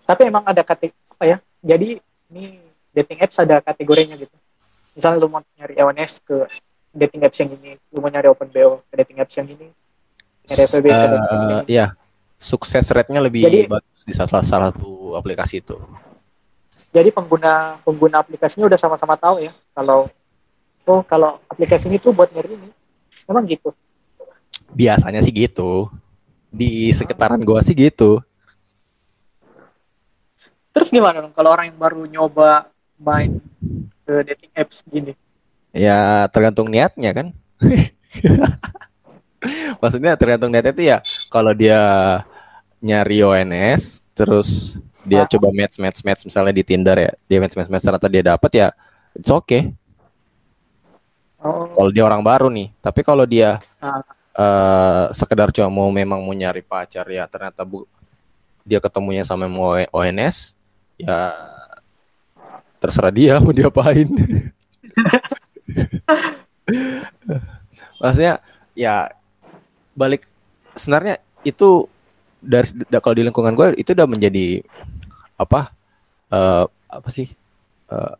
tapi 0.02 0.26
emang 0.26 0.42
ada 0.42 0.58
kategori 0.60 0.90
apa 1.06 1.22
ya 1.22 1.36
jadi 1.62 2.02
ini 2.26 2.58
dating 2.90 3.22
apps 3.22 3.38
ada 3.38 3.62
kategorinya 3.62 4.18
gitu 4.18 4.34
misalnya 4.90 5.22
lu 5.22 5.30
mau 5.30 5.38
nyari 5.54 5.78
awareness 5.78 6.18
ke 6.18 6.50
dating 6.90 7.22
apps 7.22 7.38
yang 7.38 7.54
ini 7.54 7.78
lu 7.88 8.02
mau 8.02 8.10
nyari 8.10 8.26
open 8.26 8.50
BO 8.50 8.82
ke 8.90 8.94
dating 8.98 9.22
apps 9.22 9.38
yang 9.38 9.46
ini 9.46 9.70
nyari 10.44 10.62
FWB 10.66 10.82
ke 10.82 10.96
dating 10.98 11.14
apps 11.14 11.30
yang 11.30 11.38
Eh, 11.38 11.46
ini 11.46 11.56
ya, 11.70 11.86
sukses 12.34 12.84
rate-nya 12.90 13.22
lebih 13.22 13.46
Jadi- 13.46 13.70
bagus 13.70 14.02
di 14.02 14.10
salah 14.10 14.42
salah 14.42 14.74
satu 14.74 15.14
aplikasi 15.14 15.62
itu. 15.62 15.78
jadi 16.90 17.14
pengguna 17.14 17.78
pengguna 17.86 18.18
aplikasinya 18.18 18.66
udah 18.66 18.80
sama-sama 18.82 19.14
tahu 19.14 19.46
ya 19.46 19.54
kalau 19.70 20.10
oh 20.82 21.00
kalau 21.06 21.38
aplikasi 21.46 21.86
ini 21.86 22.02
tuh 22.02 22.10
buat 22.10 22.34
nyari 22.34 22.50
ini 22.50 22.66
emang 23.30 23.46
gitu 23.46 23.70
Biasanya 24.70 25.18
sih 25.18 25.34
gitu. 25.34 25.90
Di 26.50 26.90
sekitaran 26.90 27.42
gua 27.42 27.62
sih 27.62 27.74
gitu. 27.74 28.18
terus 30.70 30.94
gimana 30.94 31.18
dong 31.18 31.34
kalau 31.34 31.50
orang 31.50 31.74
yang 31.74 31.78
baru 31.78 32.06
nyoba 32.06 32.70
main 32.94 33.42
ke 34.06 34.22
dating 34.22 34.52
apps 34.54 34.86
gini 34.86 35.18
Ya 35.70 36.26
tergantung 36.30 36.66
niatnya 36.66 37.10
kan. 37.10 37.26
Maksudnya 39.82 40.18
tergantung 40.18 40.50
niatnya 40.50 40.72
itu 40.74 40.84
ya 40.84 40.98
kalau 41.26 41.54
dia 41.54 41.78
nyari 42.78 43.22
ONS 43.22 44.02
terus 44.12 44.78
dia 45.00 45.24
Ah. 45.24 45.28
coba 45.30 45.48
match 45.50 45.78
match 45.80 46.00
match 46.04 46.22
misalnya 46.28 46.52
di 46.52 46.62
Tinder 46.62 46.96
ya, 46.96 47.12
dia 47.24 47.38
match 47.40 47.56
match 47.56 47.70
match 47.72 47.84
ternyata 47.86 48.08
dia 48.10 48.22
dapat 48.22 48.50
ya 48.52 48.68
it's 49.16 49.32
okay. 49.32 49.72
Oh 51.40 51.72
Kalau 51.74 51.90
dia 51.90 52.04
orang 52.04 52.22
baru 52.22 52.48
nih, 52.48 52.68
tapi 52.80 53.00
kalau 53.02 53.24
dia 53.24 53.58
Ah. 53.80 54.04
eh 54.30 55.04
sekedar 55.12 55.50
cuma 55.50 55.68
mau 55.68 55.90
memang 55.90 56.22
mau 56.22 56.32
nyari 56.32 56.62
pacar 56.62 57.02
ya 57.10 57.26
ternyata 57.26 57.66
bu 57.66 57.84
dia 58.62 58.78
ketemunya 58.78 59.26
sama 59.26 59.50
mau 59.50 59.74
ONS 59.90 60.54
ya 60.96 61.34
terserah 62.78 63.12
dia 63.12 63.34
mau 63.42 63.52
diapain. 63.52 64.06
Maksudnya 68.00 68.40
ya 68.72 69.12
balik 69.92 70.24
sebenarnya 70.72 71.20
itu 71.44 71.84
dari 72.40 72.64
da- 72.88 73.02
kalau 73.04 73.16
di 73.18 73.24
lingkungan 73.26 73.52
gue 73.52 73.76
itu 73.76 73.92
udah 73.92 74.08
menjadi 74.08 74.64
apa 75.36 75.74
eh, 76.32 76.64
apa 76.88 77.08
sih 77.12 77.28
eh, 77.90 78.12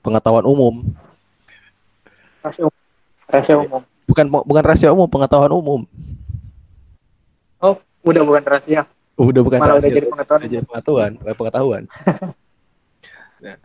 pengetahuan 0.00 0.46
umum 0.48 0.80
rahasia 2.48 2.64
umum. 2.64 2.76
Rahasia 3.28 3.56
umum. 3.60 3.82
Bukan 4.08 4.24
bukan 4.32 4.62
rahasia 4.64 4.90
umum 4.90 5.08
pengetahuan 5.08 5.52
umum. 5.52 5.80
Oh 7.60 7.76
udah 8.08 8.22
bukan 8.24 8.42
rahasia. 8.42 8.88
Udah 9.20 9.42
bukan 9.44 9.58
malah 9.60 9.76
udah 9.76 9.84
rahasia. 9.84 9.96
jadi 10.00 10.06
pengetahuan. 10.08 10.40
Udah 10.40 10.50
jadi 11.28 11.36
pengetahuan 11.36 11.82
nah, 13.44 13.56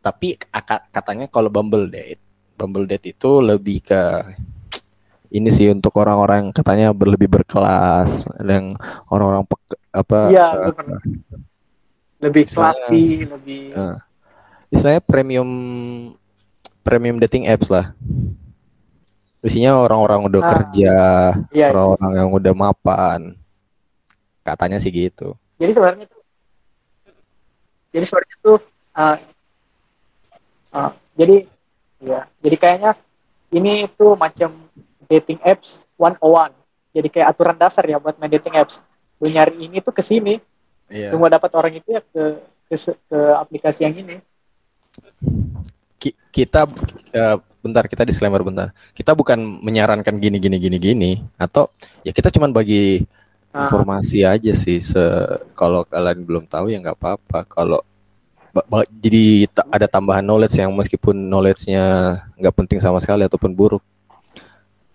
tapi 0.00 0.40
katanya 0.88 1.26
kalau 1.28 1.52
Bumble 1.52 1.84
Date 1.90 2.22
Bumble 2.56 2.88
Date 2.88 3.12
itu 3.12 3.44
lebih 3.44 3.84
ke 3.84 4.02
ini 5.28 5.52
sih 5.52 5.68
untuk 5.68 5.92
orang-orang 6.00 6.48
yang 6.48 6.50
katanya 6.56 6.88
berlebih 6.96 7.28
berkelas 7.28 8.24
yang 8.40 8.72
orang-orang 9.12 9.44
apa 9.92 10.18
iya 10.32 10.72
pernah 10.72 11.00
lebih 12.18 12.44
klasi 12.48 13.28
lebih 13.28 13.76
eh, 13.76 13.96
istilahnya 14.72 15.04
premium 15.04 15.50
premium 16.88 17.20
dating 17.20 17.44
apps 17.44 17.68
lah. 17.68 17.92
Isinya 19.44 19.76
orang-orang 19.76 20.24
udah 20.24 20.40
Ah. 20.40 20.48
kerja 20.48 20.96
iya 21.52 21.68
orang-orang 21.68 22.12
yang 22.16 22.30
udah 22.32 22.52
mapan. 22.56 23.36
Katanya 24.40 24.80
sih 24.80 24.88
gitu. 24.88 25.36
Jadi 25.60 25.76
sebenarnya 25.76 26.08
tuh 26.08 26.22
jadi 27.92 28.04
sebenarnya 28.08 28.36
tuh 28.40 28.58
uh, 28.96 29.16
uh, 30.72 30.92
jadi 31.12 31.44
ya 32.00 32.24
jadi 32.40 32.56
kayaknya 32.56 32.90
ini 33.52 33.84
tuh 33.92 34.16
macam 34.16 34.56
dating 35.08 35.40
apps 35.44 35.84
101 36.00 36.52
jadi 36.96 37.08
kayak 37.12 37.28
aturan 37.36 37.56
dasar 37.60 37.84
ya 37.84 38.00
buat 38.00 38.16
main 38.16 38.32
dating 38.32 38.56
apps. 38.56 38.80
Lu 39.20 39.28
nyari 39.28 39.60
ini 39.60 39.84
tuh 39.84 39.92
ke 39.92 40.00
sini 40.00 40.40
iya. 40.88 41.12
mau 41.12 41.28
dapat 41.28 41.52
orang 41.52 41.76
itu 41.76 42.00
ya 42.00 42.00
ke 42.00 42.40
ke, 42.68 42.74
ke 42.80 43.18
aplikasi 43.36 43.84
yang 43.84 43.96
ini 43.96 44.16
Ki- 45.98 46.16
kita 46.30 46.64
eh, 47.10 47.36
bentar 47.58 47.84
kita 47.84 48.06
disclaimer 48.06 48.40
bentar. 48.40 48.70
Kita 48.94 49.12
bukan 49.12 49.34
menyarankan 49.60 50.14
gini 50.16 50.38
gini 50.38 50.56
gini 50.56 50.78
gini 50.78 51.10
atau 51.34 51.68
ya 52.00 52.14
kita 52.14 52.30
cuman 52.30 52.50
bagi 52.50 53.02
Ah. 53.48 53.64
informasi 53.64 54.22
aja 54.22 54.52
sih. 54.52 54.78
Se 54.78 55.00
kalau 55.52 55.82
kalian 55.82 56.20
belum 56.22 56.44
tahu 56.46 56.68
ya 56.68 56.78
nggak 56.78 56.96
apa-apa. 56.96 57.48
Kalau 57.48 57.80
jadi 58.98 59.48
ta- 59.48 59.66
ada 59.70 59.86
tambahan 59.86 60.20
knowledge 60.20 60.58
yang 60.58 60.70
meskipun 60.74 61.14
knowledge-nya 61.14 61.84
nggak 62.36 62.54
penting 62.54 62.78
sama 62.78 63.00
sekali 63.00 63.24
ataupun 63.24 63.54
buruk. 63.54 63.80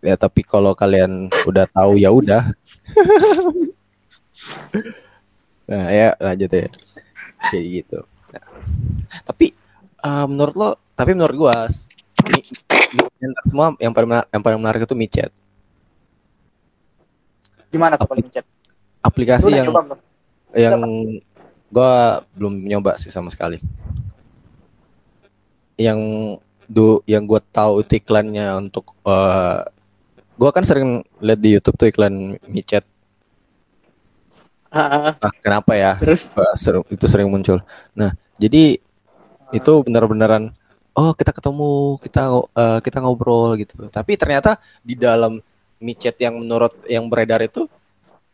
Ya 0.03 0.13
tapi 0.13 0.43
kalau 0.43 0.75
kalian 0.75 1.31
udah 1.43 1.65
tahu 1.65 1.97
ya 1.97 2.13
udah. 2.13 2.53
Nah 5.63 5.87
ya 5.89 6.11
lanjut 6.19 6.51
ya. 6.51 6.67
Kayak 7.49 7.65
gitu. 7.81 7.99
Nah, 8.35 8.43
tapi 9.23 9.55
eh, 9.99 10.25
menurut 10.27 10.55
lo 10.55 10.69
tapi 10.93 11.11
menurut 11.17 11.35
gua 11.35 11.67
semua 13.49 13.73
yang 13.81 13.93
paling 13.93 14.09
menar- 14.09 14.29
yang 14.29 14.43
paling 14.43 14.59
menarik 14.61 14.81
itu 14.85 14.95
micet. 14.95 15.31
Gimana 17.73 17.97
tuh 17.97 18.05
paling 18.05 18.29
lu 18.29 18.41
aplikasi 19.03 19.49
yang 19.49 19.67
coba 19.67 19.81
belum? 19.81 19.99
yang 20.53 20.79
gua 21.73 22.21
belum 22.37 22.53
nyoba 22.69 22.95
sih 23.01 23.09
sama 23.09 23.33
sekali. 23.33 23.57
Yang 25.75 25.99
do 26.69 27.01
yang 27.09 27.25
gua 27.25 27.41
tahu 27.41 27.81
itu 27.81 27.97
iklannya 27.97 28.53
untuk 28.61 28.93
eh 29.09 29.59
gua 30.37 30.49
kan 30.53 30.61
sering 30.61 31.01
lihat 31.17 31.39
di 31.41 31.49
YouTube 31.57 31.77
tuh 31.77 31.89
iklan 31.89 32.37
micet. 32.45 32.85
Ah, 34.73 35.13
kenapa 35.41 35.77
ya? 35.77 35.97
Terus? 36.01 36.33
Itu 36.89 37.05
sering 37.05 37.29
muncul. 37.29 37.61
Nah 37.93 38.13
jadi 38.37 38.77
itu 39.53 39.73
benar-benaran 39.85 40.49
oh 40.93 41.11
kita 41.17 41.33
ketemu 41.33 41.97
kita 42.01 42.23
uh, 42.31 42.79
kita 42.81 42.97
ngobrol 43.01 43.57
gitu. 43.57 43.89
Tapi 43.89 44.17
ternyata 44.17 44.61
di 44.85 44.93
dalam 44.93 45.41
micet 45.81 46.15
yang 46.21 46.39
menurut 46.39 46.73
yang 46.87 47.09
beredar 47.11 47.43
itu 47.43 47.67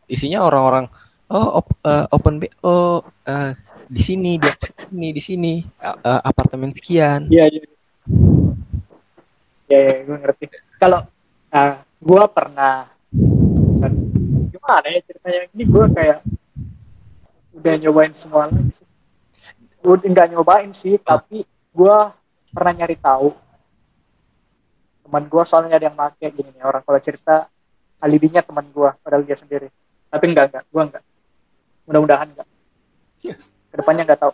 isinya 0.06 0.44
orang-orang 0.46 0.86
oh 1.30 1.62
op, 1.62 1.66
uh, 1.86 2.06
open 2.10 2.42
BO 2.42 3.02
uh, 3.02 3.52
di 3.90 4.02
sini 4.02 4.38
di 4.38 4.50
sini 4.50 5.08
di 5.10 5.22
sini 5.22 5.52
uh, 5.82 6.20
apartemen 6.22 6.70
sekian. 6.70 7.26
Iya 7.26 7.50
iya. 7.50 7.62
Ya, 9.70 9.78
ya 9.86 9.94
gue 10.02 10.16
ngerti. 10.18 10.44
Kalau 10.78 11.06
uh, 11.54 11.74
gue 11.82 12.24
pernah 12.34 12.90
gimana 14.50 14.86
ya 14.90 15.00
ceritanya? 15.06 15.40
Ini 15.54 15.64
gue 15.66 15.84
kayak 15.94 16.18
udah 17.54 17.74
nyobain 17.82 18.14
semua 18.14 18.50
lagi 18.50 18.82
sih. 18.82 18.88
Gue 19.80 19.96
nggak 19.96 20.28
nyobain 20.34 20.70
sih 20.74 20.98
oh. 20.98 21.02
tapi 21.02 21.46
gue 21.70 21.98
pernah 22.50 22.72
nyari 22.74 22.96
tahu. 22.98 23.30
Teman 25.06 25.24
gue 25.26 25.42
soalnya 25.42 25.74
ada 25.78 25.86
yang 25.90 25.96
make 25.98 26.26
gini 26.30 26.50
nih 26.54 26.62
orang 26.62 26.82
kalau 26.86 27.00
cerita 27.02 27.50
alibinya 27.98 28.42
teman 28.42 28.66
gue 28.70 28.90
padahal 29.02 29.22
dia 29.26 29.38
sendiri. 29.38 29.68
Tapi 30.10 30.24
enggak 30.30 30.54
enggak 30.54 30.64
gue 30.66 30.82
enggak. 30.82 31.04
Mudah-mudahan 31.86 32.28
enggak. 32.30 32.48
Ke 33.70 33.74
depannya 33.74 34.02
enggak 34.06 34.20
tahu. 34.22 34.32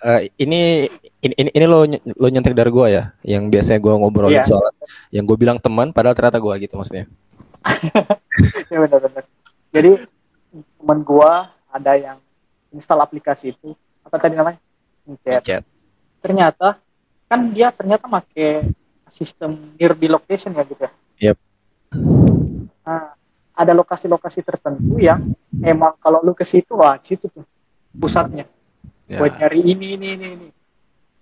Uh, 0.00 0.20
ini 0.44 0.88
ini 1.24 1.34
ini, 1.36 1.50
ini 1.52 1.64
lo 1.68 1.84
lo 1.88 2.26
nyentek 2.28 2.56
dari 2.56 2.70
gue 2.72 2.86
ya 2.92 3.12
yang 3.24 3.48
biasanya 3.48 3.80
gue 3.80 3.92
ngobrolin 3.96 4.40
yeah. 4.40 4.46
soal 4.46 4.70
yang 5.12 5.24
gue 5.24 5.36
bilang 5.36 5.58
teman 5.60 5.92
padahal 5.92 6.16
ternyata 6.16 6.40
gue 6.40 6.54
gitu 6.64 6.76
maksudnya. 6.80 7.06
Ya 8.72 8.78
benar-benar. 8.80 9.26
Jadi 9.68 9.90
teman 10.80 10.98
gue 11.04 11.32
ada 11.68 11.92
yang 11.98 12.18
install 12.72 13.04
aplikasi 13.04 13.52
itu. 13.52 13.76
Apa 14.06 14.16
tadi 14.16 14.38
namanya? 14.38 14.56
Chat 15.44 15.66
ternyata 16.20 16.76
kan 17.26 17.40
dia 17.50 17.72
ternyata 17.72 18.06
make 18.06 18.70
sistem 19.10 19.58
nearby 19.74 20.06
location 20.06 20.54
ya 20.54 20.62
gitu 20.64 20.82
ya. 20.82 20.92
Yep. 21.30 21.36
Nah, 22.86 23.14
ada 23.54 23.72
lokasi-lokasi 23.74 24.40
tertentu 24.46 24.96
yang 24.96 25.34
emang 25.60 25.98
kalau 25.98 26.22
lu 26.22 26.32
ke 26.32 26.46
situ 26.46 26.78
wah 26.78 26.96
situ 27.02 27.26
tuh 27.28 27.44
pusatnya. 27.92 28.46
Ya. 29.10 29.18
buat 29.18 29.34
nyari 29.42 29.60
ini 29.66 29.98
ini 29.98 30.06
ini 30.14 30.26
ini. 30.38 30.48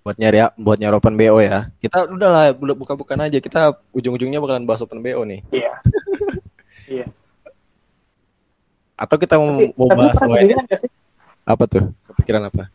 Buat 0.04 0.20
nyari 0.20 0.38
buat 0.60 0.76
nyari 0.76 0.94
open 0.96 1.16
bo 1.16 1.40
ya. 1.40 1.72
Kita 1.80 2.04
udahlah 2.04 2.52
buka-bukan 2.56 3.24
aja. 3.24 3.40
Kita 3.40 3.80
ujung-ujungnya 3.96 4.44
bakalan 4.44 4.68
bahas 4.68 4.84
open 4.84 5.00
bo 5.00 5.24
nih. 5.24 5.40
Iya. 5.50 5.74
Iya. 6.88 7.04
Atau 8.96 9.20
kita 9.20 9.36
mau, 9.36 9.60
tapi, 9.60 9.76
mau 9.76 9.92
bahas 9.92 10.16
apa 11.44 11.64
tuh? 11.68 11.92
Kepikiran 12.08 12.48
apa? 12.48 12.72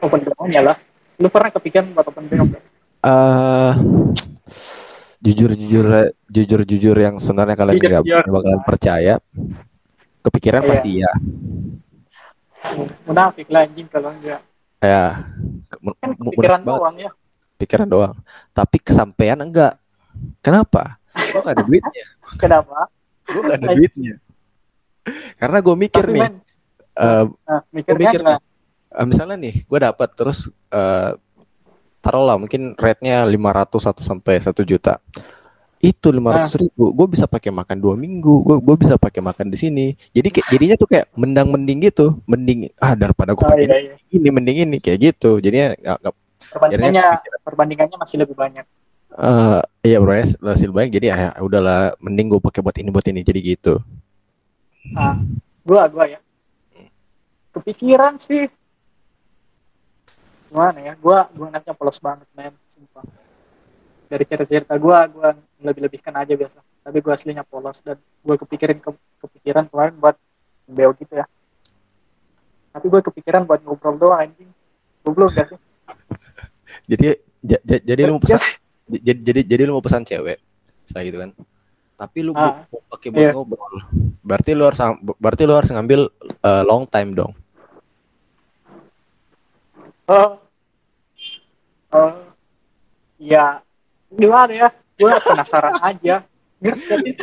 Open 0.00 0.24
bo 0.24 0.48
nya 0.48 0.64
lah 0.64 0.76
lu 1.16 1.28
pernah 1.32 1.50
kepikiran 1.52 1.92
buat 1.96 2.06
open 2.08 2.24
BO? 2.28 2.44
Uh, 3.06 3.72
jujur 5.22 5.54
jujur 5.54 5.86
jujur 6.28 6.60
jujur 6.66 6.96
yang 6.96 7.16
sebenarnya 7.22 7.56
kalian 7.56 7.76
nggak 7.78 8.04
bakalan 8.28 8.62
percaya. 8.64 9.14
Kepikiran 10.26 10.62
iya. 10.66 10.68
pasti 10.68 10.90
ya. 11.00 11.12
Munafik 13.06 13.46
lah 13.46 13.62
anjing 13.62 13.86
kalau 13.86 14.10
enggak. 14.10 14.42
Ya. 14.82 15.22
Kan 16.02 16.10
pikiran 16.18 16.60
doang 16.66 16.96
ya. 16.98 17.10
Pikiran 17.56 17.88
doang. 17.88 18.16
Tapi 18.50 18.76
kesampaian 18.82 19.38
enggak. 19.38 19.78
Kenapa? 20.42 20.98
Gue 21.14 21.40
gak 21.40 21.54
ada 21.56 21.64
duitnya. 21.64 22.06
Kenapa? 22.36 22.78
Gue 23.24 23.42
gak 23.46 23.58
ada 23.62 23.68
duitnya. 23.72 24.14
Karena 25.38 25.58
gue 25.62 25.76
mikir 25.78 26.04
Tapi 26.04 26.14
nih. 26.18 26.28
Uh, 26.96 27.24
nah, 27.44 27.60
mikirnya 27.70 28.08
mikir, 28.08 28.20
uh, 28.96 29.06
misalnya 29.06 29.36
nih 29.36 29.68
gue 29.68 29.78
dapat 29.78 30.08
terus 30.16 30.48
uh, 30.72 31.12
taruhlah 32.00 32.40
mungkin 32.40 32.72
rate-nya 32.78 33.28
500 33.28 33.90
atau 33.92 34.02
sampai 34.02 34.40
satu 34.40 34.62
juta. 34.64 35.02
Itu 35.76 36.08
lima 36.08 36.32
ratus 36.32 36.56
ribu 36.56 36.88
gue 36.88 37.06
bisa 37.12 37.28
pakai 37.28 37.52
makan 37.52 37.76
dua 37.76 37.94
minggu 38.00 38.42
gue 38.42 38.56
gue 38.64 38.76
bisa 38.80 38.96
pakai 38.96 39.20
makan 39.20 39.52
di 39.52 39.58
sini. 39.60 39.86
Jadi 40.14 40.28
kayak 40.32 40.46
jadinya 40.48 40.76
tuh 40.80 40.88
kayak 40.88 41.06
mendang 41.18 41.52
mending 41.52 41.84
gitu 41.84 42.16
mending 42.24 42.72
ah 42.80 42.96
daripada 42.96 43.36
gue 43.36 43.44
oh, 43.44 43.50
pakai 43.50 43.66
iya, 43.68 43.78
iya. 43.92 43.94
ini 44.08 44.28
mending 44.32 44.56
ini 44.66 44.76
kayak 44.80 44.98
gitu. 45.12 45.36
Jadinya 45.42 45.76
gak, 45.76 45.98
gak, 46.00 46.14
perbandingannya 46.56 47.04
perbandingannya 47.44 47.96
masih 48.00 48.16
lebih 48.24 48.34
banyak. 48.38 48.64
Uh, 49.16 49.60
iya 49.84 50.00
bro 50.00 50.16
masih 50.16 50.64
lebih 50.72 50.76
banyak. 50.80 50.92
Jadi 50.96 51.06
ya 51.12 51.16
udahlah 51.44 51.92
mending 52.00 52.26
gue 52.32 52.40
pakai 52.40 52.60
buat 52.64 52.76
ini 52.80 52.88
buat 52.88 53.06
ini 53.06 53.20
jadi 53.20 53.40
gitu. 53.44 53.74
Ah 54.96 55.20
gue 55.66 55.82
gue 55.92 56.04
ya. 56.08 56.20
Kepikiran 57.52 58.16
sih 58.16 58.48
gimana 60.56 60.78
ya? 60.80 60.92
Gue 60.96 61.18
gue 61.36 61.46
anaknya 61.52 61.76
polos 61.76 62.00
banget 62.00 62.24
men. 62.32 62.56
Sumpah. 62.72 63.04
Dari 64.08 64.24
cerita-cerita 64.24 64.72
gue 64.80 64.96
gue 65.12 65.28
lebih-lebihkan 65.60 66.16
aja 66.16 66.32
biasa. 66.32 66.64
Tapi 66.80 66.98
gue 67.04 67.12
aslinya 67.12 67.44
polos 67.44 67.84
dan 67.84 68.00
gue 68.00 68.36
kepikiran 68.40 68.80
ke, 68.80 68.90
kepikiran 69.20 69.68
kemarin 69.68 70.00
buat 70.00 70.16
beo 70.64 70.96
gitu 70.96 71.12
ya. 71.12 71.28
Tapi 72.72 72.86
gue 72.88 73.00
kepikiran 73.04 73.44
buat 73.44 73.60
ngobrol 73.60 74.00
doang 74.00 74.24
anjing. 74.24 74.48
Goblok 75.04 75.36
gak 75.36 75.52
sih? 75.52 75.60
Jadi 76.90 77.20
jadi 77.46 78.02
lu 78.10 78.18
mau 78.18 78.22
pesan 78.22 78.42
jadi 78.90 79.18
jadi 79.22 79.40
jadi 79.46 79.62
lu 79.70 79.78
mau 79.78 79.84
pesan 79.84 80.02
cewek 80.02 80.42
saya 80.82 81.06
gitu 81.06 81.18
kan. 81.22 81.30
Tapi 81.94 82.18
lu 82.26 82.34
ah, 82.34 82.66
mau 82.66 82.82
pakai 82.90 83.08
buat 83.14 83.22
iya. 83.22 83.32
ngobrol. 83.34 83.74
Berarti 84.26 84.50
lu 84.54 84.66
harus 84.66 84.80
berarti 85.18 85.42
lu 85.46 85.54
harus 85.54 85.70
ngambil 85.70 86.10
uh, 86.42 86.62
long 86.66 86.90
time 86.90 87.14
dong. 87.14 87.32
Oh 90.10 90.45
oh 91.94 92.14
ya 93.20 93.60
gimana 94.10 94.52
ya? 94.52 94.68
Gue 94.96 95.12
penasaran 95.20 95.76
aja. 95.84 96.24
Ngerti 96.56 96.82
gak 96.88 96.98
sih? 97.04 97.14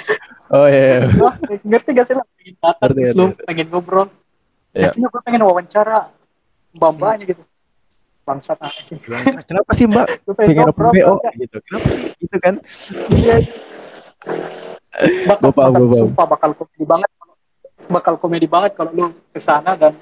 Oh 0.53 0.69
iya, 0.69 0.81
iya. 1.01 1.09
Wah, 1.17 1.33
ngerti 1.41 1.89
gak 1.97 2.05
sih? 2.05 2.15
Lah 2.15 2.27
pengen 2.37 2.55
datang 2.61 2.89
lu 3.17 3.25
pengen 3.49 3.67
ngobrol. 3.73 4.07
Ya. 4.77 4.93
Akhirnya 4.93 5.07
gue 5.09 5.21
pengen 5.25 5.41
wawancara 5.41 5.99
mbak-mbaknya 6.77 7.25
gitu. 7.33 7.43
Bangsat 8.23 8.61
aneh 8.61 8.83
sih? 8.85 8.97
Kenapa 9.49 9.71
sih 9.73 9.89
mbak? 9.89 10.21
Gue 10.21 10.33
pengen, 10.37 10.69
ngobrol 10.69 10.93
BO 10.93 11.15
gitu. 11.41 11.57
Kenapa 11.65 11.87
sih? 11.89 12.13
Itu 12.21 12.37
kan? 12.37 12.55
Iya. 13.09 13.35
Bakal, 15.25 15.49
bakal, 15.51 15.83
sumpah 15.97 16.25
bakal 16.29 16.49
komedi 16.53 16.85
banget. 16.85 17.09
Bakal 17.89 18.13
komedi 18.21 18.47
banget 18.47 18.71
kalau 18.77 18.91
lu 18.93 19.05
ke 19.33 19.41
sana 19.41 19.73
dan 19.73 19.97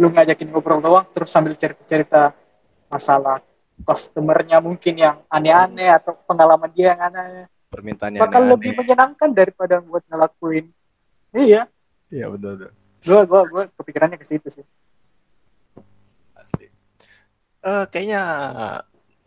lu 0.00 0.10
ngajakin 0.10 0.48
ngobrol 0.50 0.82
doang 0.82 1.06
terus 1.12 1.30
sambil 1.30 1.54
cerita-cerita 1.54 2.34
masalah 2.90 3.38
customernya 3.86 4.58
mungkin 4.58 4.94
yang 4.98 5.22
aneh-aneh 5.30 5.90
atau 5.92 6.16
pengalaman 6.26 6.70
dia 6.74 6.94
yang 6.94 7.00
aneh 7.10 7.46
permintaannya 7.68 8.18
bakal 8.18 8.42
aneh 8.42 8.50
lebih 8.56 8.72
menyenangkan 8.74 9.30
daripada 9.30 9.78
buat 9.84 10.02
ngelakuin. 10.08 10.66
Iya. 11.36 11.68
Iya 12.08 12.26
betul 12.32 12.52
betul. 12.56 12.72
Gua 13.04 13.20
gua 13.28 13.40
gua 13.46 13.62
kepikirannya 13.78 14.18
ke 14.18 14.26
situ 14.26 14.48
sih. 14.48 14.64
Asli. 16.34 16.66
Uh, 17.62 17.84
kayaknya 17.92 18.20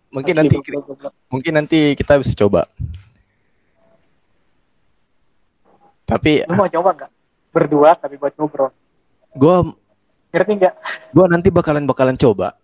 mungkin 0.09 0.33
Asli, 0.35 0.41
nanti 0.41 0.55
betul, 0.57 0.83
betul. 0.97 1.11
mungkin 1.29 1.53
nanti 1.55 1.79
kita 1.93 2.17
bisa 2.19 2.33
coba. 2.35 2.65
Tapi 6.09 6.43
lu 6.43 6.55
mau 6.59 6.67
coba 6.67 6.89
nggak? 6.97 7.11
Berdua 7.55 7.95
tapi 7.95 8.19
buat 8.19 8.35
ngobrol. 8.35 8.73
Gue 9.31 9.55
Ngerti 10.31 10.51
nggak? 10.63 10.75
Gue 11.11 11.25
nanti 11.27 11.47
bakalan 11.51 11.83
bakalan 11.83 12.15
coba. 12.15 12.55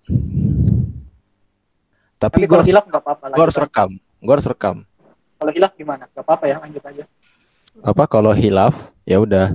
Tapi, 2.17 2.41
Tapi 2.41 2.49
gue 2.49 2.57
harus, 2.57 2.69
hilaf 2.73 2.85
apa-apa. 2.89 3.29
Gue 3.29 3.43
harus 3.45 3.57
rekam. 3.61 3.89
Gue 4.17 4.33
harus 4.33 4.47
rekam. 4.49 4.77
Kalau 5.37 5.51
hilaf 5.53 5.71
gimana? 5.77 6.09
Gak 6.11 6.25
apa-apa 6.25 6.45
ya, 6.49 6.57
lanjut 6.57 6.81
aja. 6.81 7.03
Apa 7.85 8.03
kalau 8.09 8.33
hilaf? 8.33 8.89
Ya 9.05 9.21
udah. 9.21 9.53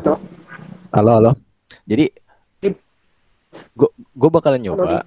Halo. 0.00 0.14
Halo, 0.96 1.10
halo. 1.20 1.32
Jadi 1.84 2.08
gue 3.76 3.90
gue 3.92 4.30
bakalan 4.32 4.60
nyoba. 4.60 5.04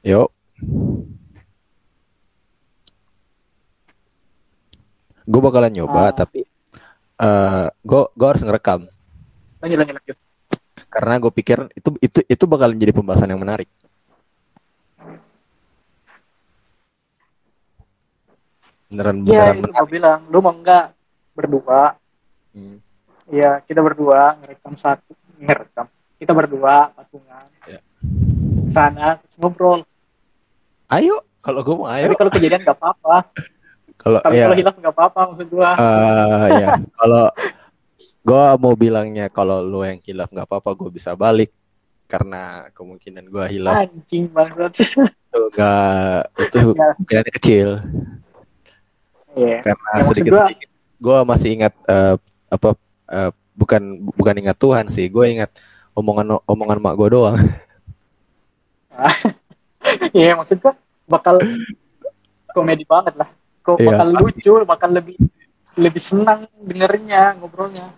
Yuk. 0.00 0.32
Gue 5.24 5.40
bakalan 5.40 5.72
nyoba, 5.72 6.08
ah. 6.08 6.12
tapi 6.12 6.44
uh, 7.20 7.66
gue 7.70 8.02
gue 8.14 8.26
harus 8.26 8.42
ngerekam 8.42 8.80
lanjut 9.62 9.78
lanjut 9.80 9.94
lanjut 9.96 10.16
karena 10.90 11.14
gue 11.18 11.32
pikir 11.34 11.58
itu 11.74 11.88
itu 11.98 12.18
itu 12.26 12.44
bakalan 12.46 12.76
jadi 12.78 12.92
pembahasan 12.94 13.30
yang 13.30 13.42
menarik 13.42 13.68
beneran 18.94 19.16
iya, 19.26 19.50
beneran 19.50 19.56
ya, 19.58 19.70
gue 19.74 19.88
bilang 19.90 20.20
lu 20.30 20.38
mau 20.38 20.54
nggak 20.54 20.86
berdua 21.34 21.98
hmm. 22.54 22.78
Iya, 23.32 23.64
kita 23.64 23.80
berdua 23.80 24.36
ngerekam 24.36 24.76
satu, 24.76 25.16
ngerekam. 25.40 25.88
Kita 26.20 26.32
berdua 26.36 26.92
patungan. 26.92 27.48
Ya. 27.64 27.80
Sana 28.68 29.16
ngobrol. 29.40 29.80
Ayo, 30.92 31.24
kalau 31.40 31.64
gue 31.64 31.74
mau 31.76 31.88
ayo. 31.88 32.12
Tapi 32.12 32.20
kalau 32.20 32.32
kejadian 32.32 32.60
nggak 32.60 32.76
apa-apa. 32.76 33.16
kalau 34.02 34.18
ya. 34.28 34.44
kalau 34.44 34.56
hilang 34.60 34.76
nggak 34.76 34.94
apa-apa 34.94 35.20
maksud 35.32 35.48
gue. 35.48 35.70
Uh, 35.80 36.46
ya, 36.52 36.68
kalau 37.00 37.24
gue 38.24 38.44
mau 38.60 38.74
bilangnya 38.76 39.26
kalau 39.32 39.64
lu 39.64 39.80
yang 39.84 40.00
kilaf 40.00 40.28
nggak 40.28 40.44
apa-apa 40.44 40.76
gue 40.76 40.90
bisa 40.92 41.16
balik 41.16 41.52
karena 42.04 42.68
kemungkinan 42.76 43.32
gue 43.32 43.44
hilang 43.48 43.88
Anjing 43.88 44.28
banget. 44.28 44.76
itu 44.76 45.00
enggak 45.32 46.28
itu 46.36 46.60
Ya. 46.76 46.92
kemungkinannya 46.92 47.32
kecil 47.32 47.68
Iya. 49.34 49.58
karena 49.62 49.88
Ya, 49.88 49.98
maksud 49.98 50.14
sedikit 50.14 50.32
gua- 50.32 50.50
gue 50.96 51.18
masih 51.24 51.48
ingat 51.52 51.74
eh, 51.84 52.14
apa 52.48 52.68
eh, 53.08 53.30
bukan 53.52 53.82
bukan 54.10 54.34
ingat 54.36 54.56
Tuhan 54.56 54.86
sih 54.86 55.06
gue 55.06 55.24
ingat 55.28 55.50
omongan 55.92 56.38
omongan 56.44 56.78
mak 56.80 56.94
gue 56.94 57.08
doang 57.10 57.36
Iya, 60.12 60.34
maksud 60.34 60.58
gua 60.58 60.74
bakal 61.04 61.42
komedi 62.48 62.84
banget 62.84 63.14
lah. 63.14 63.28
Kok 63.60 63.76
Iya, 63.76 63.86
bakal 63.90 64.06
pasti. 64.08 64.22
lucu, 64.32 64.52
bakal 64.64 64.90
lebih 64.90 65.16
lebih 65.74 65.98
senang 65.98 66.46
dengernya 66.58 67.34
ngobrolnya. 67.34 67.90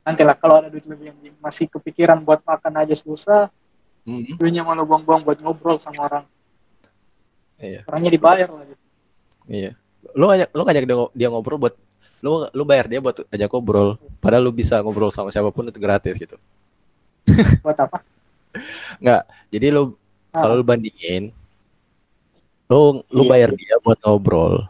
Nanti 0.00 0.22
lah 0.22 0.34
kalau 0.34 0.58
ada 0.58 0.68
duit 0.68 0.82
lebih 0.84 1.12
yang 1.12 1.36
masih 1.38 1.68
kepikiran 1.68 2.18
buat 2.18 2.40
makan 2.42 2.72
aja 2.78 2.94
susah, 2.94 3.52
Mm, 4.00 4.32
duitnya 4.34 4.64
malah 4.64 4.80
buang-buang 4.80 5.20
buat 5.20 5.38
ngobrol 5.38 5.76
sama 5.76 6.02
orang. 6.02 6.24
iya 7.58 7.84
Orangnya 7.84 8.10
dibayar 8.10 8.48
lagi. 8.48 8.74
iya 9.46 9.76
lo 10.12 10.26
ajak 10.28 10.48
lo 10.50 10.62
ngajak 10.62 10.84
dia, 10.84 10.96
ngo- 10.96 11.12
dia 11.12 11.28
ngobrol 11.28 11.58
buat 11.58 11.74
lo 12.20 12.30
lo 12.48 12.62
bayar 12.62 12.84
dia 12.84 12.98
buat 12.98 13.24
ajak 13.24 13.48
ngobrol 13.48 13.88
padahal 14.18 14.42
lo 14.42 14.52
bisa 14.52 14.78
ngobrol 14.78 15.08
sama 15.08 15.28
siapa 15.28 15.48
pun 15.48 15.64
itu 15.64 15.76
gratis 15.76 16.14
gitu 16.14 16.36
Buat 17.64 17.78
apa? 17.80 17.98
nggak 18.96 19.22
jadi 19.48 19.68
lo 19.70 19.94
Ah. 20.30 20.40
kalau 20.40 20.54
lo 20.54 20.64
bandingin 20.64 21.34
lo 22.64 23.02
lo 23.04 23.22
Iya 23.24 23.28
bayar 23.28 23.50
dia 23.52 23.74
buat 23.78 23.98
ngobrol 23.98 24.62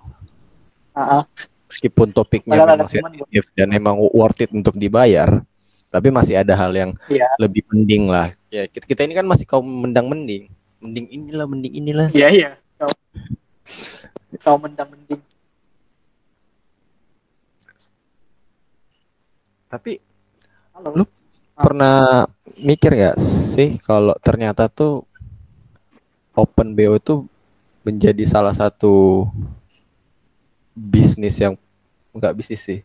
Ah, 0.91 1.21
ah. 1.21 1.23
meskipun 1.67 2.11
topiknya 2.11 2.57
Padahal 2.57 2.75
ada 2.75 2.89
memang 2.89 3.13
sensitif 3.13 3.45
dan 3.53 3.69
emang 3.71 3.93
worth 4.11 4.41
it 4.41 4.51
untuk 4.51 4.73
dibayar 4.75 5.45
tapi 5.87 6.09
masih 6.09 6.35
ada 6.35 6.55
hal 6.55 6.73
yang 6.73 6.91
Iya. 7.07 7.29
lebih 7.37 7.67
penting 7.67 8.07
lah 8.07 8.33
ya 8.49 8.65
kita, 8.65 8.85
kita 8.85 9.01
ini 9.03 9.13
kan 9.13 9.23
masih 9.23 9.45
kaum 9.45 9.63
mendang 9.65 10.07
mending 10.07 10.49
mending 10.79 11.07
inilah 11.11 11.45
mending 11.45 11.73
inilah 11.75 12.09
Iya, 12.11 12.29
iya. 12.31 12.51
Kau, 12.75 12.89
kau 14.41 14.57
mendang-mending. 14.57 15.21
Tapi 19.71 20.03
Halo. 20.75 21.05
Lu- 21.05 21.13
pernah 21.55 22.25
mikir 22.57 22.97
gak 22.97 23.17
sih 23.21 23.77
kalau 23.79 24.17
ternyata 24.19 24.67
tuh 24.67 25.05
open 26.33 26.73
BO 26.73 26.97
itu 26.97 27.15
menjadi 27.85 28.25
salah 28.25 28.53
satu 28.53 29.29
bisnis 30.73 31.37
yang 31.37 31.55
enggak 32.11 32.33
bisnis 32.33 32.65
sih 32.65 32.81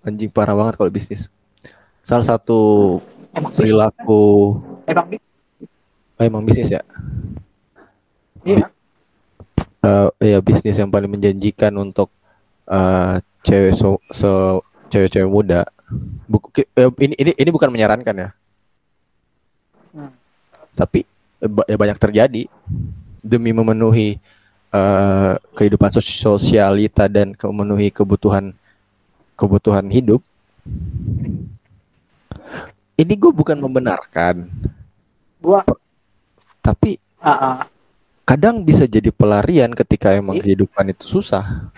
anjing 0.00 0.28
parah 0.28 0.52
banget 0.52 0.76
kalau 0.76 0.92
bisnis 0.92 1.32
salah 2.00 2.24
satu 2.24 3.00
Emang 3.30 3.52
perilaku 3.54 4.58
Emang 4.84 5.06
bis- 5.08 5.24
oh, 6.16 6.24
emang 6.24 6.42
bisnis 6.44 6.70
ya 6.70 6.82
Iya. 8.40 8.72
Eh, 9.80 10.08
ya 10.32 10.38
bisnis 10.40 10.76
yang 10.76 10.88
paling 10.88 11.08
menjanjikan 11.08 11.72
untuk 11.76 12.08
eh, 12.64 13.20
cewek 13.44 13.72
so, 13.76 14.00
so- 14.08 14.64
cewek-cewek 14.88 15.28
muda. 15.28 15.68
Buk- 16.24 16.54
ki- 16.54 16.70
eh, 16.70 16.90
ini 17.02 17.14
ini 17.18 17.30
ini 17.34 17.50
bukan 17.50 17.66
menyarankan 17.66 18.14
ya, 18.14 18.28
Hmm. 19.90 20.14
tapi 20.72 21.02
eh, 21.42 21.50
ya 21.66 21.76
banyak 21.76 21.98
terjadi 21.98 22.46
demi 23.20 23.50
memenuhi 23.50 24.22
eh, 24.70 25.32
kehidupan 25.58 25.90
sos- 25.90 26.06
sosialita 26.22 27.10
dan 27.10 27.34
memenuhi 27.34 27.90
kebutuhan 27.90 28.54
kebutuhan 29.34 29.82
hidup. 29.90 30.22
Ini 32.94 33.12
gue 33.16 33.32
bukan 33.32 33.56
membenarkan, 33.56 34.46
Gua 35.40 35.64
tapi 36.60 37.00
ah, 37.18 37.32
ah. 37.32 37.56
kadang 38.22 38.60
bisa 38.60 38.84
jadi 38.84 39.08
pelarian 39.08 39.72
ketika 39.72 40.12
emang 40.12 40.36
kehidupan 40.38 40.92
itu 40.92 41.08
susah. 41.18 41.72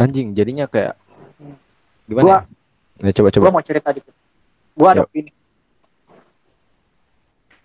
Anjing, 0.00 0.32
jadinya 0.32 0.64
kayak 0.64 0.96
gimana? 2.08 2.24
Gua- 2.24 2.42
ya? 2.98 3.06
Ya, 3.06 3.12
coba 3.12 3.28
coba. 3.28 3.44
Gua 3.44 3.54
mau 3.54 3.64
cerita 3.64 3.88
dikit. 3.90 4.14
Gua 4.72 4.88
ada 4.90 5.04
opini. 5.04 5.30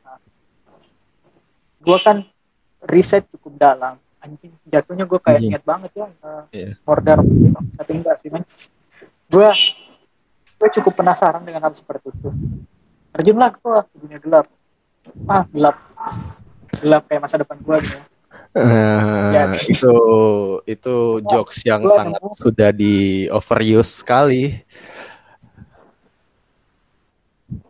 Nah, 0.02 0.20
Gua 1.80 1.98
kan 1.98 2.18
riset 2.84 3.24
cukup 3.32 3.56
dalam. 3.56 3.96
Anjing, 4.20 4.52
jatuhnya 4.66 5.06
gua 5.06 5.20
kayak 5.20 5.38
Anjing. 5.38 5.52
niat 5.54 5.64
banget 5.64 5.92
ya 5.94 6.08
uh, 6.20 6.44
Iya. 6.50 6.70
order 6.84 7.18
gitu. 7.22 7.60
Tapi 7.78 7.92
enggak 7.94 8.16
sih, 8.20 8.30
men. 8.30 8.44
Gua 9.28 9.54
gua 10.56 10.70
cukup 10.72 10.94
penasaran 10.94 11.42
dengan 11.42 11.62
hal 11.62 11.74
seperti 11.74 12.10
itu. 12.10 12.30
Terjunlah 13.14 13.54
gua 13.60 13.86
ke 13.86 13.96
dunia 13.96 14.18
gelap. 14.18 14.48
Ah, 15.24 15.46
gelap. 15.48 15.78
Gelap 16.76 17.04
kayak 17.06 17.22
masa 17.22 17.38
depan 17.38 17.62
gua 17.62 17.78
gitu. 17.80 17.96
Ya. 18.56 19.52
itu 19.68 19.94
itu 20.64 20.96
jokes 21.28 21.60
yang 21.68 21.84
sangat 21.92 22.24
sudah 22.40 22.72
di 22.72 23.28
overuse 23.28 24.00
sekali. 24.00 24.64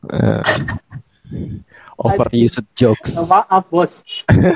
Eh, 0.05 0.43
overused 1.97 2.69
jokes. 2.77 3.17
Maaf, 3.25 3.65
Bos. 3.73 4.05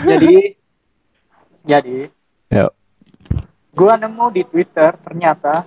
jadi 0.06 0.54
jadi 1.72 2.14
Ya. 2.50 2.70
gua 3.74 3.98
nemu 3.98 4.30
di 4.30 4.46
Twitter 4.46 4.94
ternyata 5.02 5.66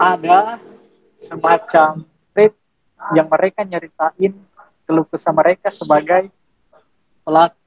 ada 0.00 0.56
semacam 1.20 2.04
thread 2.32 2.56
yang 3.12 3.28
mereka 3.28 3.60
nyeritain 3.60 4.32
keluh 4.88 5.04
kesah 5.04 5.36
mereka 5.36 5.68
sebagai 5.68 6.32
pelaku. 7.24 7.59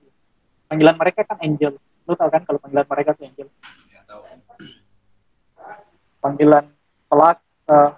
Panggilan 0.74 0.98
mereka 0.98 1.22
kan 1.22 1.38
angel. 1.38 1.78
Lu 2.10 2.18
tau 2.18 2.34
kan 2.34 2.42
kalau 2.42 2.58
panggilan 2.58 2.88
mereka 2.90 3.14
tuh 3.14 3.30
angel. 3.30 3.48
Panggilan 6.18 6.66
pelaku, 7.06 7.46
eh, 7.70 7.92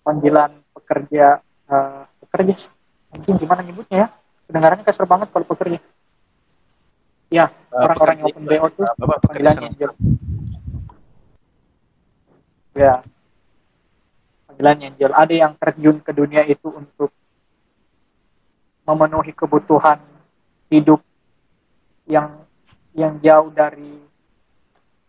panggilan 0.00 0.50
pekerja, 0.72 1.44
eh, 1.44 2.02
pekerja. 2.24 2.72
Mungkin 3.12 3.34
gimana 3.36 3.60
nyebutnya 3.60 3.96
ya? 4.00 4.08
Kedengarannya 4.48 4.84
kasar 4.88 5.04
banget 5.04 5.28
kalau 5.28 5.44
pekerja. 5.44 5.76
Ya, 7.28 7.52
orang-orang 7.68 8.16
yang 8.24 8.28
open 8.32 8.44
BO 8.48 8.66
tuh 8.72 8.84
apa, 8.88 9.14
panggilannya 9.28 9.68
angel. 9.68 9.90
Ya. 12.72 12.94
Panggilannya 14.48 14.86
angel. 14.96 15.12
Ada 15.12 15.34
yang 15.36 15.52
terjun 15.60 15.96
ke 16.00 16.16
dunia 16.16 16.48
itu 16.48 16.72
untuk 16.72 17.12
memenuhi 18.88 19.36
kebutuhan 19.36 20.00
hidup 20.72 21.04
yang 22.06 22.42
yang 22.92 23.16
jauh 23.22 23.48
dari 23.54 23.98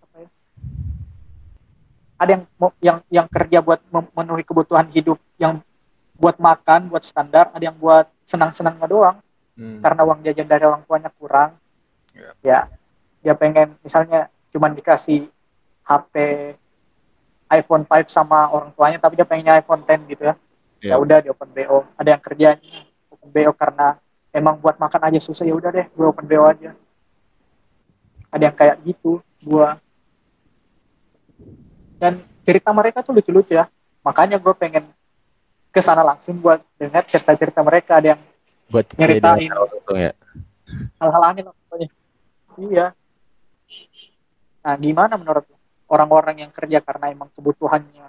apa 0.03 0.15
ya? 0.23 0.29
Ada 2.19 2.29
yang 2.37 2.43
yang 2.79 2.97
yang 3.09 3.27
kerja 3.27 3.59
buat 3.59 3.81
memenuhi 3.91 4.43
kebutuhan 4.47 4.87
hidup 4.93 5.19
yang 5.35 5.59
buat 6.15 6.37
makan, 6.39 6.87
buat 6.87 7.03
standar, 7.03 7.51
ada 7.51 7.63
yang 7.63 7.75
buat 7.75 8.07
senang-senangnya 8.23 8.87
doang 8.87 9.17
Hmm. 9.53 9.85
karena 9.85 10.01
uang 10.01 10.25
jajan 10.25 10.49
dari 10.49 10.65
orang 10.65 10.81
tuanya 10.89 11.13
kurang. 11.13 11.53
Ya. 12.17 12.29
Ya, 12.41 12.59
dia 13.21 13.33
pengen 13.37 13.77
misalnya 13.85 14.29
cuman 14.49 14.73
dikasih 14.73 15.29
HP 15.85 16.13
iPhone 17.53 17.85
5 17.85 18.09
sama 18.09 18.49
orang 18.49 18.73
tuanya, 18.73 18.97
tapi 18.97 19.13
dia 19.13 19.29
pengennya 19.29 19.61
iPhone 19.61 19.85
10 19.85 20.09
gitu 20.09 20.25
ya. 20.25 20.35
Ya. 20.81 20.93
Ya 20.93 20.95
udah 20.97 21.21
di 21.21 21.29
open 21.29 21.53
BO. 21.53 21.85
Ada 22.01 22.17
yang 22.17 22.21
kerjanya 22.21 22.81
open 23.13 23.29
BO 23.29 23.51
karena 23.53 24.01
emang 24.33 24.57
buat 24.57 24.81
makan 24.81 25.01
aja 25.05 25.19
susah 25.21 25.45
ya 25.45 25.53
udah 25.53 25.69
deh, 25.69 25.85
gue 25.85 26.05
open 26.05 26.25
BO 26.25 26.43
aja. 26.49 26.73
Ada 28.33 28.49
yang 28.49 28.57
kayak 28.57 28.77
gitu, 28.81 29.21
gua. 29.45 29.77
Dan 32.01 32.19
cerita 32.41 32.73
mereka 32.73 33.05
tuh 33.05 33.13
lucu-lucu 33.13 33.53
ya. 33.53 33.69
Makanya 34.01 34.41
gue 34.41 34.53
pengen 34.57 34.89
ke 35.71 35.79
sana 35.79 36.03
langsung 36.03 36.41
buat 36.41 36.59
dengar 36.75 37.05
cerita-cerita 37.07 37.61
mereka. 37.61 38.01
Ada 38.01 38.17
yang 38.17 38.21
buat 38.67 38.85
nyeritain. 38.97 39.53
langsung 39.53 39.97
ya. 40.01 40.11
hal-hal 40.97 41.23
aneh 41.29 41.43
lah 41.45 41.53
pokoknya. 41.53 41.89
Iya. 42.57 42.87
Nah, 44.63 44.75
gimana 44.81 45.13
menurut 45.15 45.45
orang-orang 45.85 46.47
yang 46.47 46.51
kerja 46.51 46.81
karena 46.81 47.13
emang 47.13 47.29
kebutuhannya 47.37 48.07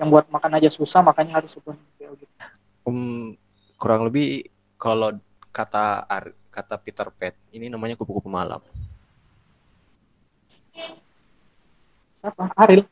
yang 0.00 0.08
buat 0.10 0.26
makan 0.26 0.58
aja 0.58 0.66
susah, 0.72 0.98
makanya 1.04 1.38
harus 1.38 1.54
BO 1.62 2.12
gitu. 2.18 2.34
Um, 2.82 3.38
kurang 3.78 4.02
lebih 4.02 4.50
kalau 4.74 5.14
kata 5.54 6.02
Ar- 6.10 6.34
kata 6.50 6.74
Peter 6.82 7.06
Pan 7.14 7.36
ini 7.54 7.70
namanya 7.70 7.94
kupu-kupu 7.94 8.26
malam. 8.26 8.58
Siapa? 12.18 12.54
Aril. 12.54 12.82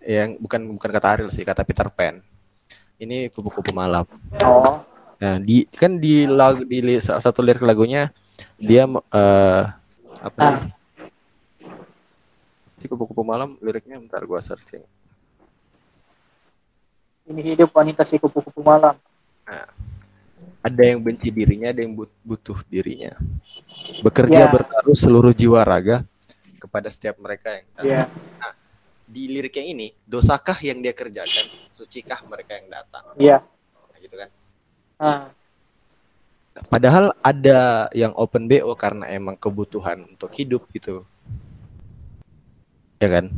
Yang 0.00 0.40
bukan 0.40 0.60
bukan 0.74 0.90
kata 0.90 1.08
Ariel 1.12 1.30
sih, 1.30 1.44
kata 1.44 1.60
Peter 1.62 1.86
Pan. 1.92 2.24
Ini 2.96 3.28
kupu-kupu 3.28 3.72
malam. 3.72 4.04
Oh, 4.40 4.84
Nah, 5.20 5.36
di 5.36 5.68
kan 5.68 6.00
di 6.00 6.24
lagu 6.24 6.64
di 6.64 6.80
li- 6.80 6.96
salah 6.96 7.20
satu 7.20 7.44
lirik 7.44 7.60
lagunya 7.60 8.08
dia 8.56 8.88
eh 8.88 9.62
apa 10.16 10.38
sih? 10.40 10.56
Ah. 10.56 10.64
Si 12.80 12.88
kupu-kupu 12.88 13.20
malam 13.20 13.52
liriknya 13.60 14.00
bentar 14.00 14.24
gua 14.24 14.40
searching. 14.40 14.80
ini 17.28 17.54
hidup 17.54 17.70
wanita 17.70 18.02
si 18.02 18.16
kupu-kupu 18.16 18.58
malam. 18.58 18.96
Ada 20.64 20.82
yang 20.82 20.98
benci 20.98 21.30
dirinya, 21.30 21.70
ada 21.70 21.78
yang 21.78 21.94
but- 21.94 22.16
butuh 22.26 22.58
dirinya. 22.66 23.14
Bekerja 24.00 24.44
Ya. 24.44 24.50
bertaruh 24.50 24.96
seluruh 24.96 25.30
jiwa 25.30 25.60
raga 25.62 26.02
kepada 26.60 26.92
setiap 26.92 27.16
mereka 27.16 27.56
yang 27.56 27.66
datang. 27.72 27.88
Iya. 27.88 28.04
Di 29.10 29.26
lirik 29.26 29.58
yang 29.58 29.74
ini, 29.74 29.88
dosakah 30.06 30.54
yang 30.62 30.78
dia 30.78 30.94
kerjakan, 30.94 31.50
sucikah 31.66 32.20
mereka 32.28 32.60
yang 32.60 32.68
datang. 32.70 33.04
Iya. 33.18 33.38
Nah, 33.74 33.98
gitu 33.98 34.14
kan. 34.14 34.30
Nah, 35.00 35.20
Padahal 36.68 37.14
ada 37.24 37.88
yang 37.96 38.12
open 38.18 38.44
BO 38.44 38.74
karena 38.76 39.08
emang 39.08 39.38
kebutuhan 39.38 40.04
untuk 40.04 40.28
hidup 40.36 40.66
gitu. 40.74 41.06
Ya 43.00 43.08
kan? 43.08 43.32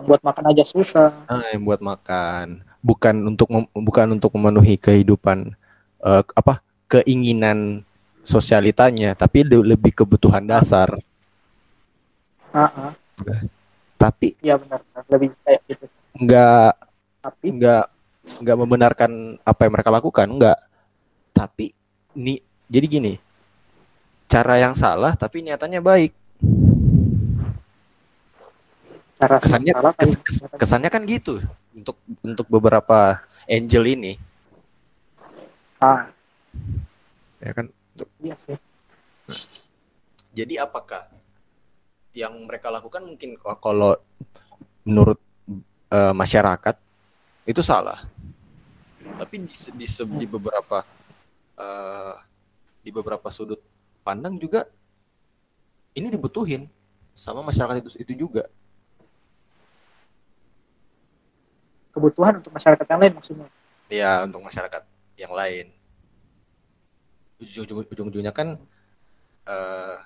yang 0.00 0.08
buat 0.08 0.22
makan 0.24 0.44
aja 0.56 0.64
susah. 0.64 1.12
Ah, 1.28 1.44
yang 1.52 1.62
buat 1.68 1.84
makan, 1.84 2.64
bukan 2.80 3.14
untuk 3.28 3.48
bukan 3.76 4.06
untuk 4.16 4.32
memenuhi 4.32 4.80
kehidupan 4.80 5.52
eh, 6.00 6.22
apa 6.32 6.64
keinginan 6.88 7.84
sosialitanya, 8.24 9.12
tapi 9.12 9.44
le- 9.44 9.76
lebih 9.76 9.92
kebutuhan 9.92 10.42
dasar. 10.48 10.96
Ah. 12.50 12.92
Tapi 13.94 14.34
Iya 14.40 14.56
benar, 14.56 14.80
benar. 14.80 15.02
lebih 15.12 15.28
kayak 15.44 15.60
gitu. 15.68 15.84
nggak 16.16 16.72
Tapi 17.20 17.46
nggak 17.52 17.84
nggak 18.40 18.56
membenarkan 18.58 19.10
apa 19.40 19.60
yang 19.62 19.72
mereka 19.76 19.90
lakukan, 19.92 20.26
nggak. 20.26 20.58
Tapi 21.30 21.70
nih 22.16 22.40
jadi 22.66 22.86
gini, 22.88 23.14
cara 24.24 24.56
yang 24.56 24.72
salah 24.72 25.12
tapi 25.14 25.44
niatannya 25.44 25.80
baik. 25.80 26.12
cara 29.20 29.36
Kesannya 29.36 29.72
salah 29.76 29.92
kes- 29.92 30.16
kes- 30.24 30.48
kesannya 30.56 30.88
kan 30.88 31.04
gitu 31.04 31.44
untuk 31.76 31.92
untuk 32.24 32.48
beberapa 32.48 33.20
angel 33.44 33.84
ini, 33.84 34.16
Ah, 35.76 36.08
ya 37.36 37.52
kan? 37.52 37.68
iya 38.24 38.32
sih. 38.40 38.56
Jadi 40.32 40.56
apakah 40.56 41.04
yang 42.10 42.34
mereka 42.46 42.70
lakukan 42.74 43.06
mungkin 43.06 43.38
kalau 43.38 43.94
menurut 44.82 45.18
eh, 45.90 46.14
masyarakat 46.14 46.76
itu 47.46 47.62
salah, 47.62 48.02
tapi 49.18 49.46
di, 49.46 49.54
di, 49.78 49.86
di 50.18 50.26
beberapa 50.26 50.82
eh, 51.58 52.14
di 52.80 52.90
beberapa 52.90 53.28
sudut 53.30 53.60
pandang 54.00 54.40
juga 54.40 54.66
ini 55.92 56.08
dibutuhin 56.08 56.66
sama 57.14 57.44
masyarakat 57.44 57.84
itu 57.84 57.90
itu 58.00 58.12
juga. 58.26 58.48
Kebutuhan 61.90 62.38
untuk 62.38 62.54
masyarakat 62.54 62.86
yang 62.86 63.00
lain 63.02 63.12
maksudnya. 63.18 63.48
Ya 63.90 64.22
untuk 64.22 64.40
masyarakat 64.46 64.82
yang 65.18 65.34
lain. 65.34 65.66
Ujung- 67.42 67.66
Ujung-ujungnya 67.66 68.30
kan 68.30 68.56
eh, 69.46 69.96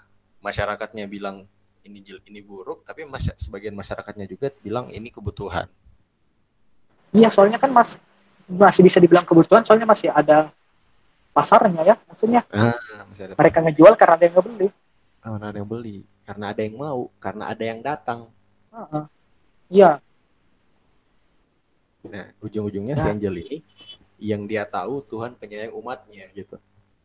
masyarakatnya 0.40 1.04
bilang 1.08 1.44
ini 1.88 2.00
ini 2.30 2.40
buruk, 2.40 2.82
tapi 2.88 3.04
masy- 3.08 3.36
sebagian 3.38 3.74
masyarakatnya 3.76 4.26
juga 4.28 4.48
bilang 4.64 4.86
ini 4.92 5.08
kebutuhan. 5.12 5.68
Iya, 7.14 7.28
soalnya 7.30 7.58
kan 7.62 7.70
mas 7.70 7.96
masih 8.50 8.82
bisa 8.84 8.98
dibilang 9.00 9.24
kebutuhan, 9.24 9.62
soalnya 9.64 9.88
masih 9.88 10.10
ada 10.10 10.50
pasarnya 11.36 11.82
ya. 11.84 11.96
Maksudnya 12.10 12.42
Ah, 12.52 12.76
masih 13.08 13.22
ada 13.30 13.34
mereka 13.38 13.58
ngejual 13.64 13.94
karena 13.98 14.14
ada 14.18 14.24
yang 14.26 14.34
nggak 14.36 14.46
beli. 14.48 14.68
karena 15.24 15.44
ada 15.50 15.58
yang 15.60 15.70
beli, 15.74 15.98
karena 16.28 16.44
ada 16.52 16.60
yang 16.66 16.76
mau, 16.78 17.00
karena 17.18 17.44
ada 17.52 17.64
yang 17.64 17.80
datang. 17.82 18.20
Ah, 18.72 18.88
ah. 18.92 19.04
Iya, 19.70 20.00
Nah, 22.04 22.26
ujung-ujungnya 22.44 22.94
Ya. 22.96 23.02
si 23.02 23.06
Angel 23.08 23.34
ini 23.40 23.58
yang 24.20 24.44
dia 24.50 24.64
tahu 24.68 25.00
Tuhan 25.10 25.32
penyayang 25.40 25.74
umatnya 25.76 26.28
gitu. 26.36 26.56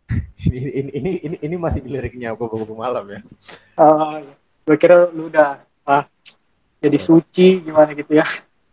ini, 0.47 0.59
ini 0.79 0.91
ini 0.99 1.11
ini 1.27 1.37
ini 1.45 1.55
masih 1.59 1.79
di 1.85 1.89
liriknya 1.91 2.35
buku 2.35 2.75
malam 2.75 3.05
ya. 3.09 3.19
Ah, 3.77 4.21
gue 4.69 4.77
kira 4.77 5.09
lu 5.09 5.33
udah 5.33 5.65
ah, 5.81 6.05
jadi 6.77 7.01
suci 7.01 7.65
gimana 7.65 7.97
gitu 7.97 8.13
ya. 8.13 8.25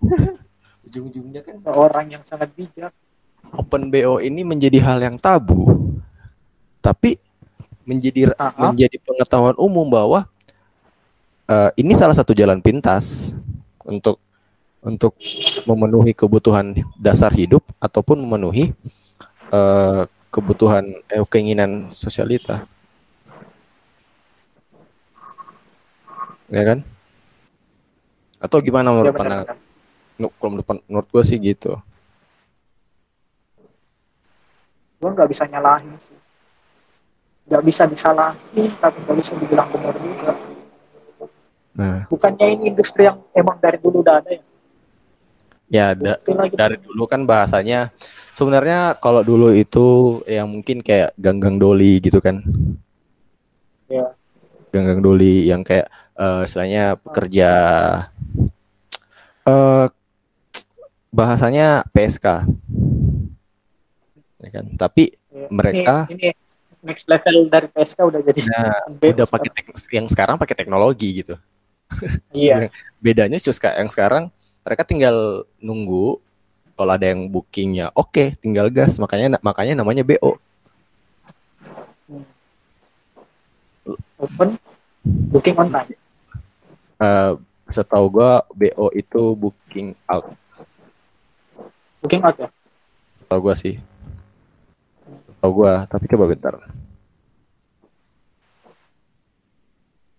Ujung-ujungnya 0.85 1.41
kan 1.41 1.57
Seorang 1.65 2.07
yang 2.13 2.21
sangat 2.21 2.53
bijak. 2.53 2.93
open 3.57 3.89
BO 3.89 4.21
ini 4.21 4.45
menjadi 4.45 4.77
hal 4.85 5.01
yang 5.01 5.17
tabu. 5.17 5.97
Tapi 6.85 7.17
menjadi 7.89 8.37
Ah, 8.37 8.53
ah. 8.53 8.69
menjadi 8.69 9.01
pengetahuan 9.01 9.57
umum 9.57 9.89
bahwa 9.89 10.29
eh, 11.49 11.71
ini 11.81 11.97
salah 11.97 12.13
satu 12.13 12.37
jalan 12.37 12.61
pintas 12.61 13.33
untuk 13.81 14.21
untuk 14.85 15.17
memenuhi 15.65 16.13
kebutuhan 16.13 16.77
dasar 17.01 17.33
hidup 17.33 17.65
ataupun 17.81 18.21
memenuhi 18.21 18.77
eh, 19.49 20.03
kebutuhan 20.29 20.85
eh, 21.09 21.25
keinginan 21.25 21.89
sosialita. 21.89 22.69
Ya 26.47 26.63
kan? 26.63 26.79
Atau 28.39 28.61
gimana 28.61 28.91
Ya 28.91 28.95
menurut 28.95 29.15
benar. 29.15 29.57
Nu- 30.17 30.33
Kalau 30.33 30.51
menurut, 30.55 30.67
menurut 30.87 31.09
gue 31.11 31.23
sih 31.23 31.37
gitu. 31.37 31.77
Gue 34.97 35.11
nggak 35.13 35.29
bisa 35.29 35.45
nyalahin 35.45 35.93
sih. 35.99 36.17
Nggak 37.47 37.63
bisa 37.63 37.83
disalahin, 37.87 38.71
tapi 38.81 38.97
nggak 39.05 39.17
bisa 39.17 39.33
dibilang 39.37 39.69
benar 39.71 39.95
juga. 39.97 40.33
Nah, 41.77 42.09
Bukannya 42.09 42.47
ini 42.57 42.73
industri 42.73 43.05
yang 43.05 43.21
emang 43.37 43.61
dari 43.61 43.77
dulu 43.77 44.01
udah 44.01 44.25
ada 44.25 44.33
ya? 44.33 44.43
ya 45.67 45.87
da- 45.93 46.23
dari 46.55 46.79
dulu 46.79 47.11
kan 47.11 47.27
bahasanya 47.27 47.91
sebenarnya 48.31 48.95
kalau 48.97 49.27
dulu 49.27 49.51
itu 49.51 50.19
yang 50.25 50.47
mungkin 50.47 50.79
kayak 50.79 51.11
ganggang 51.19 51.59
doli 51.59 51.99
gitu 51.99 52.23
kan 52.23 52.39
Ya. 53.91 54.15
ganggang 54.71 55.03
doli 55.03 55.51
yang 55.51 55.67
kayak 55.67 55.91
eh 56.17 56.41
istilahnya 56.49 56.97
pekerja 56.97 57.51
eh 59.47 59.87
bahasanya 61.13 61.85
PSK 61.93 62.27
ya 64.41 64.51
kan? 64.53 64.67
Tapi 64.77 65.17
Ya. 65.37 65.53
Mereka- 65.53 66.09
ini, 66.09 66.33
ini 66.33 66.41
next 66.81 67.13
level 67.13 67.53
dari 67.53 67.69
PSK 67.69 67.99
udah 68.09 68.21
jadi 68.25 68.41
nah, 68.49 68.81
udah 69.13 69.27
pakai 69.29 69.51
yang 69.93 70.09
sekarang 70.09 70.41
pakai 70.41 70.57
teknologi 70.57 71.21
gitu. 71.21 71.37
Iya. 72.33 72.73
Bedanya 73.05 73.37
justru 73.37 73.69
yang 73.69 73.93
sekarang 73.93 74.33
mereka 74.65 74.83
tinggal 74.83 75.45
nunggu 75.61 76.19
kalau 76.73 76.93
ada 76.93 77.07
yang 77.13 77.29
bookingnya 77.29 77.93
oke 77.93 78.41
tinggal 78.41 78.73
gas. 78.73 78.97
Makanya 78.97 79.37
makanya 79.45 79.77
namanya 79.77 80.01
BO 80.01 80.41
open 84.17 84.57
booking 85.31 85.55
online 85.61 85.93
Eh, 86.97 87.33
setahu 87.69 88.09
gua 88.09 88.41
BO 88.57 88.89
itu 88.97 89.23
booking 89.37 89.93
out. 90.09 90.33
Booking 92.01 92.23
out 92.25 92.37
ya? 92.41 92.49
Setahu 93.21 93.41
gua 93.45 93.55
sih. 93.59 93.77
Setahu 95.29 95.53
gua 95.53 95.85
tapi 95.85 96.09
coba 96.09 96.25
bentar. 96.25 96.55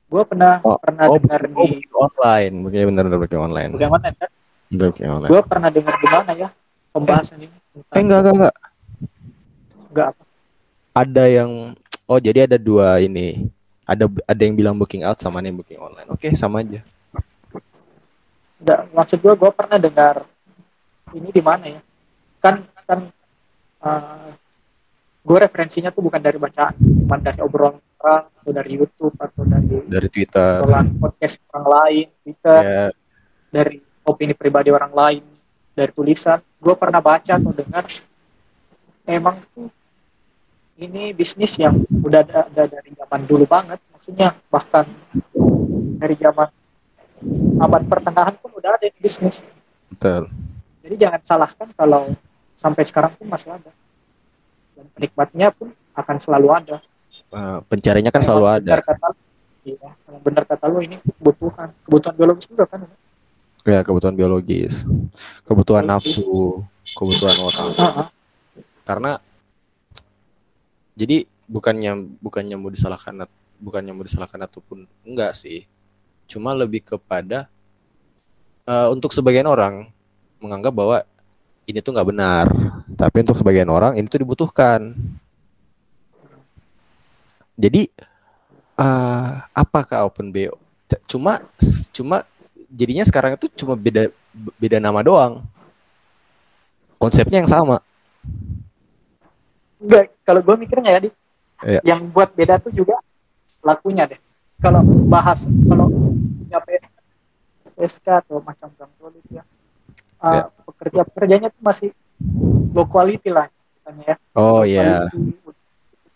Gue 0.07 0.23
pernah 0.23 0.63
Oh, 0.63 0.79
pernah 0.79 1.11
oh, 1.11 1.19
dengar 1.19 1.41
oh, 1.51 1.67
di 1.67 1.83
online. 1.91 2.53
Booking 2.63 2.83
bener 2.95 3.03
bener 3.11 3.19
booking 3.19 3.41
online. 3.43 3.71
Booking 3.75 3.91
online 3.91 4.15
kan? 4.15 4.29
Booking 4.71 5.09
online. 5.11 5.31
Gue 5.35 5.41
pernah 5.43 5.69
dengar 5.73 5.95
di 5.99 6.07
mana 6.07 6.31
ya 6.31 6.49
pembahasan 6.95 7.37
ini? 7.43 7.57
Eh 7.91 8.01
enggak 8.01 8.19
enggak 8.23 8.35
enggak. 8.39 8.55
Enggak 9.91 10.07
apa? 10.15 10.23
Ada 10.95 11.23
yang 11.27 11.51
oh 12.07 12.19
jadi 12.23 12.47
ada 12.47 12.57
dua 12.57 13.03
ini 13.03 13.51
ada 13.87 14.05
ada 14.27 14.41
yang 14.43 14.55
bilang 14.59 14.75
booking 14.75 15.07
out 15.07 15.15
sama 15.23 15.39
yang 15.39 15.55
booking 15.55 15.79
online. 15.79 16.11
Oke 16.11 16.35
sama 16.35 16.59
aja. 16.59 16.83
Enggak 18.59 18.79
maksud 18.91 19.17
gue 19.23 19.33
gue 19.39 19.51
pernah 19.55 19.79
dengar 19.79 20.27
ini 21.15 21.31
di 21.31 21.39
mana 21.39 21.65
ya? 21.71 21.81
Kan 22.43 22.67
kan 22.83 22.99
gue 25.23 25.37
referensinya 25.39 25.95
tuh 25.95 26.03
bukan 26.03 26.19
dari 26.19 26.35
bacaan 26.35 26.75
cuma 26.75 27.15
dari 27.23 27.39
obrolan 27.39 27.79
orang 28.03 28.27
atau 28.27 28.51
dari 28.51 28.71
YouTube 28.75 29.15
atau 29.15 29.43
dari 29.47 29.87
dari 29.87 30.07
Twitter. 30.11 30.59
obrolan 30.59 30.87
podcast 30.99 31.39
orang 31.55 31.67
lain 31.71 32.05
Twitter. 32.27 32.59
Ya. 32.59 32.85
Dari 33.47 33.79
opini 34.03 34.35
pribadi 34.35 34.67
orang 34.67 34.91
lain 34.91 35.23
dari 35.71 35.91
tulisan. 35.95 36.43
Gue 36.59 36.75
pernah 36.75 36.99
baca 36.99 37.39
atau 37.39 37.55
dengar 37.55 37.87
emang 39.07 39.39
tuh 39.55 39.71
ini 40.77 41.11
bisnis 41.11 41.57
yang 41.57 41.73
udah 42.05 42.21
ada, 42.21 42.45
ada 42.47 42.63
dari 42.69 42.93
zaman 42.93 43.21
dulu 43.25 43.45
banget. 43.49 43.81
Maksudnya 43.93 44.37
bahkan 44.47 44.85
dari 45.97 46.15
zaman 46.15 46.47
abad 47.57 47.81
pertengahan 47.89 48.37
pun 48.37 48.53
udah 48.53 48.77
ada 48.77 48.85
ini 48.85 48.99
bisnis. 49.01 49.41
Betul. 49.89 50.29
Jadi 50.85 50.95
jangan 51.01 51.21
salahkan 51.25 51.67
kalau 51.73 52.13
sampai 52.55 52.83
sekarang 52.85 53.11
pun 53.17 53.25
masih 53.27 53.51
ada. 53.51 53.71
Dan 54.77 54.85
penikmatnya 54.93 55.49
pun 55.49 55.73
akan 55.97 56.15
selalu 56.21 56.47
ada. 56.53 56.77
Eh, 57.27 57.59
pencarinya 57.67 58.13
kan 58.13 58.21
selalu 58.23 58.45
ada. 58.47 58.71
benar 58.77 58.83
kata 58.85 59.07
iya 59.67 59.91
benar 60.23 60.43
kata 60.47 60.65
lu 60.69 60.79
ini 60.85 61.01
kebutuhan. 61.01 61.73
Kebutuhan 61.83 62.13
biologis 62.15 62.45
juga 62.47 62.65
kan 62.69 62.85
ya? 63.65 63.81
Kebutuhan 63.83 64.15
biologis. 64.15 64.85
Kebutuhan 65.43 65.83
Biologis. 65.83 66.21
nafsu 66.21 66.63
kebutuhan 66.95 67.35
Heeh. 67.75 68.05
karena 68.87 69.19
jadi 70.97 71.29
bukannya 71.45 72.17
bukannya 72.17 72.57
mau 72.57 72.73
disalahkan 72.73 73.29
bukannya 73.61 73.93
mau 73.93 74.01
disalahkan 74.01 74.41
ataupun 74.49 74.89
enggak 75.05 75.37
sih. 75.37 75.69
Cuma 76.25 76.57
lebih 76.57 76.81
kepada 76.81 77.45
eh, 78.65 78.87
untuk 78.89 79.13
sebagian 79.13 79.45
orang 79.45 79.93
menganggap 80.41 80.73
bahwa 80.73 80.97
ini 81.69 81.85
tuh 81.85 81.93
nggak 81.93 82.09
benar. 82.09 82.45
Tapi 82.97 83.17
untuk 83.21 83.37
sebagian 83.37 83.69
orang 83.69 83.93
ini 83.93 84.09
tuh 84.09 84.25
dibutuhkan. 84.25 84.97
Jadi 87.53 87.93
eh 88.77 89.31
apakah 89.53 90.05
open 90.05 90.29
BO 90.29 90.53
cuma 91.09 91.41
cuma 91.89 92.23
jadinya 92.69 93.03
sekarang 93.03 93.33
itu 93.35 93.49
cuma 93.53 93.77
beda 93.77 94.09
beda 94.57 94.77
nama 94.81 95.05
doang. 95.05 95.45
Konsepnya 96.97 97.41
yang 97.45 97.49
sama 97.49 97.85
Enggak, 99.77 100.03
kalau 100.25 100.41
gue 100.41 100.55
mikirnya 100.57 100.91
ya, 100.97 100.99
di, 101.05 101.09
Iya. 101.57 101.81
yang 101.85 102.09
buat 102.13 102.33
beda 102.37 102.61
tuh 102.61 102.69
juga 102.69 102.97
lakunya 103.65 104.05
deh. 104.05 104.17
Kalau 104.57 104.81
bahas, 105.05 105.45
kalau 105.45 105.89
punya 105.89 106.57
PSK 107.77 108.25
atau 108.25 108.41
macam 108.41 108.69
tua 108.73 109.09
itu 109.13 109.37
ya, 109.37 109.43
uh, 110.21 110.33
Iya. 110.33 110.43
pekerja 110.65 111.01
pekerjanya 111.05 111.47
tuh 111.53 111.61
masih 111.61 111.89
low 112.73 112.85
quality 112.89 113.29
lah, 113.29 113.49
istilahnya 113.53 114.05
ya. 114.05 114.15
oh 114.33 114.61
Low 114.61 114.65
ya 114.65 114.85
quality, 115.13 115.53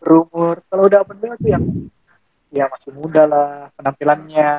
berumur. 0.01 0.55
Kalau 0.66 0.84
udah 0.89 0.99
open 1.05 1.18
BO 1.22 1.36
tuh 1.38 1.49
yang 1.49 1.64
ya 2.49 2.66
masih 2.68 2.91
muda 2.97 3.24
lah 3.30 3.47
penampilannya, 3.78 4.51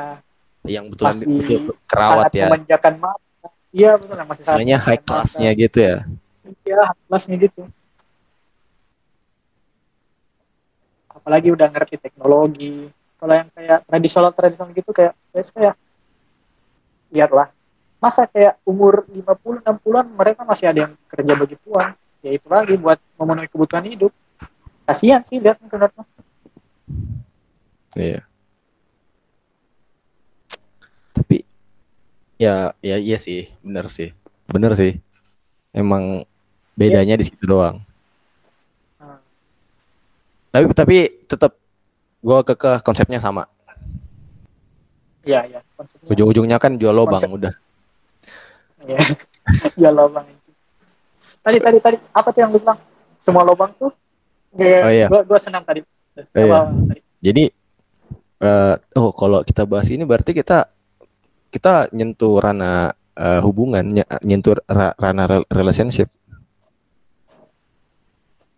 yang 0.63 0.87
betulan 0.91 1.15
Masih 1.19 1.27
betul 1.27 1.75
kerawat 1.91 2.31
ya 2.31 2.47
memanjakan 2.47 2.95
mata. 3.03 3.49
Iya 3.75 3.91
betul 3.99 4.15
masih 4.23 4.43
istilahnya 4.47 4.77
high 4.79 5.03
classnya 5.03 5.51
gitu 5.59 5.79
ya 5.83 5.97
Iya, 6.63 6.81
high 6.87 7.03
classnya 7.11 7.37
gitu. 7.41 7.63
Apalagi 11.23 11.55
udah 11.55 11.71
ngerti 11.71 12.03
teknologi. 12.03 12.91
Kalau 12.91 13.35
yang 13.39 13.49
kayak 13.55 13.87
tradisional 13.87 14.35
tradisional 14.35 14.75
gitu 14.75 14.91
kayak 14.91 15.15
kayak 15.31 15.47
saya 15.47 15.71
lihatlah 17.15 17.55
masa 18.03 18.27
kayak 18.27 18.59
umur 18.67 19.07
50 19.07 19.63
60-an 19.63 20.07
mereka 20.19 20.43
masih 20.43 20.67
ada 20.67 20.91
yang 20.91 20.93
kerja 21.07 21.33
begituan. 21.39 21.95
Ya 22.19 22.35
itu 22.35 22.47
lagi 22.51 22.75
buat 22.75 22.99
memenuhi 23.15 23.47
kebutuhan 23.47 23.87
hidup. 23.87 24.11
Kasihan 24.83 25.23
sih 25.23 25.39
lihat 25.39 25.63
mah. 25.63 26.07
Iya. 27.95 28.27
Tapi 31.15 31.47
ya 32.43 32.75
ya 32.83 32.97
iya 32.99 33.19
sih, 33.23 33.47
bener 33.63 33.87
sih. 33.87 34.11
Bener 34.51 34.75
sih. 34.75 34.99
Emang 35.71 36.27
bedanya 36.75 37.15
di 37.15 37.31
situ 37.31 37.47
doang. 37.47 37.87
Tapi 40.53 40.65
tapi 40.77 40.97
tetap 41.25 41.57
gua 42.21 42.45
kekeh 42.45 42.85
konsepnya 42.85 43.17
sama. 43.19 43.49
Iya, 45.25 45.49
iya. 45.49 45.61
Konsepnya. 45.75 46.13
Ujung-ujungnya 46.13 46.61
kan 46.61 46.77
jual 46.77 46.93
lobang 46.93 47.19
Konsep- 47.19 47.33
udah. 47.33 47.53
Ya 49.79 49.91
lobang 49.91 50.27
itu. 50.27 50.51
Tadi 51.43 51.59
tadi 51.59 51.79
tadi 51.81 51.97
apa 52.13 52.29
tuh 52.31 52.41
yang 52.43 52.51
lu 52.53 52.59
bilang? 52.61 52.79
Semua 53.17 53.43
lobang 53.43 53.71
tuh 53.75 53.91
ya, 54.55 54.83
Oh, 54.85 54.93
iya. 54.93 55.07
gua 55.09 55.23
gua 55.25 55.39
senang 55.39 55.63
tadi. 55.65 55.81
Oh, 56.15 56.23
iya. 56.37 56.69
Tadi? 56.69 57.01
Jadi 57.23 57.45
eh 58.43 58.75
oh 58.99 59.11
kalau 59.15 59.47
kita 59.47 59.63
bahas 59.65 59.87
ini 59.89 60.03
berarti 60.03 60.35
kita 60.35 60.67
kita 61.49 61.87
nyentuh 61.95 62.43
ranah 62.43 62.91
eh, 63.15 63.41
hubungan, 63.41 63.87
ny- 63.87 64.11
nyentuh 64.21 64.59
ra- 64.67 64.97
ranah 64.99 65.27
rel- 65.31 65.49
relationship. 65.49 66.11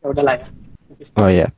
Ya 0.01 0.07
udahlah 0.09 0.35
ya. 0.41 0.47
Oh 1.17 1.29
iya. 1.29 1.49